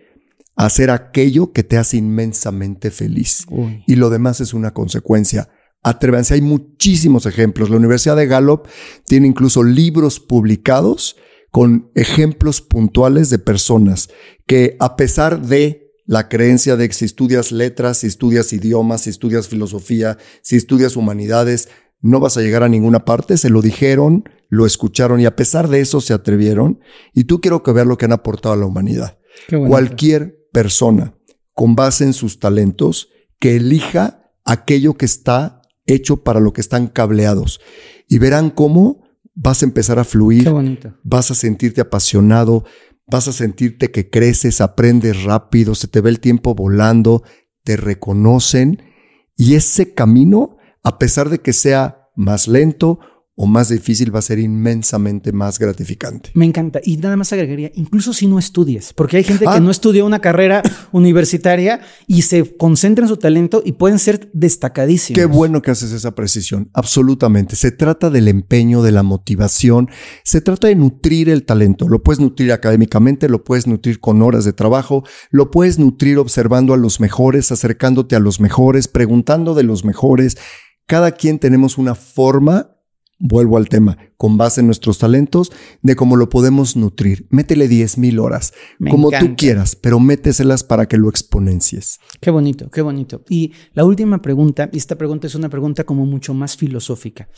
a 0.57 0.65
hacer 0.65 0.91
aquello 0.91 1.53
que 1.53 1.63
te 1.63 1.77
hace 1.77 1.99
inmensamente 1.99 2.91
feliz? 2.91 3.45
Y 3.87 3.97
lo 3.97 4.09
demás 4.09 4.41
es 4.41 4.55
una 4.55 4.73
consecuencia. 4.73 5.51
Atrévanse, 5.83 6.33
hay 6.33 6.41
muchísimos 6.41 7.27
ejemplos. 7.27 7.69
La 7.69 7.77
Universidad 7.77 8.17
de 8.17 8.27
Gallup 8.27 8.67
tiene 9.05 9.27
incluso 9.27 9.63
libros 9.63 10.19
publicados 10.19 11.17
con 11.51 11.91
ejemplos 11.95 12.63
puntuales 12.63 13.29
de 13.29 13.39
personas 13.39 14.09
que 14.47 14.77
a 14.81 14.97
pesar 14.97 15.43
de 15.43 15.80
la 16.11 16.29
creencia 16.29 16.77
de 16.77 16.89
que 16.89 16.95
si 16.95 17.05
estudias 17.05 17.53
letras, 17.53 17.99
si 17.99 18.09
estudias 18.09 18.53
idiomas, 18.53 19.03
si 19.03 19.11
estudias 19.11 19.47
filosofía, 19.47 20.19
si 20.43 20.57
estudias 20.57 20.97
humanidades, 20.97 21.69
no 22.01 22.19
vas 22.19 22.37
a 22.37 22.41
llegar 22.41 22.65
a 22.65 22.69
ninguna 22.69 23.05
parte, 23.05 23.37
se 23.37 23.49
lo 23.49 23.63
dijeron, 23.63 24.25
lo 24.49 24.67
escucharon 24.67 25.21
y 25.21 25.27
a 25.27 25.37
pesar 25.37 25.69
de 25.69 25.81
eso 25.81 26.01
se 26.01 26.13
atrevieron. 26.13 26.81
Y 27.15 27.25
tú 27.25 27.41
quiero 27.41 27.63
que 27.63 27.71
veas 27.71 27.87
lo 27.87 27.97
que 27.97 28.07
han 28.07 28.13
aportado 28.13 28.53
a 28.53 28.57
la 28.59 28.67
humanidad. 28.67 29.21
Cualquier 29.69 30.49
persona 30.53 31.15
con 31.55 31.77
base 31.77 32.03
en 32.03 32.13
sus 32.13 32.41
talentos 32.41 33.11
que 33.39 33.55
elija 33.55 34.33
aquello 34.45 34.95
que 34.95 35.05
está 35.05 35.63
hecho 35.87 36.25
para 36.25 36.41
lo 36.41 36.53
que 36.53 36.61
están 36.61 36.89
cableados. 36.89 37.61
Y 38.09 38.19
verán 38.19 38.51
cómo 38.51 39.05
vas 39.37 39.63
a 39.63 39.67
empezar 39.67 40.01
a 40.01 40.05
fluir, 40.05 40.53
vas 41.05 41.31
a 41.31 41.37
sentirte 41.37 41.81
apasionado, 41.81 42.65
vas 43.11 43.29
a 43.29 43.33
sentirte 43.33 43.91
que 43.91 44.09
creces, 44.09 44.61
aprendes 44.61 45.25
rápido, 45.25 45.75
se 45.75 45.89
te 45.89 46.01
ve 46.01 46.11
el 46.11 46.21
tiempo 46.21 46.55
volando, 46.55 47.23
te 47.65 47.77
reconocen. 47.77 48.83
Y 49.37 49.55
ese 49.55 49.95
camino, 49.95 50.57
a 50.83 50.99
pesar 50.99 51.29
de 51.29 51.41
que 51.41 51.53
sea 51.53 52.09
más 52.15 52.49
lento 52.49 53.01
o 53.43 53.47
más 53.47 53.71
difícil 53.71 54.15
va 54.15 54.19
a 54.19 54.23
ser 54.23 54.39
inmensamente 54.39 55.33
más 55.33 55.59
gratificante. 55.59 56.31
Me 56.35 56.45
encanta. 56.45 56.79
Y 56.85 56.99
nada 56.99 57.17
más 57.17 57.33
agregaría, 57.33 57.73
incluso 57.75 58.13
si 58.13 58.27
no 58.27 58.39
estudies, 58.39 58.93
porque 58.93 59.17
hay 59.17 59.25
gente 59.25 59.47
que 59.47 59.51
ah. 59.51 59.61
no 59.61 59.71
estudió 59.71 60.05
una 60.05 60.19
carrera 60.19 60.63
universitaria 60.93 61.81
y 62.07 62.21
se 62.21 62.55
concentra 62.59 63.07
en 63.07 63.09
su 63.09 63.17
talento 63.17 63.63
y 63.65 63.73
pueden 63.73 63.99
ser 63.99 64.29
destacadísimos. 64.35 65.19
Qué 65.19 65.25
bueno 65.25 65.63
que 65.63 65.71
haces 65.71 65.93
esa 65.93 66.15
precisión. 66.15 66.69
Absolutamente. 66.75 67.57
Se 67.57 67.71
trata 67.71 68.11
del 68.11 68.29
empeño, 68.29 68.83
de 68.83 68.93
la 68.93 69.03
motivación. 69.03 69.89
Se 70.23 70.43
trata 70.43 70.69
de 70.69 70.75
nutrir 70.75 71.31
el 71.31 71.45
talento. 71.45 71.89
Lo 71.89 72.03
puedes 72.03 72.21
nutrir 72.21 72.53
académicamente, 72.53 73.27
lo 73.31 73.43
puedes 73.43 73.67
nutrir 73.67 74.01
con 74.01 74.21
horas 74.21 74.45
de 74.45 74.53
trabajo, 74.53 75.03
lo 75.31 75.51
puedes 75.51 75.79
nutrir 75.79 76.19
observando 76.19 76.75
a 76.75 76.77
los 76.77 77.01
mejores, 77.01 77.51
acercándote 77.53 78.17
a 78.17 78.21
los 78.21 78.39
mejores, 78.39 78.87
preguntando 78.87 79.55
de 79.55 79.63
los 79.63 79.87
mejores. 79.87 80.37
Cada 80.85 81.13
quien 81.13 81.39
tenemos 81.39 81.79
una 81.79 81.95
forma 81.95 82.70
vuelvo 83.21 83.59
al 83.59 83.69
tema, 83.69 83.99
con 84.17 84.37
base 84.37 84.61
en 84.61 84.67
nuestros 84.67 84.99
talentos, 84.99 85.53
de 85.83 85.95
cómo 85.95 86.17
lo 86.17 86.29
podemos 86.31 86.75
nutrir. 86.75 87.27
Métele 87.31 87.69
10 87.69 87.99
mil 87.99 88.19
horas, 88.19 88.53
como 88.91 89.11
tú 89.11 89.37
quieras, 89.37 89.77
pero 89.77 90.01
méteselas 90.01 90.65
para 90.65 90.89
que 90.89 90.97
lo 90.97 91.09
exponencies. 91.09 92.01
Qué 92.21 92.31
bonito, 92.31 92.71
qué 92.71 92.83
bonito. 92.83 93.23
Y 93.29 93.53
la 93.75 93.85
última 93.85 94.23
pregunta, 94.23 94.69
y 94.73 94.79
esta 94.79 94.97
pregunta 94.97 95.27
es 95.27 95.35
una 95.35 95.51
pregunta 95.51 95.85
como 95.85 96.07
mucho 96.07 96.35
más 96.35 96.57
filosófica. 96.57 97.29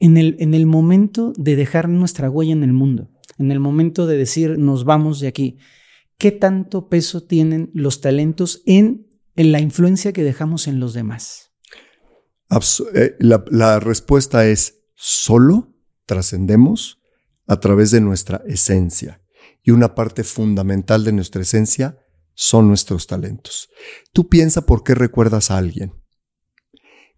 En 0.00 0.16
el, 0.16 0.36
en 0.40 0.52
el 0.54 0.66
momento 0.66 1.32
de 1.36 1.54
dejar 1.54 1.88
nuestra 1.88 2.28
huella 2.28 2.52
en 2.52 2.64
el 2.64 2.72
mundo, 2.72 3.10
en 3.38 3.52
el 3.52 3.60
momento 3.60 4.06
de 4.06 4.16
decir 4.16 4.58
nos 4.58 4.84
vamos 4.84 5.20
de 5.20 5.28
aquí, 5.28 5.58
¿qué 6.18 6.32
tanto 6.32 6.88
peso 6.88 7.22
tienen 7.22 7.70
los 7.72 8.00
talentos 8.00 8.62
en, 8.66 9.06
en 9.36 9.52
la 9.52 9.60
influencia 9.60 10.12
que 10.12 10.24
dejamos 10.24 10.66
en 10.66 10.80
los 10.80 10.92
demás? 10.92 11.52
Eh, 12.94 13.14
la, 13.20 13.44
la 13.50 13.80
respuesta 13.80 14.46
es 14.46 14.81
Solo 15.04 15.74
trascendemos 16.06 17.00
a 17.48 17.58
través 17.58 17.90
de 17.90 18.00
nuestra 18.00 18.40
esencia. 18.46 19.20
Y 19.64 19.72
una 19.72 19.96
parte 19.96 20.22
fundamental 20.22 21.02
de 21.02 21.10
nuestra 21.10 21.42
esencia 21.42 21.98
son 22.34 22.68
nuestros 22.68 23.08
talentos. 23.08 23.68
Tú 24.12 24.28
piensa 24.28 24.64
por 24.64 24.84
qué 24.84 24.94
recuerdas 24.94 25.50
a 25.50 25.58
alguien. 25.58 25.92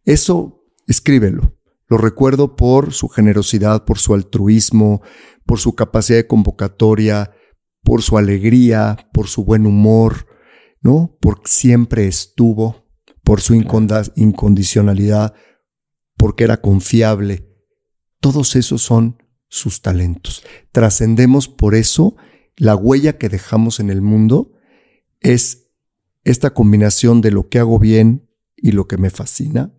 Eso, 0.05 0.65
escríbelo. 0.87 1.59
Lo 1.87 1.99
recuerdo 1.99 2.57
por 2.57 2.95
su 2.95 3.09
generosidad, 3.09 3.85
por 3.85 3.99
su 3.99 4.15
altruismo, 4.15 5.03
por 5.45 5.59
su 5.59 5.75
capacidad 5.75 6.19
de 6.19 6.27
convocatoria, 6.27 7.37
por 7.83 8.01
su 8.01 8.17
alegría, 8.17 9.11
por 9.13 9.29
su 9.29 9.45
buen 9.45 9.67
humor. 9.67 10.27
¿no? 10.81 11.19
Porque 11.21 11.51
siempre 11.51 12.07
estuvo, 12.07 12.87
por 13.23 13.43
su 13.43 13.55
incondicionalidad, 13.55 15.35
porque 16.17 16.45
era 16.45 16.63
confiable. 16.63 17.54
Todos 18.25 18.57
esos 18.57 18.81
son 18.81 19.23
sus 19.49 19.83
talentos. 19.83 20.47
Trascendemos 20.73 21.47
por 21.47 21.75
eso, 21.75 22.17
la 22.57 22.75
huella 22.75 23.19
que 23.19 23.29
dejamos 23.29 23.81
en 23.81 23.91
el 23.91 24.01
mundo 24.01 24.55
es 25.21 25.67
esta 26.25 26.55
combinación 26.55 27.21
de 27.21 27.31
lo 27.31 27.51
que 27.51 27.59
hago 27.59 27.79
bien 27.79 28.27
y 28.57 28.73
lo 28.73 28.89
que 28.89 28.97
me 28.97 29.11
fascina, 29.11 29.75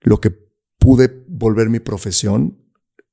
lo 0.00 0.20
que 0.20 0.36
pude 0.80 1.24
volver 1.28 1.68
mi 1.68 1.78
profesión, 1.78 2.58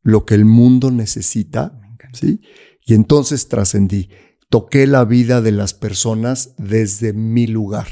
lo 0.02 0.26
que 0.26 0.34
el 0.34 0.46
mundo 0.46 0.90
necesita, 0.90 1.80
¿sí? 2.14 2.42
Y 2.84 2.96
entonces 2.96 3.48
trascendí, 3.48 4.10
toqué 4.50 4.88
la 4.88 5.06
vida 5.06 5.40
de 5.40 5.52
las 5.52 5.76
personas 5.76 6.56
desde 6.58 7.14
mi 7.14 7.46
lugar, 7.46 7.90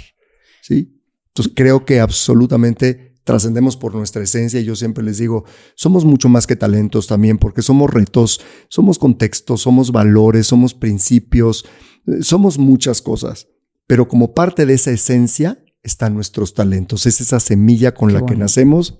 ¿sí? 0.63 0.99
Entonces 1.27 1.53
creo 1.55 1.85
que 1.85 1.99
absolutamente 1.99 3.12
trascendemos 3.23 3.77
por 3.77 3.95
nuestra 3.95 4.23
esencia 4.23 4.59
y 4.59 4.65
yo 4.65 4.75
siempre 4.75 5.03
les 5.03 5.17
digo, 5.17 5.45
somos 5.75 6.05
mucho 6.05 6.29
más 6.29 6.47
que 6.47 6.55
talentos 6.55 7.07
también 7.07 7.37
porque 7.37 7.61
somos 7.61 7.89
retos, 7.89 8.41
somos 8.67 8.99
contextos, 8.99 9.61
somos 9.61 9.91
valores, 9.91 10.47
somos 10.47 10.73
principios, 10.73 11.65
eh, 12.07 12.21
somos 12.21 12.57
muchas 12.57 13.01
cosas, 13.01 13.47
pero 13.87 14.07
como 14.07 14.33
parte 14.33 14.65
de 14.65 14.73
esa 14.73 14.91
esencia 14.91 15.63
están 15.83 16.13
nuestros 16.13 16.53
talentos, 16.53 17.05
es 17.05 17.21
esa 17.21 17.39
semilla 17.39 17.93
con 17.93 18.13
la 18.13 18.25
que 18.25 18.35
nacemos, 18.35 18.97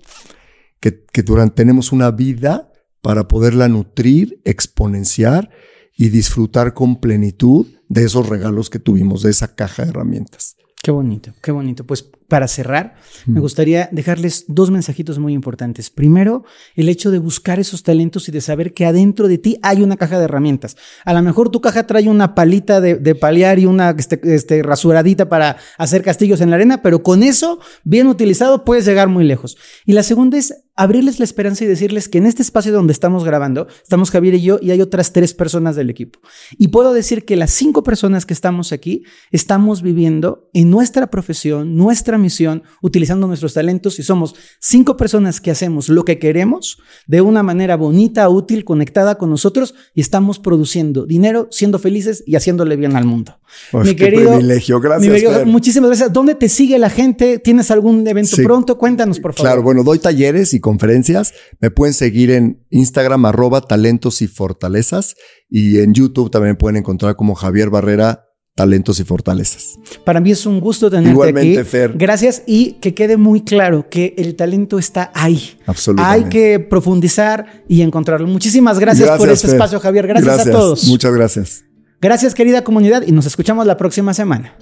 que, 0.80 1.04
que 1.12 1.22
durante 1.22 1.56
tenemos 1.56 1.92
una 1.92 2.10
vida 2.10 2.70
para 3.00 3.28
poderla 3.28 3.68
nutrir, 3.68 4.40
exponenciar 4.44 5.50
y 5.96 6.08
disfrutar 6.08 6.74
con 6.74 7.00
plenitud 7.00 7.66
de 7.88 8.04
esos 8.04 8.28
regalos 8.28 8.70
que 8.70 8.78
tuvimos, 8.78 9.22
de 9.22 9.30
esa 9.30 9.54
caja 9.54 9.84
de 9.84 9.90
herramientas. 9.90 10.56
Qué 10.84 10.90
bonito, 10.90 11.32
qué 11.40 11.50
bonito. 11.50 11.84
Pues 11.84 12.02
para 12.02 12.46
cerrar, 12.46 12.96
me 13.24 13.40
gustaría 13.40 13.88
dejarles 13.90 14.44
dos 14.48 14.70
mensajitos 14.70 15.18
muy 15.18 15.32
importantes. 15.32 15.88
Primero, 15.88 16.44
el 16.74 16.90
hecho 16.90 17.10
de 17.10 17.18
buscar 17.18 17.58
esos 17.58 17.82
talentos 17.82 18.28
y 18.28 18.32
de 18.32 18.42
saber 18.42 18.74
que 18.74 18.84
adentro 18.84 19.26
de 19.26 19.38
ti 19.38 19.58
hay 19.62 19.80
una 19.80 19.96
caja 19.96 20.18
de 20.18 20.24
herramientas. 20.24 20.76
A 21.06 21.14
lo 21.14 21.22
mejor 21.22 21.48
tu 21.48 21.62
caja 21.62 21.86
trae 21.86 22.06
una 22.06 22.34
palita 22.34 22.82
de, 22.82 22.96
de 22.96 23.14
paliar 23.14 23.58
y 23.58 23.64
una 23.64 23.94
este, 23.98 24.20
este, 24.34 24.62
rasuradita 24.62 25.26
para 25.30 25.56
hacer 25.78 26.02
castillos 26.02 26.42
en 26.42 26.50
la 26.50 26.56
arena, 26.56 26.82
pero 26.82 27.02
con 27.02 27.22
eso, 27.22 27.60
bien 27.84 28.06
utilizado, 28.06 28.62
puedes 28.64 28.84
llegar 28.84 29.08
muy 29.08 29.24
lejos. 29.24 29.56
Y 29.86 29.94
la 29.94 30.02
segunda 30.02 30.36
es 30.36 30.63
abrirles 30.76 31.18
la 31.20 31.24
esperanza 31.24 31.64
y 31.64 31.68
decirles 31.68 32.08
que 32.08 32.18
en 32.18 32.26
este 32.26 32.42
espacio 32.42 32.72
donde 32.72 32.92
estamos 32.92 33.24
grabando, 33.24 33.68
estamos 33.82 34.10
Javier 34.10 34.34
y 34.34 34.42
yo 34.42 34.58
y 34.60 34.72
hay 34.72 34.80
otras 34.80 35.12
tres 35.12 35.32
personas 35.32 35.76
del 35.76 35.88
equipo. 35.88 36.18
Y 36.58 36.68
puedo 36.68 36.92
decir 36.92 37.24
que 37.24 37.36
las 37.36 37.52
cinco 37.52 37.82
personas 37.82 38.26
que 38.26 38.34
estamos 38.34 38.72
aquí 38.72 39.04
estamos 39.30 39.82
viviendo 39.82 40.50
en 40.52 40.70
nuestra 40.70 41.08
profesión, 41.08 41.76
nuestra 41.76 42.18
misión, 42.18 42.64
utilizando 42.82 43.26
nuestros 43.26 43.54
talentos 43.54 43.98
y 43.98 44.02
somos 44.02 44.34
cinco 44.58 44.96
personas 44.96 45.40
que 45.40 45.50
hacemos 45.50 45.88
lo 45.88 46.04
que 46.04 46.18
queremos 46.18 46.78
de 47.06 47.20
una 47.20 47.42
manera 47.42 47.76
bonita, 47.76 48.28
útil, 48.28 48.64
conectada 48.64 49.16
con 49.16 49.30
nosotros 49.30 49.74
y 49.94 50.00
estamos 50.00 50.40
produciendo 50.40 51.06
dinero, 51.06 51.48
siendo 51.50 51.78
felices 51.78 52.24
y 52.26 52.34
haciéndole 52.34 52.76
bien 52.76 52.96
al 52.96 53.04
mundo. 53.04 53.38
mi 53.72 53.94
querido, 53.94 54.32
privilegio, 54.32 54.80
gracias. 54.80 55.46
muchísimas 55.46 55.90
gracias. 55.90 56.12
¿Dónde 56.12 56.34
te 56.34 56.48
sigue 56.48 56.78
la 56.78 56.90
gente? 56.90 57.38
¿Tienes 57.38 57.70
algún 57.70 58.06
evento 58.06 58.36
pronto? 58.42 58.76
Cuéntanos, 58.76 59.20
por 59.20 59.34
favor. 59.34 59.50
Claro, 59.50 59.62
bueno, 59.62 59.84
doy 59.84 60.00
talleres 60.00 60.52
y 60.52 60.63
conferencias. 60.64 61.34
Me 61.60 61.70
pueden 61.70 61.92
seguir 61.92 62.30
en 62.30 62.64
Instagram 62.70 63.26
arroba 63.26 63.60
talentos 63.60 64.22
y 64.22 64.28
fortalezas 64.28 65.14
y 65.50 65.80
en 65.80 65.92
YouTube 65.92 66.30
también 66.30 66.56
pueden 66.56 66.78
encontrar 66.78 67.16
como 67.16 67.34
Javier 67.34 67.68
Barrera 67.68 68.24
talentos 68.56 68.98
y 68.98 69.04
fortalezas. 69.04 69.74
Para 70.06 70.20
mí 70.20 70.30
es 70.30 70.46
un 70.46 70.60
gusto 70.60 70.88
tenerte 70.88 71.10
Igualmente, 71.10 71.58
aquí. 71.60 71.68
Fer. 71.68 71.92
Gracias 71.98 72.44
y 72.46 72.78
que 72.80 72.94
quede 72.94 73.18
muy 73.18 73.42
claro 73.42 73.90
que 73.90 74.14
el 74.16 74.36
talento 74.36 74.78
está 74.78 75.10
ahí. 75.12 75.58
Absolutamente. 75.66 76.24
Hay 76.24 76.30
que 76.30 76.60
profundizar 76.60 77.64
y 77.68 77.82
encontrarlo. 77.82 78.26
Muchísimas 78.26 78.78
gracias, 78.78 79.18
por 79.18 79.28
este 79.28 79.48
espacio, 79.48 79.80
Javier. 79.80 80.06
gracias 80.06 80.46
a 80.46 80.50
todos. 80.50 80.84
Muchas 80.84 81.12
gracias. 81.12 81.64
Gracias, 82.00 82.34
querida 82.34 82.64
comunidad, 82.64 83.02
y 83.06 83.12
nos 83.12 83.26
escuchamos 83.26 83.66
la 83.66 83.76
próxima 83.76 84.14
semana. 84.14 84.56